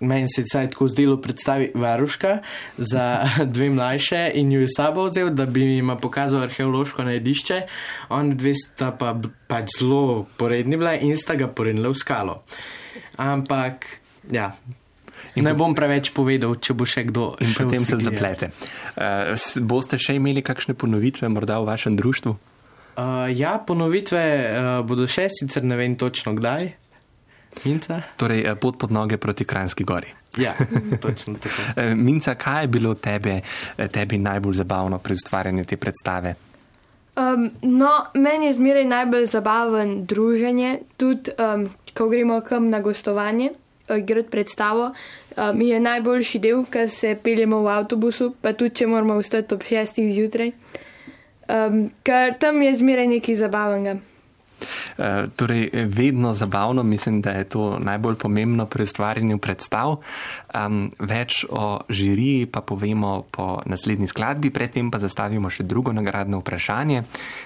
Meni 0.00 0.28
se 0.30 0.44
je 0.46 0.68
tako 0.70 0.86
zdelo 0.88 1.16
predstavi 1.18 1.72
varuška 1.74 2.38
za 2.78 3.26
dve 3.54 3.70
mlajše 3.70 4.30
in 4.34 4.52
jo 4.52 4.60
je 4.60 4.68
sabo 4.70 5.08
vzel, 5.08 5.32
da 5.34 5.46
bi 5.46 5.60
jim 5.60 5.90
pokazal 6.00 6.42
arheološko 6.46 7.02
najdišče. 7.02 7.62
On 8.14 8.30
dve 8.36 8.54
sta 8.54 8.92
pa 8.94 9.16
pač 9.50 9.80
zelo 9.80 10.28
poredni 10.36 10.76
bila 10.76 10.94
in 10.94 11.16
sta 11.18 11.34
ga 11.34 11.48
porednila 11.50 11.90
v 11.90 11.98
skalo. 11.98 12.42
Ampak, 13.16 13.86
ja. 14.30 14.54
In 15.34 15.44
ne 15.44 15.54
bom 15.54 15.74
preveč 15.74 16.10
povedal, 16.14 16.56
če 16.62 16.74
bo 16.74 16.86
še 16.88 17.04
kdo. 17.10 17.32
In 17.42 17.52
šel 17.52 17.66
potem 17.66 17.86
se 17.86 17.98
zaplete. 18.02 18.50
Uh, 18.94 19.34
boste 19.66 19.98
še 19.98 20.16
imeli 20.18 20.42
kakšne 20.46 20.78
ponovitve, 20.78 21.30
morda 21.30 21.58
v 21.62 21.70
vašem 21.70 21.98
društvu? 21.98 22.34
Uh, 22.98 23.30
ja, 23.30 23.58
ponovitve 23.62 24.22
uh, 24.22 24.68
bodo 24.86 25.06
še, 25.10 25.28
sicer 25.30 25.66
ne 25.66 25.78
vem 25.78 25.94
točno 25.98 26.34
kdaj. 26.38 26.72
Minca? 27.64 28.02
Torej, 28.16 28.44
eh, 28.46 28.54
pot 28.54 28.78
pod 28.78 28.92
noge 28.92 29.16
proti 29.16 29.44
Kranjski 29.44 29.84
gori. 29.84 30.06
Ja, 30.36 30.54
točno 31.02 31.34
tako. 31.34 31.62
Eh, 31.76 31.94
Minca, 31.94 32.34
kaj 32.34 32.62
je 32.62 32.68
bilo 32.68 32.94
tebe, 32.94 33.40
eh, 33.76 33.88
tebi 33.88 34.18
najbolj 34.18 34.54
zabavno 34.54 34.98
pri 34.98 35.14
ustvarjanju 35.14 35.64
te 35.64 35.76
predstave? 35.76 36.34
Um, 37.18 37.50
no, 37.62 37.90
meni 38.14 38.46
je 38.46 38.52
zmeraj 38.52 38.84
najbolj 38.84 39.26
zabaven 39.26 40.04
druženje, 40.06 40.78
tudi 40.96 41.30
um, 41.38 41.66
ko 41.94 42.08
gremo 42.08 42.40
kam 42.40 42.68
na 42.70 42.80
gostovanje, 42.80 43.50
igrati 43.96 44.30
predstavo. 44.30 44.92
Um, 45.36 45.58
mi 45.58 45.68
je 45.68 45.80
najboljši 45.80 46.38
del, 46.38 46.62
ker 46.70 46.90
se 46.90 47.16
peljemo 47.22 47.58
v 47.60 47.72
avtobusu, 47.74 48.34
pa 48.40 48.52
tudi 48.52 48.74
če 48.74 48.86
moramo 48.86 49.18
vstati 49.18 49.54
ob 49.54 49.66
šestih 49.66 50.12
zjutraj. 50.14 50.52
Um, 51.48 51.88
ker 52.02 52.36
tam 52.38 52.62
je 52.62 52.76
zmeraj 52.76 53.06
nekaj 53.06 53.34
zabavnega. 53.34 53.96
Uh, 54.98 55.04
torej, 55.36 55.70
eh, 55.72 55.84
vedno 55.84 56.32
zabavno, 56.34 56.82
mislim, 56.82 57.20
da 57.22 57.30
je 57.30 57.44
to 57.44 57.78
najbolj 57.78 58.14
pomembno 58.14 58.66
pri 58.66 58.82
ustvarjanju 58.82 59.38
predstav. 59.38 59.96
Um, 60.58 60.88
več 60.98 61.44
o 61.50 61.78
žiriji 61.92 62.46
pa 62.50 62.62
povemo 62.64 63.22
po 63.30 63.60
naslednji 63.68 64.08
skladbi, 64.10 64.50
predtem 64.50 64.90
pa 64.90 64.98
zastavimo 64.98 65.50
še 65.52 65.62
drugo 65.68 65.92
nagradno 65.92 66.40
vprašanje. 66.40 67.04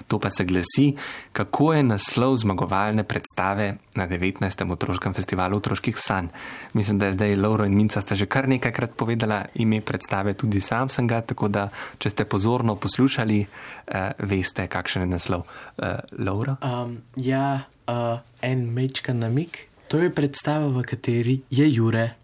To 0.08 0.16
pa 0.22 0.30
se 0.30 0.46
glasi, 0.48 0.92
kako 1.36 1.72
je 1.74 1.82
naslov 1.82 2.38
zmagovalne 2.40 3.04
predstave 3.04 3.66
na 3.98 4.06
19. 4.08 4.64
otroškem 4.72 5.12
festivalu 5.12 5.58
otroških 5.60 5.98
sanj. 5.98 6.30
Mislim, 6.78 6.98
da 7.02 7.10
je 7.10 7.16
zdaj 7.18 7.36
Lauro 7.36 7.66
in 7.68 7.76
Minca 7.76 8.00
sta 8.00 8.14
že 8.14 8.30
kar 8.30 8.48
nekajkrat 8.48 8.96
povedala 8.96 9.42
ime 9.54 9.82
predstave, 9.84 10.34
tudi 10.34 10.60
sam 10.60 10.88
sem 10.88 11.06
ga, 11.10 11.20
tako 11.20 11.48
da 11.48 11.68
če 11.98 12.14
ste 12.14 12.24
pozorno 12.24 12.76
poslušali, 12.76 13.42
uh, 13.42 14.14
veste, 14.30 14.68
kakšen 14.70 15.04
je 15.04 15.10
naslov. 15.10 15.44
Uh, 15.76 16.00
Laura? 16.22 16.56
Um, 16.62 17.02
ja, 17.16 17.66
uh, 17.88 18.22
en 18.40 18.70
mečka 18.72 19.12
namik. 19.12 19.71
To 19.92 20.00
je 20.00 20.08
predstava, 20.08 20.72
v 20.72 20.80
kateri 20.88 21.34
je 21.52 21.66
Jure. 21.68 22.16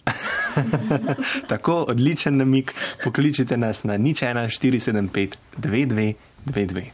Tako 1.53 1.85
odličen 1.93 2.41
namik, 2.41 2.73
pokličite 3.05 3.61
nas 3.61 3.85
na 3.85 4.01
nič 4.01 4.25
1, 4.25 4.49
475, 4.49 5.37
2222. 5.61 6.89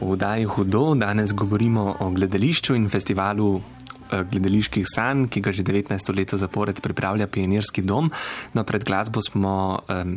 V 0.00 0.08
oddaji 0.08 0.48
Hudo 0.48 0.94
danes 0.96 1.36
govorimo 1.36 2.00
o 2.00 2.08
gledališču 2.16 2.80
in 2.80 2.88
festivalu 2.88 3.60
eh, 3.60 4.24
gledaliških 4.24 4.88
sanj, 4.88 5.28
ki 5.28 5.44
ga 5.44 5.52
že 5.52 5.68
19 5.68 6.16
let 6.16 6.32
zapored 6.32 6.80
pripravlja 6.80 7.28
Pionirski 7.28 7.84
dom. 7.84 8.08
No, 8.56 8.64
pred 8.64 8.80
glasbo 8.80 9.20
smo 9.20 9.84
um, 9.84 10.16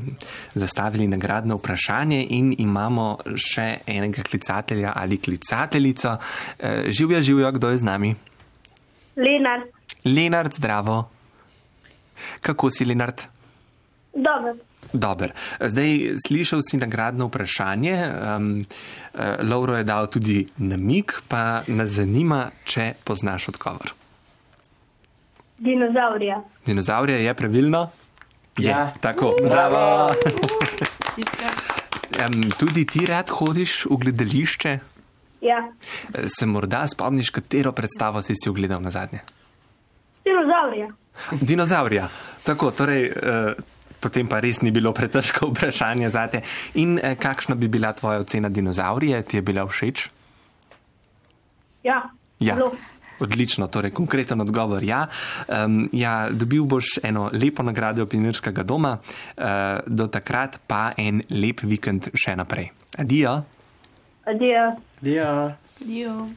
zastavili 0.56 1.12
nagradno 1.12 1.60
vprašanje 1.60 2.24
in 2.30 2.56
imamo 2.58 3.18
še 3.36 3.84
enega 3.84 4.24
klicatelja 4.24 4.96
ali 4.96 5.20
klicateljico. 5.20 6.16
Uh, 6.16 6.88
živja, 6.88 7.20
živja, 7.20 7.52
kdo 7.52 7.76
je 7.76 7.84
z 7.84 7.84
nami? 7.84 8.16
Lenart, 9.16 9.70
Lenard, 10.06 10.54
zdravo. 10.54 11.10
Kako 12.42 12.70
si, 12.70 12.86
Lenard? 12.86 13.24
dobro. 14.14 14.54
Dober. 14.94 15.34
Zdaj 15.60 16.22
slišal 16.28 16.62
si 16.62 16.78
nagradno 16.78 17.26
vprašanje. 17.26 17.96
Um, 17.98 18.62
uh, 18.62 19.22
Lauro 19.42 19.78
je 19.78 19.84
dal 19.84 20.08
tudi 20.08 20.46
namik, 20.58 21.22
pa 21.28 21.64
nas 21.68 21.98
zanima, 21.98 22.52
če 22.66 22.94
poznaš 23.04 23.48
odgovor. 23.50 23.94
Dinozaurija. 25.58 26.44
Dinozaurija 26.66 27.18
je 27.18 27.34
pravilno? 27.34 27.90
Je. 28.58 28.70
Ja. 28.70 28.94
Tako, 29.02 29.34
bravo. 29.42 30.14
um, 32.22 32.42
tudi 32.60 32.86
ti 32.86 33.06
rad 33.06 33.30
hodiš 33.30 33.86
v 33.90 33.98
gledališče? 33.98 34.80
Ja, 35.44 35.60
Se 36.30 36.46
morda 36.46 36.88
spomniš, 36.88 37.30
katero 37.30 37.72
predstavo 37.72 38.22
si 38.22 38.34
si 38.34 38.50
ogledal 38.50 38.80
na 38.80 38.90
zadnje? 38.90 39.20
dinozaurija. 40.24 40.88
Dinozaurija. 41.42 42.08
Tako, 42.44 42.72
torej, 42.72 43.10
uh, 43.12 43.52
potem 44.00 44.28
pa 44.28 44.40
res 44.40 44.62
ni 44.62 44.72
bilo 44.72 44.94
pretežko 44.96 45.50
vprašanje 45.52 46.10
za 46.10 46.28
te. 46.28 46.42
In 46.76 46.96
uh, 46.96 47.14
kakšna 47.20 47.56
bi 47.56 47.68
bila 47.68 47.92
tvoja 47.94 48.20
ocena 48.20 48.50
dinozaurije? 48.50 49.22
Ti 49.22 49.38
je 49.38 49.42
bila 49.42 49.68
všeč? 49.68 50.08
Ja, 51.84 52.10
Ja. 52.40 52.56
zelo. 52.56 52.72
Odlično, 53.20 53.68
torej 53.68 53.92
konkreten 53.92 54.42
odgovor. 54.42 54.84
Ja. 54.84 55.08
Um, 55.48 55.88
ja, 55.92 56.30
dobil 56.32 56.64
boš 56.66 56.98
eno 57.04 57.30
lepo 57.32 57.64
nagrado 57.64 58.06
Pionirskega 58.06 58.64
doma, 58.64 58.98
uh, 58.98 59.44
do 59.88 60.08
takrat 60.08 60.60
pa 60.68 60.92
en 60.98 61.22
lep 61.30 61.62
vikend 61.64 62.10
še 62.16 62.36
naprej. 62.36 62.72
Adijo. 62.98 63.44
Adijo. 64.26 64.72
Ja. 65.02 65.58
Jo. 65.86 66.28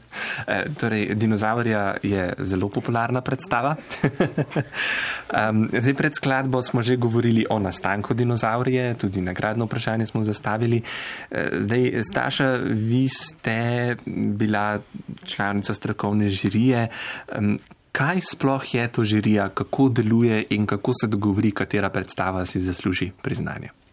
E, 0.47 0.65
torej, 0.81 1.15
dinozaurja 1.15 1.97
je 2.03 2.33
zelo 2.39 2.69
popularna 2.69 3.21
predstava. 3.21 3.77
um, 5.51 5.69
zdaj, 5.71 5.95
pred 5.95 6.15
skladbo 6.15 6.63
smo 6.63 6.83
že 6.83 6.97
govorili 6.97 7.47
o 7.51 7.59
nastanku 7.59 8.15
dinozaurije, 8.15 8.95
tudi 8.95 9.21
nagradno 9.21 9.65
vprašanje 9.65 10.07
smo 10.07 10.23
zastavili. 10.23 10.83
E, 11.31 11.49
zdaj, 11.61 12.03
Staša, 12.03 12.51
vi 12.65 13.09
ste 13.09 13.97
bila 14.07 14.81
članica 15.25 15.75
strokovne 15.75 16.29
žirije. 16.29 16.89
Um, 17.39 17.59
kaj 17.93 18.21
sploh 18.21 18.75
je 18.75 18.89
to 18.89 19.05
žirija, 19.05 19.49
kako 19.49 19.89
deluje 19.89 20.45
in 20.51 20.67
kako 20.67 20.93
se 21.01 21.07
dogovori, 21.07 21.51
katera 21.51 21.91
predstava 21.91 22.47
si 22.47 22.61
zasluži 22.61 23.11
priznanje? 23.23 23.86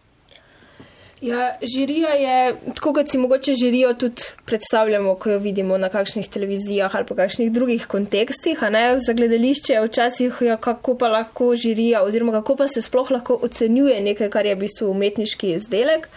Ja, 1.24 1.56
žirija 1.62 2.08
je, 2.08 2.56
tako 2.74 2.92
kot 2.92 3.08
si 3.08 3.18
mogoče 3.18 3.54
žirijo 3.54 3.94
tudi 3.94 4.22
predstavljamo, 4.44 5.14
ko 5.14 5.30
jo 5.30 5.38
vidimo 5.38 5.78
na 5.78 5.88
kakšnih 5.88 6.28
televizijah 6.28 6.96
ali 6.96 7.06
pa 7.08 7.14
kakšnih 7.14 7.52
drugih 7.52 7.86
kontekstih. 7.86 8.58
Za 9.06 9.12
gledališče 9.12 9.80
včasih, 9.86 10.42
ja, 10.44 10.56
kako 10.56 10.98
pa 10.98 11.08
lahko 11.08 11.54
žirija 11.56 12.02
oziroma 12.04 12.32
kako 12.32 12.56
pa 12.56 12.68
se 12.68 12.82
sploh 12.82 13.10
lahko 13.10 13.38
ocenjuje 13.42 14.00
nekaj, 14.00 14.30
kar 14.30 14.46
je 14.46 14.54
v 14.54 14.58
bistvu 14.66 14.90
umetniški 14.90 15.54
izdelek. 15.56 16.08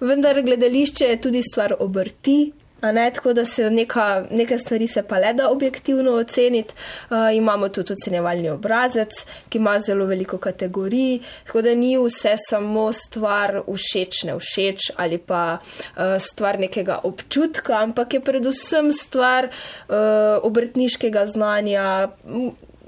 Vendar 0.00 0.40
gledališče 0.42 1.04
je 1.04 1.20
tudi 1.20 1.42
stvar 1.42 1.74
obrti, 1.78 2.52
Ne, 2.82 3.10
tako 3.14 3.32
da 3.32 3.44
se 3.44 3.70
neka, 3.70 4.24
neke 4.30 4.58
stvari 4.58 4.86
se 4.86 5.02
pa 5.02 5.18
le 5.18 5.32
da 5.34 5.50
objektivno 5.50 6.12
oceniti. 6.12 6.74
Uh, 7.10 7.16
imamo 7.34 7.68
tudi 7.68 7.92
ocenjevalni 7.92 8.50
obrazec, 8.50 9.24
ki 9.48 9.58
ima 9.58 9.80
zelo 9.80 10.06
veliko 10.06 10.38
kategorij, 10.38 11.18
tako 11.46 11.62
da 11.62 11.74
ni 11.74 11.96
vse 11.98 12.36
samo 12.48 12.92
stvar 12.92 13.62
všeč, 13.66 14.22
ne 14.24 14.38
všeč 14.38 14.92
ali 14.96 15.18
pa 15.18 15.58
uh, 15.58 16.16
stvar 16.18 16.60
nekega 16.60 17.00
občutka, 17.02 17.82
ampak 17.82 18.14
je 18.14 18.20
predvsem 18.20 18.92
stvar 18.92 19.50
uh, 19.50 19.96
obrtniškega 20.42 21.26
znanja 21.26 22.08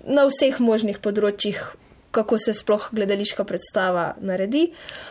na 0.07 0.25
vseh 0.31 0.61
možnih 0.61 1.03
področjih, 1.03 1.59
kako 2.11 2.39
se 2.39 2.55
sploh 2.55 2.91
gledališka 2.95 3.45
predstava 3.45 4.13
naredi. 4.23 4.71
Uh, 4.71 5.11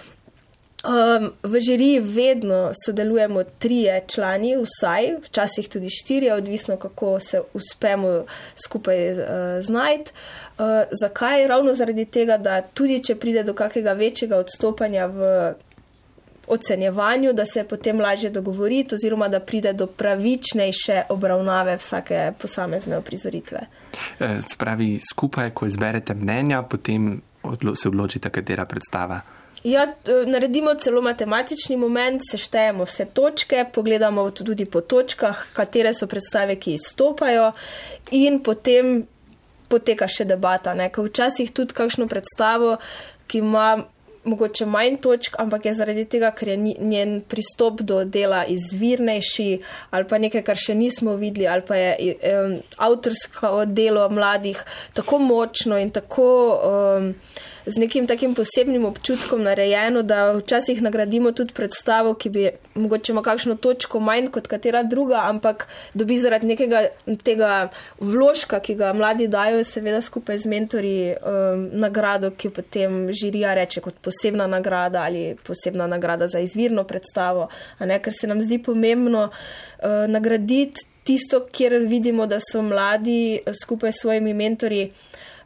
Um, 0.79 1.31
v 1.43 1.59
žiriji 1.59 1.99
vedno 1.99 2.71
sodelujemo 2.85 3.43
trije 3.43 4.03
člani, 4.07 4.55
vsaj, 4.57 5.17
včasih 5.23 5.69
tudi 5.69 5.89
štirje, 5.89 6.33
odvisno 6.33 6.77
kako 6.77 7.19
se 7.19 7.41
uspemo 7.53 8.25
skupaj 8.65 9.11
uh, 9.11 9.19
znajti. 9.61 10.11
Uh, 10.57 10.65
zakaj? 11.01 11.47
Ravno 11.47 11.73
zaradi 11.73 12.05
tega, 12.05 12.37
da 12.37 12.61
tudi 12.61 13.03
če 13.03 13.15
pride 13.15 13.43
do 13.43 13.53
kakega 13.53 13.93
večjega 13.93 14.37
odstopanja 14.37 15.05
v 15.05 15.53
ocenjevanju, 16.47 17.33
da 17.33 17.45
se 17.45 17.63
potem 17.63 17.99
lažje 17.99 18.29
dogovoriti, 18.29 18.95
oziroma 18.95 19.27
da 19.27 19.39
pride 19.39 19.73
do 19.73 19.87
pravičnejše 19.87 21.01
obravnave 21.09 21.75
vsake 21.77 22.31
posamezne 22.41 22.97
oprizoritve. 22.97 23.59
E, 24.19 24.37
spravi, 24.47 24.99
skupaj, 25.09 25.51
ko 25.51 25.65
izberete 25.65 26.13
mnenja, 26.13 26.63
potem 26.63 27.21
odlo 27.49 27.75
se 27.75 27.89
odločite, 27.89 28.29
katera 28.29 28.65
predstava. 28.65 29.21
Ja, 29.63 29.87
naredimo 30.25 30.73
celo 30.79 31.01
matematični 31.01 31.77
moment, 31.77 32.21
seštejemo 32.31 32.85
vse 32.87 33.05
točke, 33.13 33.65
pogledamo 33.73 34.29
tudi 34.31 34.65
po 34.65 34.81
točkah, 34.81 35.45
katere 35.53 35.93
so 35.93 36.07
predstave, 36.07 36.55
ki 36.55 36.77
izstopajo, 36.77 37.51
in 38.15 38.39
potem 38.43 39.01
poteka 39.67 40.07
še 40.07 40.25
debata. 40.25 40.75
Včasih 40.95 41.51
tudi 41.51 41.75
kakšno 41.75 42.07
predstavo, 42.07 42.77
ki 43.27 43.43
ima 43.43 43.83
mogoče 44.29 44.65
manj 44.69 44.99
točk, 45.03 45.35
ampak 45.41 45.65
je 45.69 45.73
zaradi 45.77 46.05
tega, 46.09 46.31
ker 46.35 46.53
je 46.53 46.57
njen 46.57 47.19
pristop 47.27 47.81
do 47.81 48.03
dela 48.05 48.45
izvirnejši, 48.49 49.49
ali 49.91 50.09
pa 50.09 50.21
nekaj, 50.21 50.45
kar 50.47 50.59
še 50.59 50.77
nismo 50.77 51.17
videli, 51.19 51.47
ali 51.47 51.65
pa 51.67 51.77
je 51.79 52.15
um, 52.15 52.57
avtorsko 52.77 53.65
delo 53.65 54.07
mladih 54.09 54.59
tako 54.93 55.19
močno 55.23 55.79
in 55.79 55.93
tako. 55.95 56.31
Um, 56.71 57.13
z 57.69 57.77
nekim 57.77 58.07
takim 58.07 58.33
posebnim 58.35 58.85
občutkom 58.85 59.43
narejeno, 59.43 60.01
da 60.01 60.31
včasih 60.33 60.81
nagradimo 60.81 61.31
tudi 61.31 61.53
predstavo, 61.53 62.13
ki 62.13 62.29
bi 62.29 62.47
mogoče 62.75 63.11
ima 63.11 63.21
kakšno 63.21 63.55
točko 63.55 63.99
manj 63.99 64.31
kot 64.33 64.47
katera 64.47 64.81
druga, 64.83 65.21
ampak 65.29 65.67
dobi 65.93 66.17
zaradi 66.17 66.47
nekega 66.49 66.81
tega 67.23 67.69
vložka, 67.99 68.59
ki 68.59 68.75
ga 68.79 68.93
mladi 68.93 69.27
dajo, 69.27 69.61
seveda 69.63 70.01
skupaj 70.01 70.41
z 70.41 70.49
mentori, 70.49 70.95
um, 71.13 71.67
nagrado, 71.85 72.31
ki 72.31 72.49
jo 72.49 72.55
potem 72.57 72.97
žirija 73.13 73.53
reče 73.53 73.85
kot 73.85 74.01
posebna 74.01 74.47
nagrada 74.49 75.05
ali 75.05 75.35
posebna 75.43 75.87
nagrada 75.87 76.27
za 76.27 76.39
izvirno 76.39 76.83
predstavo, 76.83 77.49
ne, 77.79 77.99
ker 78.01 78.13
se 78.13 78.27
nam 78.27 78.41
zdi 78.41 78.57
pomembno 78.63 79.27
uh, 79.29 80.09
nagraditi 80.09 80.87
tisto, 81.03 81.45
kjer 81.51 81.77
vidimo, 81.85 82.25
da 82.25 82.41
so 82.41 82.65
mladi 82.65 83.39
uh, 83.45 83.53
skupaj 83.63 83.93
s 83.93 84.01
svojimi 84.01 84.33
mentori 84.33 84.89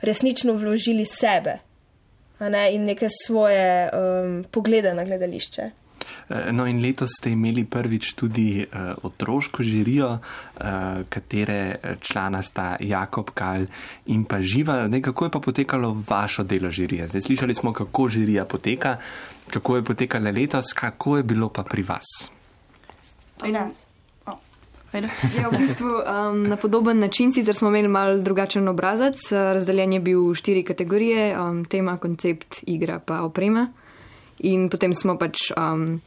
resnično 0.01 0.53
vložili 0.53 1.05
sebe 1.05 1.59
ne, 2.39 2.75
in 2.75 2.85
neke 2.85 3.07
svoje 3.25 3.89
um, 3.89 4.43
poglede 4.51 4.93
na 4.93 5.03
gledališče. 5.03 5.71
Eh, 6.29 6.51
no, 6.51 6.65
in 6.65 6.81
letos 6.81 7.17
ste 7.19 7.31
imeli 7.31 7.65
prvič 7.65 8.13
tudi 8.13 8.63
uh, 8.63 8.93
otroško 9.03 9.63
žirijo, 9.63 10.09
uh, 10.17 10.63
katere 11.09 11.95
člana 12.01 12.41
sta 12.41 12.75
Jakob 12.79 13.31
Kal 13.33 13.65
in 14.05 14.25
pa 14.25 14.41
Živa. 14.41 14.87
Ne, 14.87 15.01
kako 15.01 15.25
je 15.25 15.31
pa 15.31 15.39
potekalo 15.39 16.03
vašo 16.09 16.43
delo 16.43 16.71
žirije? 16.71 17.07
Zdaj 17.07 17.21
slišali 17.21 17.53
smo, 17.53 17.73
kako 17.73 18.07
žirija 18.09 18.45
poteka, 18.45 18.97
kako 19.49 19.75
je 19.75 19.83
potekala 19.83 20.31
letos, 20.31 20.73
kako 20.73 21.17
je 21.17 21.23
bilo 21.23 21.49
pa 21.49 21.63
pri 21.63 21.83
vas? 21.83 22.31
Pri 23.39 23.51
nas. 23.51 23.92
Ja, 24.93 25.49
v 25.49 25.57
bistvu, 25.57 25.89
um, 25.89 26.43
na 26.45 26.55
podoben 26.55 26.99
način, 26.99 27.31
sicer 27.33 27.55
smo 27.55 27.69
imeli 27.69 27.87
mal 27.87 28.21
drugačen 28.21 28.67
obrazec, 28.67 29.31
razdeljen 29.31 29.93
je 29.93 29.99
bil 29.99 30.27
v 30.29 30.35
štiri 30.37 30.63
kategorije, 30.63 31.31
um, 31.39 31.63
tema, 31.65 31.97
koncept, 31.97 32.61
igra 32.69 32.99
pa 32.99 33.23
oprema. 33.25 33.67
In 34.45 34.69
potem 34.69 34.93
smo 34.93 35.17
pač 35.17 35.49
um, 35.57 36.01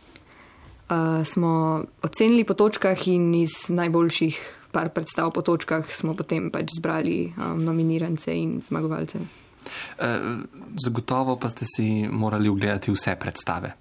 uh, 0.90 1.24
smo 1.24 1.82
ocenili 2.02 2.44
po 2.44 2.54
točkah 2.54 3.08
in 3.08 3.34
iz 3.34 3.66
najboljših 3.68 4.38
par 4.70 4.92
predstav 4.94 5.32
po 5.32 5.42
točkah 5.42 5.86
smo 5.90 6.14
potem 6.14 6.50
pač 6.50 6.78
zbrali 6.78 7.32
um, 7.32 7.64
nominirance 7.64 8.30
in 8.34 8.60
zmagovalce. 8.62 9.18
Uh, 9.98 10.46
zagotovo 10.78 11.36
pa 11.40 11.50
ste 11.50 11.66
si 11.66 12.06
morali 12.06 12.48
ogledati 12.48 12.92
vse 12.92 13.16
predstave. 13.18 13.72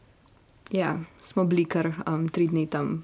Ja, 0.71 0.97
smo 1.23 1.45
bili 1.45 1.65
kar 1.65 1.93
um, 2.07 2.29
tri 2.29 2.47
dni 2.47 2.65
tam 2.67 3.03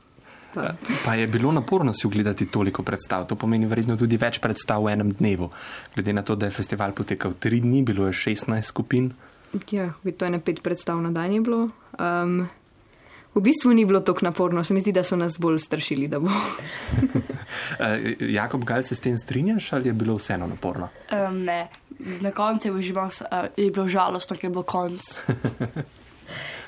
Pa. 1.06 1.16
je 1.16 1.28
bilo 1.28 1.52
naporno 1.52 1.94
si 1.94 2.08
ogledati 2.08 2.46
toliko 2.46 2.84
predstav, 2.84 3.26
to 3.28 3.36
pomeni 3.36 3.66
verjetno 3.66 3.98
tudi 3.98 4.18
več 4.18 4.40
predstav 4.40 4.84
v 4.84 4.94
enem 4.94 5.12
dnevu. 5.12 5.50
Glede 5.96 6.14
na 6.14 6.24
to, 6.28 6.36
da 6.36 6.50
je 6.50 6.56
festival 6.56 6.92
potekal 6.92 7.34
tri 7.40 7.62
dni, 7.62 7.84
bilo 7.84 8.08
je 8.10 8.14
16 8.14 8.62
skupin. 8.62 9.12
Ja, 9.72 9.94
to 10.18 10.26
je 10.26 10.32
ne 10.32 10.40
pet 10.40 10.62
predstav 10.64 11.02
na 11.02 11.12
dan 11.12 11.34
je 11.34 11.42
bilo. 11.42 11.70
Um, 12.00 12.48
v 13.36 13.42
bistvu 13.42 13.74
ni 13.74 13.86
bilo 13.86 14.00
tako 14.00 14.26
naporno, 14.26 14.64
se 14.64 14.74
mi 14.74 14.80
zdi, 14.80 14.92
da 14.92 15.04
so 15.04 15.16
nas 15.16 15.40
bolj 15.40 15.60
strašili, 15.60 16.08
da 16.08 16.20
bo. 16.20 16.30
Eh, 17.80 18.16
Jakob 18.20 18.64
Gal, 18.64 18.84
se 18.84 18.96
s 18.96 19.00
tem 19.00 19.18
strinjaš 19.18 19.74
ali 19.74 19.90
je 19.90 19.94
bilo 19.94 20.16
vseeno 20.16 20.48
naporno? 20.48 20.90
Um, 21.12 21.44
ne, 21.44 21.68
na 22.22 22.32
koncu 22.32 22.68
je, 22.68 22.94
uh, 22.94 23.10
je 23.58 23.72
bilo 23.72 23.88
žalostno, 23.88 24.36
ker 24.36 24.46
je 24.46 24.50
bilo 24.50 24.64
konc. 24.64 25.02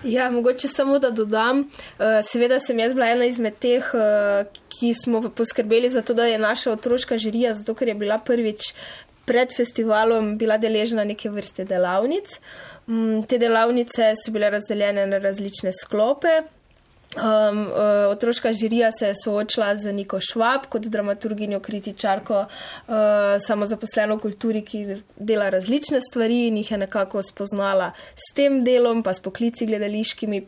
Ja, 0.04 0.30
mogoče 0.32 0.68
samo 0.68 1.00
da 1.00 1.10
dodam. 1.10 1.60
Uh, 1.60 2.20
seveda 2.28 2.60
sem 2.60 2.80
jaz 2.80 2.94
bila 2.94 3.10
ena 3.14 3.26
izmed 3.26 3.56
teh, 3.60 3.86
uh, 3.94 4.44
ki 4.70 4.94
smo 4.94 5.22
poskrbeli 5.30 5.90
za 5.90 6.02
to, 6.02 6.14
da 6.14 6.26
je 6.26 6.40
naša 6.40 6.72
otroška 6.72 7.18
žirija, 7.18 7.54
zato 7.54 7.76
ker 7.76 7.88
je 7.88 7.96
bila 7.96 8.20
prvič 8.20 8.74
pred 9.26 9.56
festivalom 9.56 10.38
bila 10.38 10.58
deležna 10.58 11.04
neke 11.04 11.30
vrste 11.30 11.64
delavnic. 11.66 12.40
Um, 12.88 13.24
te 13.28 13.38
delavnice 13.40 14.14
so 14.20 14.32
bile 14.32 14.50
razdeljene 14.50 15.08
na 15.08 15.18
različne 15.24 15.72
sklope. 15.84 16.42
Um, 17.14 17.68
uh, 17.68 18.12
otroška 18.12 18.54
žirija 18.54 18.92
se 18.92 19.08
je 19.08 19.14
soočila 19.24 19.78
z 19.78 19.92
Niko 19.94 20.18
Švab 20.20 20.66
kot 20.70 20.82
dramaturginjo, 20.82 21.60
kritičarko, 21.60 22.40
uh, 22.40 22.96
samozaposleno 23.40 24.16
v 24.16 24.20
kulturi, 24.20 24.62
ki 24.66 24.80
dela 25.16 25.50
različne 25.54 26.02
stvari 26.02 26.48
in 26.48 26.58
jih 26.58 26.72
je 26.72 26.78
nekako 26.78 27.22
spoznala 27.22 27.92
s 28.16 28.34
tem 28.34 28.64
delom, 28.64 29.04
pa 29.04 29.14
s 29.14 29.22
poklici 29.22 29.66
gledališkimi. 29.66 30.42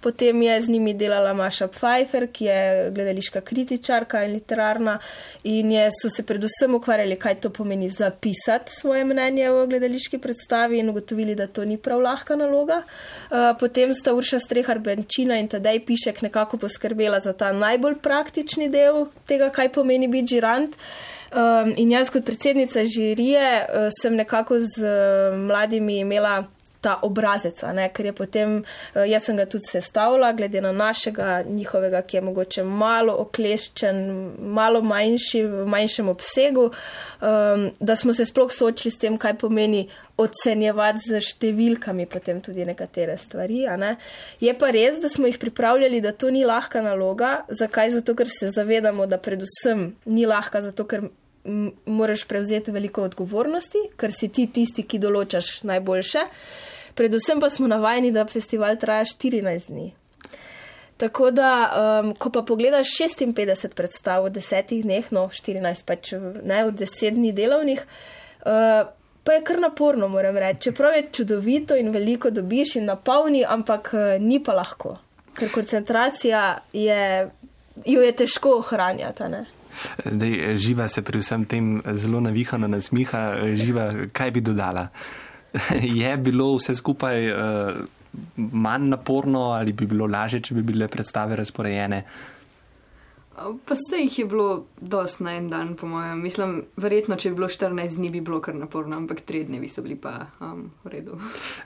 Potem 0.00 0.42
je 0.42 0.60
z 0.60 0.68
njimi 0.68 0.94
delala 0.94 1.32
Maša 1.34 1.68
Pfeiffer, 1.68 2.28
ki 2.32 2.44
je 2.44 2.90
gledališka 2.90 3.40
kritičarka 3.40 4.24
in 4.24 4.32
literarna, 4.32 4.98
in 5.44 5.72
je, 5.72 5.88
so 6.02 6.12
se 6.12 6.22
predvsem 6.22 6.74
ukvarjali, 6.74 7.16
kaj 7.16 7.40
to 7.40 7.50
pomeni 7.50 7.90
zapisati 7.90 8.72
svoje 8.72 9.04
mnenje 9.04 9.50
v 9.50 9.66
gledališki 9.66 10.18
predstavi 10.18 10.78
in 10.78 10.90
ugotovili, 10.90 11.34
da 11.34 11.46
to 11.46 11.64
ni 11.64 11.78
prav 11.78 12.00
lahka 12.00 12.36
naloga. 12.36 12.82
Uh, 13.30 13.56
potem 13.60 13.94
sta 13.94 14.12
Urša 14.14 14.38
Strehar 14.38 14.78
Benčina 14.78 15.40
in 15.40 15.48
Tadej 15.48 15.69
Tadej 15.70 15.86
Pišek 15.86 16.22
nekako 16.22 16.58
poskrbela 16.58 17.20
za 17.20 17.32
ta 17.32 17.52
najbolj 17.52 18.00
praktični 18.02 18.66
del 18.68 19.06
tega, 19.26 19.50
kaj 19.54 19.70
pomeni 19.72 20.08
biti 20.10 20.34
žirant. 20.34 20.74
Um, 21.30 21.70
in 21.78 21.92
jaz, 21.94 22.10
kot 22.10 22.24
predsednica 22.26 22.82
žirije, 22.84 23.44
uh, 23.62 23.86
sem 23.94 24.16
nekako 24.18 24.58
z 24.58 24.82
uh, 24.82 25.36
mladimi 25.38 26.00
imela 26.02 26.42
ta 26.80 26.98
obrazec, 27.02 27.62
ne, 27.74 27.88
ker 27.92 28.06
je 28.06 28.12
potem, 28.12 28.64
eh, 28.94 29.06
jaz 29.10 29.24
sem 29.24 29.36
ga 29.36 29.46
tudi 29.46 29.68
sestavila, 29.68 30.32
glede 30.32 30.60
na 30.60 30.72
našega, 30.72 31.42
njihovega, 31.44 32.02
ki 32.02 32.16
je 32.16 32.20
mogoče 32.20 32.64
malo 32.64 33.16
okleščen, 33.24 33.96
malo 34.38 34.82
manjši, 34.82 35.42
v 35.44 35.66
manjšem 35.66 36.08
obsegu, 36.08 36.70
um, 37.20 37.70
da 37.80 37.96
smo 37.96 38.14
se 38.14 38.24
sploh 38.24 38.52
soočili 38.52 38.90
s 38.90 38.98
tem, 38.98 39.18
kaj 39.18 39.36
pomeni 39.38 39.88
ocenjevati 40.20 41.08
z 41.08 41.20
številkami 41.24 42.06
potem 42.10 42.40
tudi 42.44 42.64
nekatere 42.68 43.16
stvari. 43.20 43.64
Ne. 43.80 43.94
Je 44.40 44.52
pa 44.56 44.70
res, 44.74 45.00
da 45.00 45.08
smo 45.08 45.28
jih 45.28 45.38
pripravljali, 45.40 46.00
da 46.00 46.12
to 46.12 46.30
ni 46.30 46.44
lahka 46.44 46.82
naloga. 46.84 47.44
Zakaj? 47.48 47.90
Zato, 47.90 48.14
ker 48.14 48.28
se 48.28 48.50
zavedamo, 48.52 49.06
da 49.06 49.18
predvsem 49.18 49.90
ni 50.06 50.26
lahka, 50.28 50.62
zato 50.64 50.86
ker 50.88 51.08
moraš 51.86 52.26
prevzeti 52.28 52.70
veliko 52.70 53.02
odgovornosti, 53.08 53.86
ker 53.96 54.12
si 54.12 54.28
ti 54.28 54.46
tisti, 54.52 54.84
ki 54.84 55.00
določaš 55.00 55.62
najboljše. 55.68 56.26
Predvsem 56.94 57.40
pa 57.40 57.50
smo 57.50 57.66
navajeni, 57.66 58.12
da 58.12 58.26
festival 58.26 58.76
traja 58.76 59.04
14 59.04 59.66
dni. 59.68 59.92
Tako 61.00 61.30
da, 61.30 61.52
um, 62.02 62.14
ko 62.14 62.30
pa 62.30 62.42
pogledaš 62.42 62.88
56 63.00 63.74
predstav 63.74 64.24
v 64.24 64.34
desetih 64.36 64.82
dneh, 64.84 65.06
no 65.16 65.28
14 65.32 65.84
pač 65.88 66.12
ne 66.44 66.64
v 66.66 66.74
deset 66.76 67.16
dni 67.16 67.32
delovnih, 67.32 67.80
uh, 68.44 68.90
pa 69.24 69.36
je 69.36 69.44
kar 69.44 69.60
naporno, 69.60 70.08
moram 70.12 70.36
reči. 70.36 70.68
Čeprav 70.68 70.96
je 70.96 71.06
čudovito 71.12 71.76
in 71.76 71.88
veliko 71.92 72.30
dobiš 72.30 72.76
in 72.76 72.90
napolni, 72.92 73.46
ampak 73.48 73.94
uh, 73.94 74.02
ni 74.20 74.42
pa 74.44 74.52
lahko, 74.58 74.98
ker 75.38 75.48
koncentracija 75.54 76.42
je, 76.76 77.30
jo 77.86 78.04
je 78.04 78.12
težko 78.12 78.58
ohranjati. 78.58 79.30
ne. 79.32 79.46
Zdaj, 80.04 80.56
živa 80.56 80.88
se 80.88 81.02
pri 81.02 81.18
vsem 81.18 81.44
tem 81.44 81.82
zelo 81.92 82.20
navihano 82.20 82.68
nasmiha, 82.68 83.22
živa, 83.56 83.92
kaj 84.12 84.30
bi 84.30 84.40
dodala? 84.44 84.88
Je 86.00 86.16
bilo 86.16 86.54
vse 86.56 86.74
skupaj 86.74 87.30
uh, 87.32 87.38
manj 88.36 88.88
naporno 88.88 89.50
ali 89.54 89.72
bi 89.72 89.86
bilo 89.86 90.06
lažje, 90.06 90.40
če 90.40 90.54
bi 90.54 90.62
bile 90.62 90.88
predstave 90.88 91.36
razporejene? 91.36 92.04
Pa 93.40 93.74
se 93.74 94.02
jih 94.02 94.18
je 94.18 94.24
bilo 94.28 94.66
dost 94.80 95.20
na 95.20 95.32
en 95.36 95.48
dan, 95.48 95.72
po 95.76 95.86
mojem. 95.86 96.20
Mislim, 96.22 96.64
verjetno, 96.76 97.16
če 97.16 97.30
bi 97.30 97.38
bilo 97.38 97.48
14 97.48 97.96
dni, 97.96 98.10
bi 98.12 98.20
bilo 98.20 98.40
kar 98.44 98.54
naporno, 98.54 98.98
ampak 99.00 99.22
3 99.24 99.46
dnevi 99.48 99.68
so 99.68 99.80
bili 99.82 99.96
pa 99.96 100.26
um, 100.44 100.66
v 100.84 100.92
redu. 100.92 101.16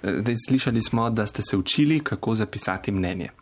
Zdaj, 0.02 0.36
slišali 0.46 0.82
smo, 0.82 1.08
da 1.10 1.26
ste 1.26 1.42
se 1.42 1.56
učili, 1.56 1.98
kako 2.00 2.34
zapisati 2.38 2.92
mnenje. 2.92 3.32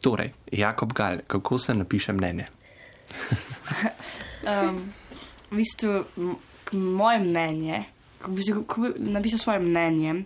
Torej, 0.00 0.30
Jakob 0.52 0.92
Gal, 0.92 1.18
kako 1.26 1.58
se 1.58 1.74
napiše 1.74 2.12
mnenje? 2.12 2.46
Um, 4.44 4.92
v 5.50 5.56
bistvu, 5.56 6.04
moje 6.72 7.18
mnenje, 7.18 7.84
ko 8.24 8.32
bi, 8.32 8.42
ko 8.66 8.80
bi 8.80 9.12
napisal 9.12 9.38
svoje 9.38 9.60
mnenje, 9.60 10.24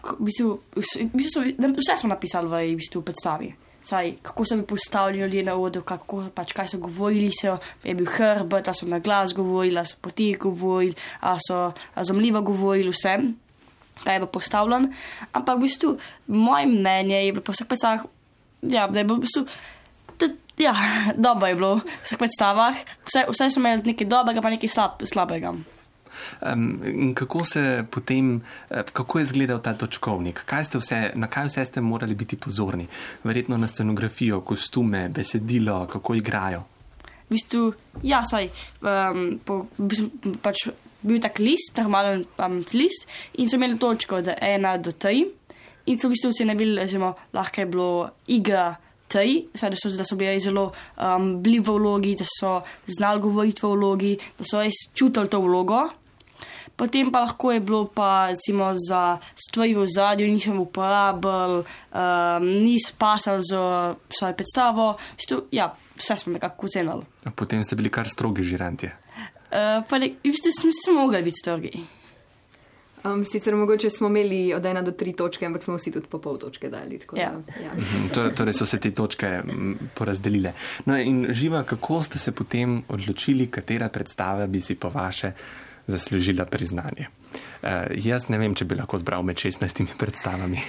ko- 0.00 0.16
v 0.18 0.24
bistvu, 0.24 0.48
v 0.72 1.08
bistvu, 1.12 1.44
so- 1.44 1.76
vse 1.76 1.96
smo 2.00 2.08
napisali 2.08 2.48
v, 2.48 2.64
v 2.72 2.80
bistvu, 2.80 3.02
predstavi. 3.04 3.52
Saj, 3.86 4.16
kako 4.22 4.44
so 4.44 4.56
bili 4.56 4.66
postavljeni 4.66 5.22
ljudje 5.22 5.42
na 5.46 5.54
odru, 5.54 5.82
kako 5.86 6.24
pač, 6.34 6.50
kaj 6.52 6.72
so 6.72 6.78
govorili, 6.82 7.30
so, 7.30 7.58
je 7.84 7.94
bil 7.94 8.08
hrbet, 8.10 8.72
so 8.74 8.86
na 8.86 8.98
glas 8.98 9.34
govorili, 9.34 9.84
so 9.86 10.00
poti 10.02 10.32
govorili, 10.34 10.96
a 11.20 11.36
so 11.38 11.70
razumljivo 11.94 12.42
govorili, 12.42 12.90
vse. 12.90 13.18
Ta 14.02 14.12
je 14.12 14.20
bil 14.20 14.28
postavljen, 14.28 14.90
ampak 15.32 15.56
v 15.56 15.68
bistvu 15.68 15.94
moje 16.26 16.66
mnenje 16.66 17.22
je 17.26 17.32
bilo 17.32 17.44
po 17.46 17.54
vseh 17.54 17.66
predstavah, 17.66 18.02
ja, 18.62 18.88
da 18.88 18.98
je 19.00 19.04
bilo 19.04 19.22
v 19.22 19.24
bistvu 19.28 19.46
Ja, 20.56 20.72
dobro 21.16 21.46
je 21.46 21.54
bilo 21.54 21.74
v 21.76 21.84
vseh 22.04 22.18
predstavah. 22.18 22.76
Vse, 23.04 23.26
vse 23.28 23.50
smo 23.50 23.60
imeli 23.60 23.92
nekaj 23.92 24.08
dobrega, 24.08 24.40
pa 24.40 24.50
nekaj 24.50 24.70
slab, 24.72 25.02
slabega. 25.04 25.52
Um, 26.40 27.14
kako 27.14 27.42
potem, 27.90 28.42
eh, 28.70 28.82
kako 28.92 29.18
je 29.18 29.22
izgledal 29.22 29.58
ta 29.62 29.74
točkovnik? 29.74 30.42
Kaj 30.44 30.64
vse, 30.74 31.10
na 31.14 31.26
kaj 31.26 31.46
vse 31.46 31.64
ste 31.64 31.80
morali 31.80 32.14
biti 32.14 32.36
pozorni? 32.36 32.86
Verjetno 33.24 33.56
na 33.56 33.66
scenografijo, 33.66 34.40
kostume, 34.40 35.08
besedilo, 35.08 35.86
kako 35.86 36.14
igrajo. 36.14 36.64
V 37.26 37.34
bistvu, 37.34 37.72
ja, 38.06 38.22
saj, 38.24 38.50
um, 38.86 39.40
po, 39.44 39.64
v 39.78 39.88
bistvu, 39.90 40.36
pač 40.42 40.68
bil 41.02 41.18
tak 41.22 41.40
list, 41.42 41.74
normalen 41.78 42.22
um, 42.38 42.60
list, 42.70 43.08
in 43.42 43.50
so 43.50 43.58
imeli 43.58 43.78
točko 43.82 44.20
od 44.20 44.30
ena 44.36 44.76
do 44.78 44.92
tri, 44.94 45.24
in 45.86 45.98
so 45.98 46.06
v 46.06 46.14
bistvu 46.14 46.32
se 46.32 46.46
ne 46.46 46.54
bili, 46.54 46.78
recimo, 46.78 47.14
lahko 47.34 47.60
je 47.60 47.66
bilo 47.66 48.10
igra. 48.26 48.74
Tej, 49.06 49.52
saj, 49.54 49.70
da, 49.70 49.76
so, 49.78 49.90
da 49.94 50.02
so 50.02 50.16
bili 50.18 50.40
zelo 50.42 50.64
um, 50.98 51.36
bili 51.38 51.60
v 51.62 51.76
vlogi, 51.76 52.16
da 52.18 52.24
so 52.26 52.56
znali 52.90 53.22
govoriti 53.22 53.62
v 53.62 53.68
vlogi, 53.70 54.16
da 54.34 54.42
so 54.42 54.58
res 54.58 54.80
čutili 54.98 55.30
to 55.30 55.38
vlogo. 55.44 55.84
Potem 56.76 57.08
pa 57.10 57.24
lahko 57.24 57.52
je 57.52 57.60
bilo 57.60 57.86
pa 57.88 58.28
recimo 58.28 58.74
za 58.76 59.18
stvari 59.34 59.74
v 59.74 59.86
zadju, 59.88 60.28
nisem 60.28 60.60
uporabljal, 60.60 61.64
um, 61.64 62.44
ni 62.44 62.76
spasal 62.76 63.40
za 63.40 63.94
svojo 64.08 64.34
predstavo. 64.36 64.92
V 64.92 65.16
bistvu, 65.16 65.42
ja, 65.56 65.72
vse 65.96 66.16
smo 66.16 66.36
nekako 66.36 66.66
ocenili. 66.66 67.04
Potem 67.34 67.64
ste 67.64 67.76
bili 67.76 67.88
kar 67.90 68.08
strogi 68.08 68.44
žirantje. 68.44 68.92
Uh, 69.48 69.80
pa 69.88 69.98
ne, 69.98 70.12
v 70.20 70.28
bistvu 70.28 70.52
smo, 70.52 70.70
smo 70.84 71.00
mogli 71.00 71.22
biti 71.22 71.40
strogi. 71.40 71.72
Um, 73.06 73.24
sicer 73.24 73.54
mogoče 73.56 73.90
smo 73.90 74.08
imeli 74.08 74.54
od 74.54 74.66
ena 74.66 74.82
do 74.82 74.90
tri 74.92 75.12
točke, 75.12 75.46
ampak 75.46 75.62
smo 75.62 75.76
vsi 75.76 75.90
tudi 75.90 76.06
po 76.10 76.18
pol 76.18 76.38
točke 76.38 76.68
dali. 76.68 76.98
tako 76.98 77.16
Ja. 77.16 77.30
Da, 77.30 77.52
ja. 77.62 77.72
Mhm, 77.72 78.08
Torej, 78.14 78.34
torej 78.34 78.54
so 78.54 78.66
se 78.66 78.80
te 78.80 78.90
točke 78.90 79.42
porazdelile. 79.94 80.52
No 80.84 80.98
in 80.98 81.26
živa, 81.30 81.62
kako 81.62 82.02
ste 82.02 82.18
se 82.18 82.32
potem 82.32 82.82
odločili, 82.88 83.46
katera 83.46 83.88
predstava 83.88 84.46
bi 84.46 84.60
si 84.60 84.74
po 84.74 84.90
vaše 84.90 85.32
zaslužila 85.86 86.44
priznanje? 86.44 87.08
Uh, 87.62 87.90
jaz 87.94 88.28
ne 88.28 88.38
vem, 88.38 88.54
če 88.54 88.64
bi 88.64 88.78
lahko 88.78 88.98
zbral 88.98 89.26
med 89.26 89.40
16 89.40 89.96
predstavami. 89.98 90.62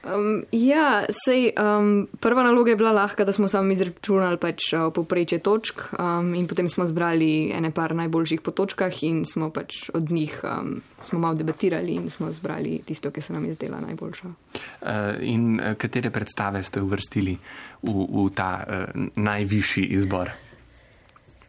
Um, 0.00 0.44
ja, 0.52 1.04
sej, 1.12 1.52
um, 1.60 2.08
prva 2.20 2.42
naloga 2.42 2.72
je 2.72 2.76
bila 2.76 2.92
lahka, 2.92 3.24
da 3.24 3.32
smo 3.36 3.48
sami 3.52 3.74
izračunali 3.76 4.38
pač 4.40 4.72
uh, 4.72 4.88
poprečje 4.96 5.42
točk 5.44 5.82
um, 5.92 6.32
in 6.34 6.46
potem 6.48 6.68
smo 6.72 6.86
zbrali 6.88 7.52
ene 7.52 7.68
par 7.70 7.92
najboljših 7.94 8.40
po 8.40 8.54
točkah 8.56 9.02
in 9.04 9.26
smo 9.28 9.50
pač 9.52 9.90
od 9.92 10.08
njih 10.10 10.40
um, 10.40 10.80
smo 11.04 11.20
malo 11.20 11.36
debatirali 11.36 11.98
in 12.00 12.08
smo 12.10 12.32
zbrali 12.32 12.80
tisto, 12.86 13.10
ki 13.12 13.20
se 13.20 13.36
nam 13.36 13.44
je 13.44 13.54
zdela 13.54 13.80
najboljša. 13.84 14.28
Uh, 14.28 15.20
in 15.20 15.60
uh, 15.60 15.76
katere 15.76 16.10
predstave 16.10 16.62
ste 16.62 16.80
uvrstili 16.80 17.36
v, 17.82 17.92
v 17.92 18.28
ta 18.32 18.64
uh, 18.64 19.04
najvišji 19.20 19.84
izbor? 20.00 20.32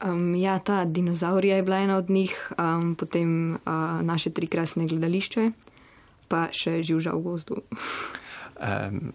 Um, 0.01 0.35
ja, 0.35 0.59
ta 0.59 0.85
dinozaurija 0.85 1.55
je 1.55 1.63
bila 1.63 1.77
ena 1.77 1.97
od 1.97 2.09
njih, 2.09 2.51
um, 2.57 2.95
potem 2.95 3.53
uh, 3.53 4.01
naše 4.01 4.29
tri 4.29 4.47
krasne 4.47 4.87
gledališče, 4.87 5.51
pa 6.27 6.47
še 6.51 6.81
živža 6.83 7.13
v 7.13 7.21
gozdu. 7.21 7.61
Um, 8.57 9.13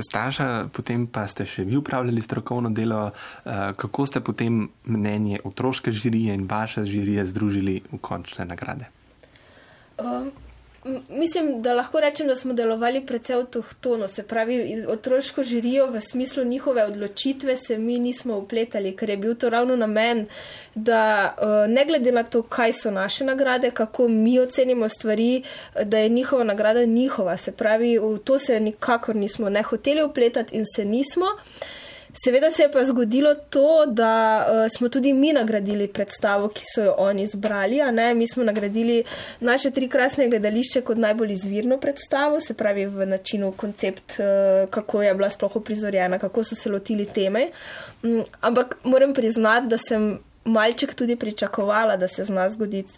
Staša, 0.00 0.72
potem 0.72 1.04
pa 1.04 1.26
ste 1.28 1.44
še 1.44 1.66
vi 1.68 1.76
upravljali 1.76 2.22
strokovno 2.24 2.70
delo. 2.72 3.10
Kako 3.76 4.06
ste 4.08 4.22
potem 4.24 4.62
mnenje 4.88 5.42
otroške 5.44 5.92
žirije 5.92 6.32
in 6.32 6.46
vaše 6.48 6.86
žirije 6.88 7.26
združili 7.28 7.82
v 7.92 8.00
končne 8.00 8.48
nagrade? 8.48 8.88
Um, 10.00 10.32
mislim, 11.08 11.62
da 11.62 11.74
lahko 11.74 12.00
rečem, 12.00 12.26
da 12.26 12.34
smo 12.36 12.52
delovali 12.52 13.06
precej 13.06 13.36
avtohtono, 13.36 14.08
se 14.08 14.22
pravi, 14.22 14.84
otroško 14.88 15.42
žirijo 15.42 15.86
v 15.90 16.00
smislu 16.00 16.44
njihove 16.44 16.84
odločitve 16.84 17.56
se 17.56 17.78
mi 17.78 17.98
nismo 17.98 18.36
upletali, 18.38 18.96
ker 18.96 19.10
je 19.10 19.16
bil 19.16 19.34
to 19.34 19.50
ravno 19.50 19.76
namen, 19.76 20.26
da 20.74 21.34
uh, 21.38 21.74
ne 21.74 21.84
glede 21.84 22.12
na 22.12 22.22
to, 22.22 22.42
kaj 22.42 22.72
so 22.72 22.90
naše 22.90 23.24
nagrade, 23.24 23.70
kako 23.70 24.08
mi 24.08 24.40
ocenimo 24.40 24.88
stvari, 24.88 25.42
da 25.84 25.98
je 25.98 26.08
njihova 26.08 26.44
nagrada 26.44 26.84
njihova. 26.84 27.36
Se 27.36 27.52
pravi, 27.52 27.98
v 27.98 28.18
to 28.24 28.38
se 28.38 28.60
nikakor 28.60 29.16
nismo 29.16 29.50
ne 29.50 29.62
hoteli 29.62 30.02
upletati 30.02 30.56
in 30.56 30.64
se 30.76 30.84
nismo. 30.84 31.26
Seveda 32.12 32.50
se 32.50 32.62
je 32.62 32.72
pa 32.72 32.84
zgodilo 32.84 33.34
to, 33.34 33.86
da 33.86 34.46
uh, 34.48 34.70
smo 34.76 34.88
tudi 34.88 35.12
mi 35.12 35.32
nagradili 35.32 35.88
predstavo, 35.88 36.48
ki 36.48 36.64
so 36.74 36.84
jo 36.84 36.94
oni 36.98 37.22
izbrali. 37.22 37.80
Mi 38.14 38.28
smo 38.28 38.44
nagradili 38.44 39.04
naše 39.40 39.70
tri 39.70 39.88
krasne 39.88 40.28
gledališče 40.28 40.80
kot 40.80 40.98
najbolj 40.98 41.32
izvirno 41.32 41.78
predstavo, 41.78 42.40
se 42.40 42.54
pravi 42.54 42.86
v 42.86 43.06
načinu 43.06 43.52
koncept, 43.52 44.18
uh, 44.18 44.70
kako 44.70 45.02
je 45.02 45.14
bila 45.14 45.30
sploh 45.30 45.56
uprizorjena, 45.56 46.18
kako 46.18 46.44
so 46.44 46.54
se 46.54 46.70
lotili 46.70 47.06
teme. 47.06 47.50
Um, 48.02 48.24
ampak 48.40 48.76
moram 48.84 49.12
priznati, 49.12 49.66
da 49.66 49.78
sem 49.78 50.18
malček 50.44 50.94
tudi 50.94 51.16
pričakovala, 51.16 51.96
da 51.96 52.08
se 52.08 52.24
zna 52.24 52.50
zgoditi 52.50 52.92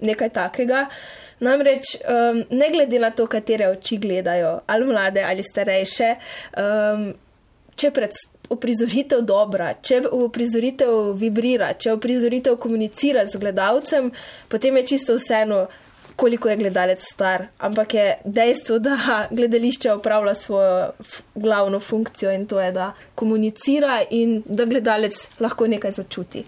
nekaj 0.00 0.28
takega. 0.28 0.86
Namreč, 1.40 1.96
um, 2.08 2.42
ne 2.50 2.70
glede 2.72 2.98
na 2.98 3.10
to, 3.10 3.26
katere 3.26 3.68
oči 3.68 3.98
gledajo, 3.98 4.60
ali 4.66 4.86
mlade 4.86 5.22
ali 5.22 5.42
starejše, 5.42 6.14
um, 6.56 7.14
če 7.76 7.92
pred 7.94 8.16
uprizoritev 8.52 9.24
dobra, 9.26 9.72
če 9.82 10.02
uprizoritev 10.14 11.12
vibrira, 11.18 11.72
če 11.74 11.96
uprizoritev 11.96 12.58
komunicira 12.62 13.26
z 13.26 13.40
gledalcem, 13.42 14.12
potem 14.48 14.78
je 14.80 14.86
čisto 14.94 15.16
vseeno, 15.18 15.66
koliko 16.16 16.48
je 16.48 16.56
gledalec 16.56 17.04
star, 17.12 17.46
ampak 17.58 17.94
je 17.94 18.14
dejstvo, 18.24 18.78
da 18.78 19.28
gledališče 19.30 19.92
opravlja 19.92 20.34
svojo 20.34 20.90
glavno 21.34 21.80
funkcijo 21.80 22.32
in 22.32 22.46
to 22.46 22.60
je, 22.60 22.72
da 22.72 22.92
komunicira 23.14 24.02
in 24.10 24.42
da 24.46 24.64
gledalec 24.64 25.28
lahko 25.40 25.66
nekaj 25.66 25.92
začuti. 25.92 26.44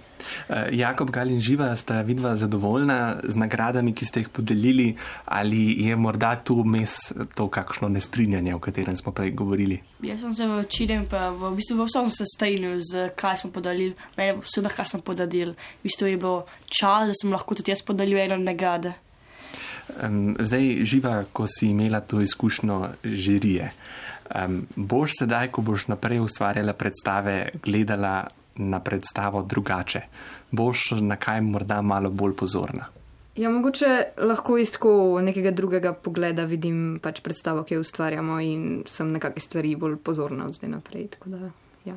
Eh, 0.48 0.68
Jakob 0.72 1.10
Galin 1.10 1.40
Živa, 1.40 1.76
sta 1.76 2.02
vidva 2.02 2.36
zadovoljna 2.36 3.20
z 3.24 3.36
nagradami, 3.36 3.94
ki 3.94 4.04
ste 4.04 4.20
jih 4.20 4.28
podelili, 4.28 4.96
ali 5.24 5.86
je 5.86 5.96
morda 5.96 6.34
tu 6.44 6.60
vmes 6.62 6.96
to 7.34 7.48
kakšno 7.48 7.88
nestrinjanje, 7.88 8.54
o 8.54 8.58
katerem 8.58 8.96
smo 8.96 9.12
prej 9.12 9.30
govorili? 9.30 9.80
Jaz 10.02 10.20
sem 10.20 10.34
se 10.34 10.46
v 10.46 10.60
večinem, 10.62 11.06
pa 11.10 11.28
v 11.30 11.54
bistvu 11.56 11.78
v 11.78 11.88
vsem 11.88 12.10
se 12.10 12.24
strinjal 12.34 12.78
z 12.80 13.10
kaj 13.16 13.36
smo 13.42 13.50
podali. 13.50 13.92
Meni 14.16 14.28
je 14.28 14.38
super, 14.54 14.72
kaj 14.74 14.94
sem 14.94 15.00
podal. 15.00 15.28
V 15.28 15.82
bistvu 15.82 16.06
je 16.06 16.16
bilo 16.16 16.46
čas, 16.66 17.08
da 17.08 17.14
sem 17.14 17.32
lahko 17.32 17.54
tudi 17.54 17.72
jaz 17.72 17.82
podalil 17.82 18.18
eno 18.18 18.36
nagrado. 18.36 18.92
Um, 19.88 20.36
zdaj, 20.38 20.84
živa, 20.84 21.24
ko 21.32 21.46
si 21.46 21.70
imela 21.72 22.00
to 22.00 22.20
izkušnjo 22.20 22.88
žirije, 23.04 23.70
um, 24.34 24.60
boš 24.76 25.18
sedaj, 25.20 25.50
ko 25.50 25.62
boš 25.62 25.88
naprej 25.88 26.20
ustvarjala 26.20 26.72
predstave, 26.72 27.38
gledala 27.64 28.26
na 28.56 28.80
predstavo 28.80 29.42
drugače? 29.42 30.02
Boš 30.50 30.90
na 31.00 31.16
kaj 31.16 31.40
morda 31.40 31.82
malo 31.82 32.10
bolj 32.10 32.36
pozorna? 32.36 32.88
Ja, 33.38 33.50
mogoče 33.50 34.02
lahko 34.18 34.58
iz 34.58 34.72
tako 34.74 35.20
nekega 35.22 35.50
drugega 35.54 35.92
pogleda 35.94 36.44
vidim 36.44 36.98
pač 37.02 37.20
predstavo, 37.22 37.62
ki 37.62 37.76
jo 37.76 37.84
ustvarjamo 37.84 38.40
in 38.42 38.64
sem 38.90 39.12
na 39.14 39.20
kakšne 39.22 39.44
stvari 39.44 39.76
bolj 39.78 39.96
pozorna 40.02 40.48
od 40.48 40.58
zdaj 40.58 40.72
naprej. 40.72 41.06
Da, 41.24 41.50
ja. 41.84 41.94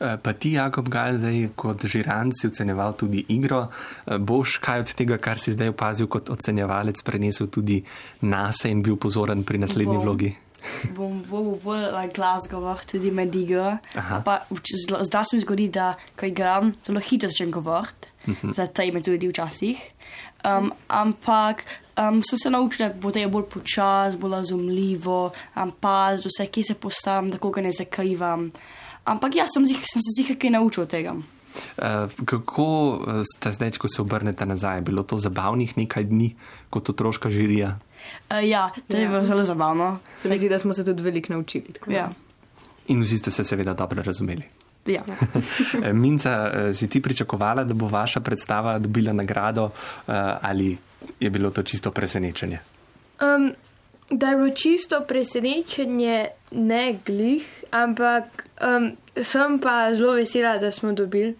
Eh, 0.00 0.16
Pa 0.22 0.32
ti, 0.32 0.52
Jakob 0.52 0.88
Gal, 0.88 1.16
zdaj 1.16 1.48
kot 1.56 1.86
žiran 1.86 2.32
si 2.32 2.46
ocenjeval 2.46 2.96
tudi 2.96 3.24
igro. 3.28 3.68
Eh, 4.06 4.18
Boš 4.18 4.58
kaj 4.62 4.80
od 4.80 4.94
tega, 4.94 5.18
kar 5.18 5.38
si 5.38 5.52
zdaj 5.52 5.72
opazil 5.72 6.06
kot 6.06 6.30
ocenjevalec, 6.30 7.02
prenesel 7.02 7.46
tudi 7.46 7.82
nase 8.20 8.70
in 8.70 8.82
bil 8.82 8.96
pozoren 8.96 9.44
pri 9.44 9.58
naslednji 9.58 9.96
Bom. 9.96 10.04
vlogi? 10.04 10.32
Bom 10.94 11.22
bolj, 11.26 11.56
bolj 11.64 11.88
like, 11.90 12.14
glasgovar, 12.14 12.84
tudi 12.86 13.10
med 13.10 13.34
igro. 13.34 13.78
Pa 14.24 14.44
zdaj 15.02 15.24
se 15.24 15.36
mi 15.36 15.42
zgodi, 15.42 15.68
da 15.68 15.94
ko 16.16 16.26
igram, 16.26 16.72
zelo 16.86 17.00
hitro 17.02 17.28
začnem 17.28 17.50
govoriti, 17.50 18.08
za 18.54 18.66
te 18.66 18.86
me 18.92 19.02
tudi 19.02 19.28
včasih. 19.28 19.80
Um, 20.42 20.72
ampak 20.88 21.64
um, 21.98 22.22
sem 22.22 22.38
se 22.38 22.50
naučil, 22.50 22.88
da 22.88 22.94
bo 22.94 23.12
to 23.14 23.22
bolj 23.30 23.44
počas, 23.50 24.16
bolj 24.18 24.32
razumljivo, 24.32 25.32
um, 25.56 25.70
paziti 25.80 26.28
vse, 26.28 26.46
kje 26.46 26.64
se 26.64 26.74
postavim, 26.74 27.30
da 27.30 27.38
koga 27.38 27.62
ne 27.62 27.72
zakrivam. 27.72 28.50
Ampak 29.04 29.34
jaz 29.34 29.50
sem, 29.50 29.64
zih- 29.64 29.82
sem 29.84 29.98
se 29.98 30.10
sicer 30.12 30.38
kaj 30.38 30.50
naučil 30.50 30.86
tega. 30.86 31.14
Eh, 31.78 32.08
Kako 32.24 32.66
eh, 33.02 33.22
ste 33.26 33.52
zdaj, 33.52 33.70
ko 33.72 33.88
se 33.88 34.02
obrnete 34.02 34.46
nazaj? 34.46 34.80
Bilo 34.80 35.02
to 35.02 35.18
zabavnih 35.18 35.76
nekaj 35.76 36.04
dni 36.04 36.34
kot 36.70 36.88
otroška 36.88 37.30
žirija? 37.30 37.78
Uh, 38.30 38.40
ja, 38.40 38.70
to 38.88 38.96
je 38.96 39.02
Ja. 39.02 39.08
bilo 39.08 39.24
zelo 39.24 39.44
zabavno. 39.44 39.98
Se 40.16 40.28
mi 40.28 40.38
zdi, 40.38 40.48
da 40.48 40.58
smo 40.58 40.72
se 40.72 40.84
tudi 40.84 41.02
veliko 41.02 41.32
naučili. 41.32 41.74
Ja. 41.86 42.10
In 42.86 43.02
vsi 43.02 43.18
ste 43.18 43.30
se 43.30 43.44
seveda 43.44 43.74
dobro 43.74 44.02
razumeli. 44.02 44.42
Ja. 44.86 45.02
Minca, 45.94 46.32
si 46.74 46.88
ti 46.88 47.02
pričakovala, 47.02 47.64
da 47.64 47.74
bo 47.74 47.86
vaša 47.86 48.20
predstava 48.20 48.78
dobila 48.78 49.12
nagrado 49.12 49.70
ali 50.40 50.76
je 51.20 51.30
bilo 51.30 51.50
to 51.50 51.62
čisto 51.62 51.90
presenečenje? 51.90 52.58
Um, 53.20 53.52
da 54.10 54.28
je 54.28 54.36
bilo 54.36 54.50
čisto 54.50 55.00
presenečenje, 55.08 56.26
ne 56.52 56.98
glih, 57.06 57.46
ampak 57.70 58.46
um, 58.60 58.92
sem 59.16 59.58
pa 59.58 59.94
zelo 59.94 60.14
vesela, 60.14 60.58
da 60.58 60.70
smo 60.70 60.92
dobili. 60.92 61.34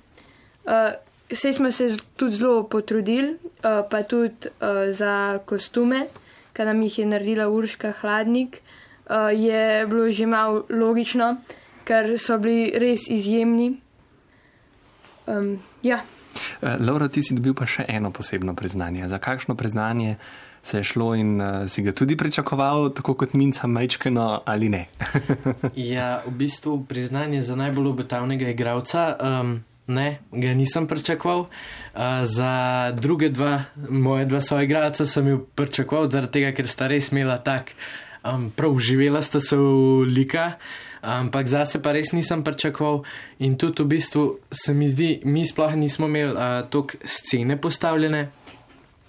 Uh, 0.65 0.93
Vse 1.33 1.53
smo 1.53 1.71
se 1.71 1.97
tudi 2.17 2.37
zelo 2.37 2.69
potrudili, 2.69 3.31
uh, 3.33 3.89
pa 3.91 4.03
tudi 4.03 4.49
uh, 4.61 4.93
za 4.93 5.39
kostume, 5.45 6.07
ki 6.53 6.65
nam 6.69 6.83
jih 6.83 6.99
je 6.99 7.07
naredila 7.07 7.49
Urška 7.49 7.93
Hladnik, 8.01 8.61
uh, 9.09 9.33
je 9.33 9.87
bilo 9.87 10.11
že 10.11 10.27
malo 10.27 10.67
logično, 10.69 11.37
ker 11.85 12.19
so 12.19 12.37
bili 12.39 12.73
res 12.77 13.09
izjemni. 13.09 13.73
Um, 15.27 15.59
ja. 15.83 16.03
Eh, 16.61 16.77
Laura, 16.81 17.09
ti 17.09 17.23
si 17.23 17.35
dobil 17.35 17.55
pa 17.55 17.67
še 17.67 17.87
eno 17.89 18.11
posebno 18.11 18.55
priznanje. 18.55 19.09
Za 19.09 19.19
kakšno 19.19 19.55
priznanje 19.55 20.17
se 20.63 20.79
je 20.79 20.85
šlo 20.85 21.15
in 21.15 21.41
uh, 21.41 21.69
si 21.69 21.83
ga 21.83 21.93
tudi 21.93 22.17
pričakoval, 22.17 22.93
tako 22.95 23.15
kot 23.15 23.35
Minca 23.35 23.67
Majčkeno 23.67 24.43
ali 24.47 24.69
ne? 24.69 24.87
Ja, 25.77 26.23
v 26.27 26.31
bistvu 26.31 26.85
priznanje 26.89 27.43
za 27.43 27.57
najbolj 27.57 27.87
obetavnega 27.87 28.49
igralca. 28.49 29.17
Um, 29.21 29.65
ne, 29.87 30.19
ga 30.33 30.55
nisem 30.55 30.87
pričakoval. 30.87 31.41
Uh, 31.41 32.03
za 32.25 32.93
druge 32.95 33.29
dva, 33.29 33.65
moje 33.89 34.25
dva 34.25 34.41
soigralca 34.41 35.07
sem 35.07 35.29
jo 35.29 35.43
pričakoval, 35.55 36.11
zaradi 36.11 36.33
tega, 36.39 36.55
ker 36.55 36.71
sta 36.71 36.87
res 36.87 37.11
imela 37.13 37.39
tak, 37.43 37.75
um, 38.23 38.51
prav 38.55 38.79
živela 38.79 39.23
sta 39.23 39.41
se 39.41 39.57
v 39.57 40.07
lika. 40.07 40.53
Ampak 41.03 41.49
zase 41.51 41.81
pa 41.83 41.91
res 41.93 42.13
nisem 42.15 42.45
pričakoval, 42.47 43.03
in 43.43 43.57
tudi 43.59 43.83
v 43.83 43.91
bistvu 43.97 44.23
se 44.55 44.71
mi 44.75 44.87
zdi, 44.87 45.19
mi 45.27 45.43
sploh 45.43 45.75
nismo 45.75 46.07
imeli 46.07 46.31
uh, 46.31 46.63
toliko 46.71 47.03
scene 47.03 47.59
postavljene, 47.59 48.29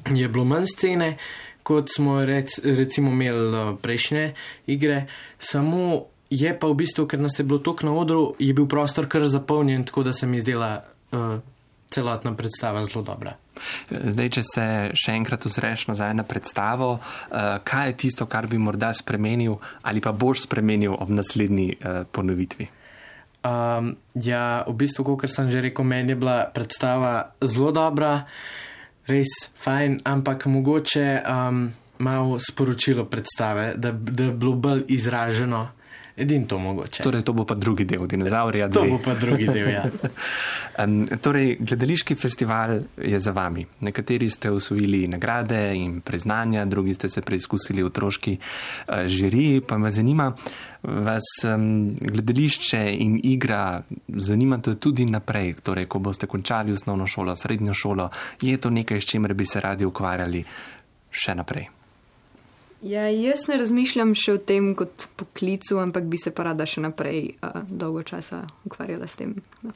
je 0.10 0.28
bilo 0.28 0.46
manj 0.46 0.66
scene, 0.74 1.18
kot 1.64 1.90
smo 1.96 2.20
rec, 2.26 2.60
recimo 2.64 3.12
imeli 3.12 3.48
uh, 3.50 3.76
prejšnje 3.82 4.34
igre, 4.68 5.06
samo 5.40 6.06
je 6.30 6.52
pa 6.60 6.68
v 6.68 6.78
bistvu, 6.82 7.06
ker 7.08 7.22
nas 7.22 7.38
je 7.40 7.46
bilo 7.46 7.60
toliko 7.60 7.86
na 7.86 7.94
odru, 7.94 8.22
je 8.40 8.54
bil 8.54 8.68
prostor 8.68 9.08
kar 9.08 9.28
zapolnjen, 9.30 9.86
tako 9.86 10.04
da 10.04 10.14
se 10.14 10.28
mi 10.28 10.42
zdela 10.42 10.84
uh, 11.12 11.40
celotna 11.94 12.34
predstava 12.36 12.86
zelo 12.86 13.04
dobra. 13.06 13.36
Zdaj, 13.90 14.30
če 14.34 14.44
se 14.48 14.66
še 14.98 15.14
enkrat 15.14 15.46
ozreš 15.46 15.86
nazaj 15.92 16.16
na 16.18 16.26
predstavo, 16.26 16.96
uh, 16.98 17.58
kaj 17.64 17.92
je 17.92 17.98
tisto, 18.06 18.26
kar 18.26 18.50
bi 18.50 18.58
morda 18.58 18.94
spremenil 18.98 19.60
ali 19.86 20.02
pa 20.02 20.12
boš 20.12 20.48
spremenil 20.48 20.98
ob 20.98 21.14
naslednji 21.14 21.76
uh, 21.78 22.02
ponovitvi? 22.10 22.70
Um, 23.44 23.98
ja, 24.16 24.64
v 24.64 24.74
bistvu, 24.80 25.04
kot 25.04 25.28
sem 25.28 25.52
že 25.52 25.62
rekel, 25.62 25.84
meni 25.84 26.16
je 26.16 26.20
bila 26.24 26.48
predstava 26.48 27.36
zelo 27.44 27.74
dobra, 27.76 28.24
res 29.08 29.28
fajn, 29.64 30.00
ampak 30.04 30.46
mogoče 30.46 31.08
um, 31.22 31.66
malo 32.00 32.40
sporočilo 32.40 33.06
predstave, 33.06 33.74
da, 33.76 33.92
da 33.92 34.24
je 34.24 34.32
bilo 34.32 34.54
bolj 34.54 34.84
izraženo. 34.88 35.68
Edin 36.18 36.46
to 36.46 36.60
mogoče. 36.60 37.04
Torej, 37.04 37.24
to 37.26 37.34
bo 37.34 37.46
pa 37.46 37.56
drugi 37.56 37.86
del 37.86 38.08
dinozaurja. 38.08 38.70
to 38.70 38.82
dve. 38.82 38.90
bo 38.90 39.00
pa 39.02 39.14
drugi 39.14 39.48
del, 39.48 39.70
ja. 39.70 39.84
Um, 40.74 41.06
torej, 41.22 41.58
gledališki 41.60 42.16
festival 42.16 42.80
je 42.98 43.20
za 43.20 43.32
vami. 43.32 43.62
Nekateri 43.80 44.30
ste 44.30 44.52
usvojili 44.52 45.08
nagrade 45.08 45.76
in 45.78 46.02
priznanja, 46.02 46.66
drugi 46.66 46.94
ste 46.94 47.10
se 47.10 47.22
preizkusili 47.22 47.84
v 47.84 47.92
otroški 47.92 48.34
uh, 48.38 49.06
žiriji. 49.06 49.62
Pa 49.62 49.78
me 49.78 49.92
zanima, 49.92 50.32
vas 50.82 51.30
um, 51.46 51.94
gledališče 52.02 52.82
in 52.98 53.20
igra 53.24 53.84
zanimate 54.08 54.76
tudi 54.76 55.06
naprej. 55.06 55.54
Torej, 55.62 55.86
ko 55.86 56.00
boste 56.00 56.28
končali 56.28 56.74
osnovno 56.74 57.08
šolo, 57.08 57.36
srednjo 57.36 57.74
šolo, 57.74 58.10
je 58.42 58.58
to 58.58 58.70
nekaj, 58.70 59.02
s 59.02 59.06
čimer 59.06 59.34
bi 59.34 59.46
se 59.46 59.62
radi 59.62 59.86
ukvarjali 59.86 60.44
še 61.12 61.36
naprej. 61.38 61.83
Ja, 62.84 63.08
jaz 63.08 63.46
ne 63.48 63.56
razmišljam 63.62 64.12
še 64.18 64.36
o 64.36 64.40
tem 64.44 64.74
kot 64.76 65.08
poklicu, 65.16 65.78
ampak 65.80 66.10
bi 66.12 66.20
se 66.20 66.34
pa 66.36 66.50
rada 66.50 66.66
še 66.68 66.84
naprej 66.84 67.38
uh, 67.40 67.62
dolgo 67.70 68.04
časa 68.04 68.42
ukvarjala 68.68 69.08
s 69.08 69.16
tem. 69.22 69.38
No. 69.64 69.72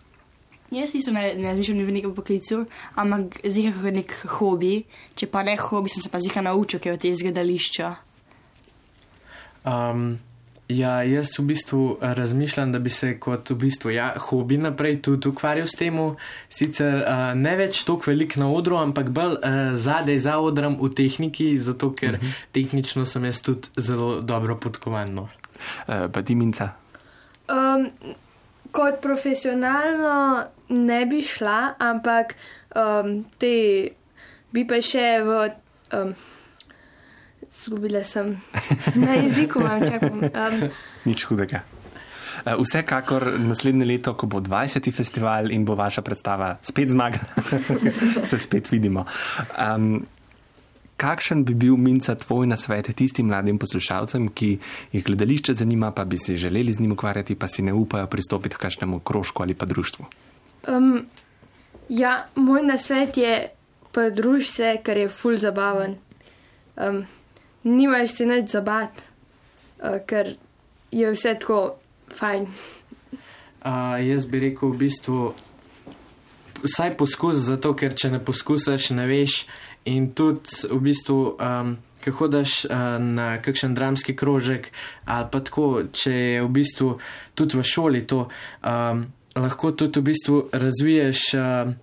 Jaz 0.76 0.92
isto 1.00 1.14
ne, 1.16 1.30
ne 1.40 1.54
razmišljam 1.54 1.86
v 1.88 1.96
nekem 1.96 2.16
poklicu, 2.18 2.66
ampak 3.00 3.40
zika 3.48 3.72
kot 3.78 3.96
nek 3.96 4.16
hobi. 4.36 4.74
Če 5.16 5.30
pa 5.32 5.46
ne 5.48 5.56
hobi, 5.56 5.94
sem 5.94 6.04
se 6.04 6.12
pa 6.12 6.20
zika 6.20 6.44
naučil, 6.44 6.84
ker 6.84 6.92
je 6.92 6.98
od 6.98 7.06
tega 7.06 7.30
gledališča. 7.30 7.94
Um, 9.68 10.18
ja, 10.70 11.04
jaz 11.04 11.32
v 11.40 11.44
bistvu 11.44 11.98
razmišljam, 12.02 12.72
da 12.72 12.80
bi 12.80 12.90
se 12.90 13.14
kot 13.20 13.50
v 13.50 13.56
bistvu 13.56 13.92
ja, 13.92 14.12
hobi 14.20 14.58
naprej 14.58 15.02
tudi 15.02 15.30
ukvarjal 15.30 15.68
s 15.68 15.80
tem. 15.80 16.00
Sicer 16.50 17.02
uh, 17.02 17.32
ne 17.36 17.56
več 17.60 17.84
tako 17.88 18.12
velik 18.12 18.38
na 18.38 18.50
odru, 18.52 18.78
ampak 18.82 19.10
bolj 19.16 19.38
uh, 19.38 19.78
zadaj 19.80 20.20
za 20.28 20.38
odrom 20.44 20.78
v 20.82 20.92
tehniki, 20.96 21.54
zato 21.58 21.94
ker 21.96 22.18
uh 22.18 22.22
-huh. 22.22 22.46
tehnično 22.52 23.06
sem 23.06 23.26
jaz 23.26 23.42
tudi 23.42 23.68
zelo 23.78 24.22
dobro 24.22 24.56
podkovan. 24.56 25.14
No. 25.14 25.30
Uh, 25.88 26.12
pa 26.12 26.22
ti 26.22 26.36
minca. 26.36 26.70
Um, 27.50 27.90
kot 28.72 29.02
profesionalno 29.02 30.44
ne 30.70 31.06
bi 31.06 31.22
šla, 31.22 31.74
ampak 31.80 32.36
um, 32.76 33.26
te 33.38 33.90
bi 34.52 34.68
pa 34.68 34.82
še 34.82 35.22
v. 35.24 35.52
Um, 35.94 36.16
Zgubila 37.64 38.04
sem 38.04 38.38
na 38.96 39.14
jeziku, 39.14 39.60
imam 39.60 39.82
čakam. 39.82 40.20
Um, 40.20 40.70
Nič 41.06 41.24
hudega. 41.26 41.64
Eh, 42.46 42.56
Vsekakor 42.60 43.40
naslednje 43.40 43.86
leto, 43.86 44.14
ko 44.14 44.28
bo 44.28 44.40
20. 44.40 44.92
festival 44.94 45.52
in 45.52 45.66
bo 45.66 45.76
vaša 45.76 46.02
predstava 46.02 46.58
spet 46.62 46.90
zmagala, 46.90 47.26
se 48.30 48.40
spet 48.40 48.70
vidimo. 48.72 49.06
Um, 49.58 50.06
kakšen 50.98 51.44
bi 51.46 51.54
bil 51.54 51.78
minca 51.78 52.16
tvoj 52.16 52.48
nasvet 52.48 52.94
tistim 52.96 53.28
mladim 53.28 53.58
poslušalcem, 53.58 54.30
ki 54.34 54.52
jih 54.94 55.04
gledališče 55.04 55.54
zanima, 55.54 55.92
pa 55.92 56.06
bi 56.06 56.18
si 56.18 56.38
želeli 56.38 56.74
z 56.74 56.80
njim 56.80 56.92
ukvarjati, 56.92 57.36
pa 57.36 57.48
si 57.48 57.62
ne 57.62 57.74
upajo 57.74 58.08
pristopiti 58.08 58.56
k 58.56 58.60
kakšnemu 58.60 59.00
krožku 59.00 59.44
ali 59.44 59.54
pa 59.54 59.66
društvu? 59.66 60.06
um, 60.68 61.06
ja, 61.90 62.28
moj 62.36 62.64
nasvet 62.64 63.18
je, 63.18 63.50
pridruž 63.92 64.48
se, 64.48 64.78
ker 64.84 64.98
je 64.98 65.10
ful 65.10 65.38
zabaven. 65.38 65.96
um, 66.76 67.06
nimaš 67.68 68.18
se 68.18 68.26
nič 68.26 68.52
zabat, 68.56 69.04
uh, 69.84 70.00
ker 70.08 70.36
je 70.92 71.12
vse 71.12 71.36
tako 71.40 71.78
fajn. 72.16 72.48
Uh, 73.68 73.98
jaz 74.00 74.26
bi 74.26 74.40
rekel, 74.40 74.72
v 74.72 74.78
bistvu, 74.86 75.34
vsaj 76.64 76.94
poskus, 76.98 77.42
zato 77.50 77.74
ker 77.76 77.96
če 77.98 78.14
ne 78.16 78.22
poskusiš, 78.24 78.94
ne 78.96 79.08
veš. 79.10 79.42
In 79.88 80.12
tudi, 80.16 80.68
v 80.68 80.80
bistvu, 80.84 81.20
um, 81.36 81.76
ko 82.08 82.28
daš 82.32 82.64
uh, 82.68 82.96
na 83.04 83.38
kakšen 83.44 83.76
dramski 83.76 84.16
krožek, 84.16 84.70
ali 85.06 85.28
pa 85.32 85.42
tako, 85.44 85.88
če 85.92 86.14
je 86.14 86.46
v 86.46 86.50
bistvu 86.56 86.90
tudi 87.36 87.60
v 87.60 87.64
šoli 87.68 88.06
to, 88.08 88.28
um, 88.64 89.04
lahko 89.36 89.74
tudi 89.76 90.00
v 90.00 90.08
bistvu 90.12 90.38
razviješ, 90.52 91.24
uh, 91.36 91.74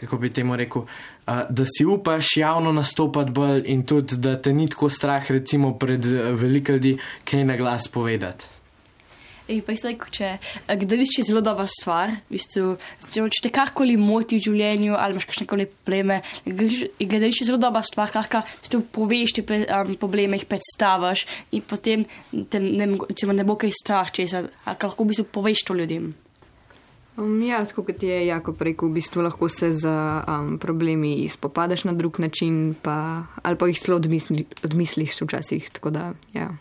kako 0.00 0.20
bi 0.22 0.32
temu 0.32 0.56
rekel. 0.56 0.88
Da 1.28 1.64
si 1.68 1.84
upaš 1.84 2.36
javno 2.40 2.72
nastopati 2.72 3.30
bolj, 3.36 3.62
in 3.68 3.82
tudi, 3.86 4.16
da 4.16 4.36
te 4.40 4.52
ni 4.52 4.68
tako 4.68 4.88
strah, 4.88 5.30
recimo, 5.30 5.74
pred 5.78 6.06
uh, 6.06 6.30
veliko 6.32 6.78
ljudi, 6.78 6.94
kaj 7.28 7.44
na 7.44 7.56
glas 7.56 7.88
povedati. 7.92 8.58
Ej, 9.48 9.62
pa 9.64 9.72
isto, 9.72 9.88
če 9.88 10.34
gledališče 10.68 11.22
je 11.22 11.26
zelo 11.30 11.40
dobra 11.40 11.64
stvar, 11.72 12.12
v 12.28 12.36
bistvu, 12.36 12.74
če, 13.06 13.22
če 13.32 13.44
te 13.46 13.52
karkoli 13.54 13.96
moti 13.96 14.36
v 14.36 14.44
življenju 14.44 14.98
ali 15.00 15.16
imaš 15.16 15.24
kakšne 15.30 15.46
koli 15.48 15.64
probleme, 15.70 16.18
gledališče 16.44 17.46
je 17.46 17.48
zelo 17.48 17.60
dobra 17.62 17.80
stvar, 17.88 18.12
kar 18.12 18.44
ti 18.60 18.80
poveš, 18.92 19.38
te 19.38 19.44
um, 19.48 19.94
probleme 19.96 20.36
jih 20.36 20.44
predstaviš 20.50 21.24
in 21.56 21.64
potem 21.64 22.04
te 22.52 22.60
ne, 22.60 22.92
ne 22.92 23.48
bo 23.48 23.56
kaj 23.56 23.72
strah, 23.72 24.12
če 24.12 24.28
se 24.28 24.44
lahko 24.68 24.92
v 25.00 25.14
bistvu 25.14 25.30
poveš 25.32 25.64
to 25.64 25.80
ljudem. 25.80 26.12
Um, 27.18 27.42
ja, 27.42 27.64
tako 27.64 27.82
kot 27.82 28.02
je 28.02 28.26
Jakob 28.26 28.60
rekel, 28.62 28.88
v 28.88 29.00
bistvu 29.00 29.22
lahko 29.26 29.48
se 29.50 29.72
z 29.74 29.90
um, 29.90 30.54
problemi 30.58 31.26
spopadaš 31.28 31.84
na 31.84 31.92
drug 31.92 32.20
način, 32.22 32.76
pa, 32.82 33.26
ali 33.42 33.58
pa 33.58 33.66
jih 33.66 33.80
celo 33.80 33.96
odmisli, 33.96 34.44
odmisliš 34.62 35.20
včasih. 35.22 35.70
Da, 35.90 36.12
ja. 36.32 36.52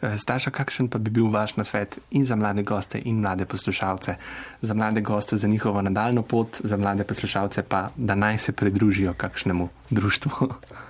Eh, 0.00 0.18
Staša, 0.18 0.50
kakšen 0.50 0.88
pa 0.88 0.98
bi 0.98 1.10
bil 1.10 1.28
vaš 1.28 1.56
nasvet 1.56 1.98
in 2.10 2.24
za 2.24 2.36
mlade 2.36 2.62
goste 2.62 3.02
in 3.04 3.20
mlade 3.20 3.44
poslušalce? 3.44 4.14
Za 4.62 4.74
mlade 4.74 5.00
goste 5.00 5.36
za 5.36 5.48
njihovo 5.48 5.82
nadaljno 5.82 6.22
pot, 6.22 6.60
za 6.64 6.76
mlade 6.76 7.04
poslušalce 7.04 7.62
pa, 7.62 7.88
da 7.96 8.14
naj 8.14 8.38
se 8.38 8.52
pridružijo 8.52 9.12
kakšnemu 9.12 9.68
društvu. 9.90 10.32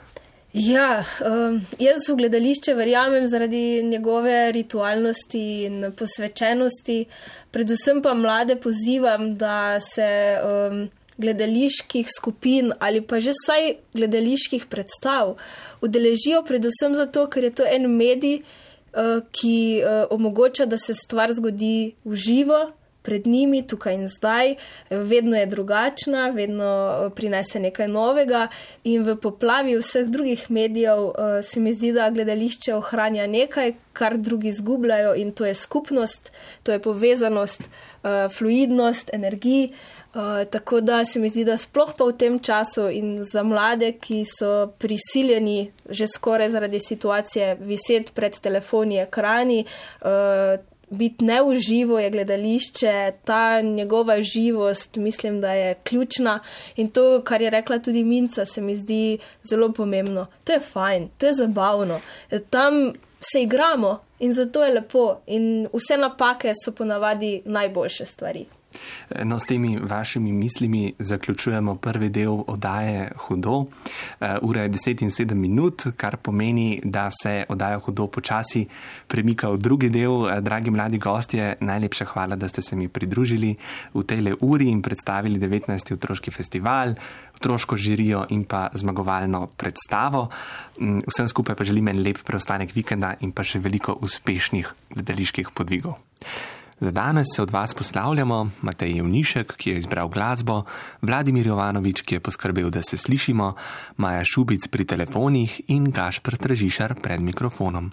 Ja, 0.53 1.05
um, 1.21 1.59
jaz 1.77 2.07
v 2.09 2.15
gledališče 2.17 2.73
verjamem 2.75 3.27
zaradi 3.29 3.83
njegove 3.85 4.53
ritualnosti 4.53 5.65
in 5.67 5.91
posvečenosti. 5.97 7.05
Predvsem 7.53 8.01
pa 8.03 8.15
mlade 8.15 8.57
pozivam, 8.57 9.35
da 9.37 9.81
se 9.81 10.39
um, 10.41 10.89
gledaliških 11.19 12.09
skupin 12.17 12.73
ali 12.79 13.03
pa 13.03 13.21
že 13.21 13.35
vsaj 13.37 13.75
gledaliških 13.95 14.67
predstav 14.67 15.37
udeležijo, 15.83 16.43
predvsem 16.43 16.95
zato, 16.95 17.27
ker 17.27 17.45
je 17.45 17.51
to 17.51 17.69
en 17.69 17.91
medij, 17.97 18.41
uh, 18.41 19.21
ki 19.31 19.83
uh, 19.85 20.07
omogoča, 20.11 20.65
da 20.65 20.79
se 20.79 20.95
stvar 20.95 21.33
zgodi 21.35 21.93
v 22.05 22.17
živo. 22.17 22.71
Pred 23.09 23.27
njimi, 23.27 23.63
tukaj 23.67 23.95
in 23.97 24.09
zdaj, 24.13 24.55
vedno 24.91 25.37
je 25.37 25.47
drugačna, 25.49 26.29
vedno 26.37 26.69
prinese 27.17 27.61
nekaj 27.61 27.89
novega, 27.89 28.47
in 28.85 29.07
v 29.07 29.17
poplavi 29.17 29.79
vseh 29.81 30.11
drugih 30.13 30.51
medijev 30.53 31.05
uh, 31.09 31.15
se 31.43 31.61
mi 31.61 31.73
zdi, 31.73 31.95
da 31.97 32.11
gledališče 32.13 32.75
ohranja 32.77 33.27
nekaj, 33.27 33.73
kar 33.97 34.19
drugi 34.21 34.53
izgubljajo, 34.53 35.15
in 35.17 35.33
to 35.33 35.47
je 35.49 35.55
skupnost, 35.55 36.33
to 36.63 36.73
je 36.73 36.83
povezanost, 36.83 37.63
uh, 37.63 38.29
fluidnost, 38.39 39.11
energija. 39.15 39.69
Uh, 40.15 40.45
tako 40.51 40.81
da 40.81 41.05
se 41.05 41.21
mi 41.21 41.29
zdi, 41.29 41.45
da 41.45 41.57
sploh 41.57 41.93
pa 41.97 42.05
v 42.09 42.15
tem 42.19 42.39
času 42.41 42.89
in 42.91 43.25
za 43.25 43.43
mlade, 43.43 43.93
ki 44.01 44.25
so 44.25 44.73
prisiljeni 44.79 45.71
že 45.89 46.07
skoraj 46.07 46.51
zaradi 46.51 46.81
situacije 46.81 47.57
viseti 47.61 48.13
pred 48.15 48.41
telefoni, 48.41 48.99
ekrani, 49.05 49.65
uh, 50.03 50.59
biti 50.91 51.25
neuživo 51.25 51.99
je 51.99 52.11
gledališče, 52.11 53.13
ta 53.25 53.61
njegova 53.61 54.23
živost, 54.23 54.97
mislim, 54.97 55.41
da 55.41 55.53
je 55.53 55.75
ključna. 55.75 56.41
In 56.77 56.91
to, 56.91 57.23
kar 57.25 57.43
je 57.43 57.51
rekla 57.51 57.79
tudi 57.79 58.05
Minca, 58.05 58.45
se 58.45 58.61
mi 58.61 58.77
zdi 58.77 59.19
zelo 59.51 59.73
pomembno. 59.73 60.27
To 60.45 60.53
je 60.53 60.61
fajn, 60.61 61.09
to 61.19 61.27
je 61.27 61.33
zabavno. 61.33 62.01
Tam 62.51 62.93
se 63.33 63.43
igramo 63.43 63.99
in 64.19 64.35
zato 64.35 64.65
je 64.65 64.75
lepo. 64.75 65.17
In 65.27 65.69
vse 65.73 65.97
napake 65.97 66.53
so 66.65 66.73
ponavadi 66.73 67.43
najboljše 67.45 68.07
stvari. 68.07 68.58
No, 69.25 69.39
s 69.39 69.45
temi 69.45 69.79
vašimi 69.81 70.33
mislimi 70.33 70.93
zaključujemo 70.99 71.75
prvi 71.77 72.09
del 72.09 72.43
oddaje 72.47 73.13
Hudo. 73.17 73.65
Eh, 74.21 74.37
ura 74.43 74.63
je 74.63 74.69
10 74.69 75.03
in 75.03 75.11
7 75.11 75.35
minut, 75.35 75.83
kar 75.97 76.17
pomeni, 76.17 76.81
da 76.85 77.11
se 77.23 77.45
oddaja 77.49 77.79
Hudo 77.79 78.07
počasi 78.07 78.67
premika 79.07 79.49
v 79.49 79.57
drugi 79.57 79.91
del. 79.91 80.29
Eh, 80.29 80.41
dragi 80.41 80.71
mladi 80.71 80.99
gostje, 80.99 81.57
najlepša 81.61 82.05
hvala, 82.05 82.37
da 82.37 82.49
ste 82.49 82.63
se 82.63 82.77
mi 82.77 82.89
pridružili 82.89 83.57
v 83.95 84.03
tej 84.03 84.35
uri 84.41 84.69
in 84.69 84.83
predstavili 84.83 85.39
19. 85.39 85.95
otroški 85.95 86.31
festival, 86.31 86.95
otroško 87.37 87.77
žirijo 87.77 88.27
in 88.31 88.45
pa 88.45 88.69
zmagovalno 88.75 89.47
predstavo. 89.47 90.29
Mm, 90.81 90.99
vsem 91.07 91.29
skupaj 91.29 91.55
pa 91.55 91.65
želim 91.65 91.89
en 91.89 92.03
lep 92.03 92.19
preostanek 92.25 92.75
vikenda 92.75 93.15
in 93.21 93.33
pa 93.33 93.45
še 93.45 93.59
veliko 93.59 93.99
uspešnih 94.03 94.75
gledaliških 94.95 95.51
podvigov. 95.55 95.99
Za 96.81 96.91
danes 96.91 97.27
se 97.35 97.43
od 97.43 97.51
vas 97.51 97.75
poslavljamo 97.75 98.51
Matej 98.63 98.97
Jevnišek, 98.97 99.53
ki 99.57 99.71
je 99.71 99.79
izbral 99.79 100.09
glasbo, 100.09 100.63
Vladimir 101.03 101.47
Jovanovič, 101.47 102.03
ki 102.03 102.15
je 102.15 102.21
poskrbel, 102.21 102.71
da 102.71 102.83
se 102.83 102.97
slišimo, 102.97 103.55
Maja 103.97 104.25
Šubic 104.25 104.69
pri 104.71 104.85
telefonih 104.85 105.61
in 105.69 105.91
Gašpr 105.91 106.37
Trežišar 106.37 106.95
pred 107.03 107.21
mikrofonom. 107.21 107.91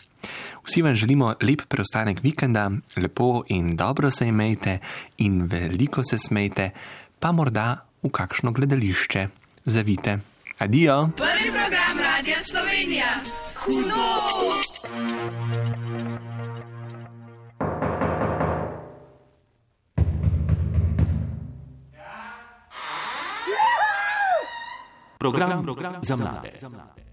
Vsi 0.64 0.82
vam 0.82 0.96
želimo 0.96 1.34
lep 1.42 1.62
preostanek 1.68 2.24
vikenda, 2.24 2.72
lepo 2.98 3.44
in 3.48 3.76
dobro 3.76 4.12
se 4.12 4.28
imejte 4.28 4.80
in 5.18 5.42
veliko 5.42 6.04
se 6.04 6.18
smejte, 6.18 6.70
pa 7.20 7.32
morda 7.32 7.86
v 8.04 8.10
kakšno 8.10 8.52
gledališče. 8.52 9.28
Zavite. 9.66 10.20
Adijo! 10.58 11.10
Prvi 11.18 11.52
program 11.52 11.98
Radia 11.98 12.36
Slovenija. 12.44 13.06
Hudo! 13.56 14.06
Program, 25.32 25.64
program 25.64 25.96
za 26.04 26.16
mlade. 26.16 27.05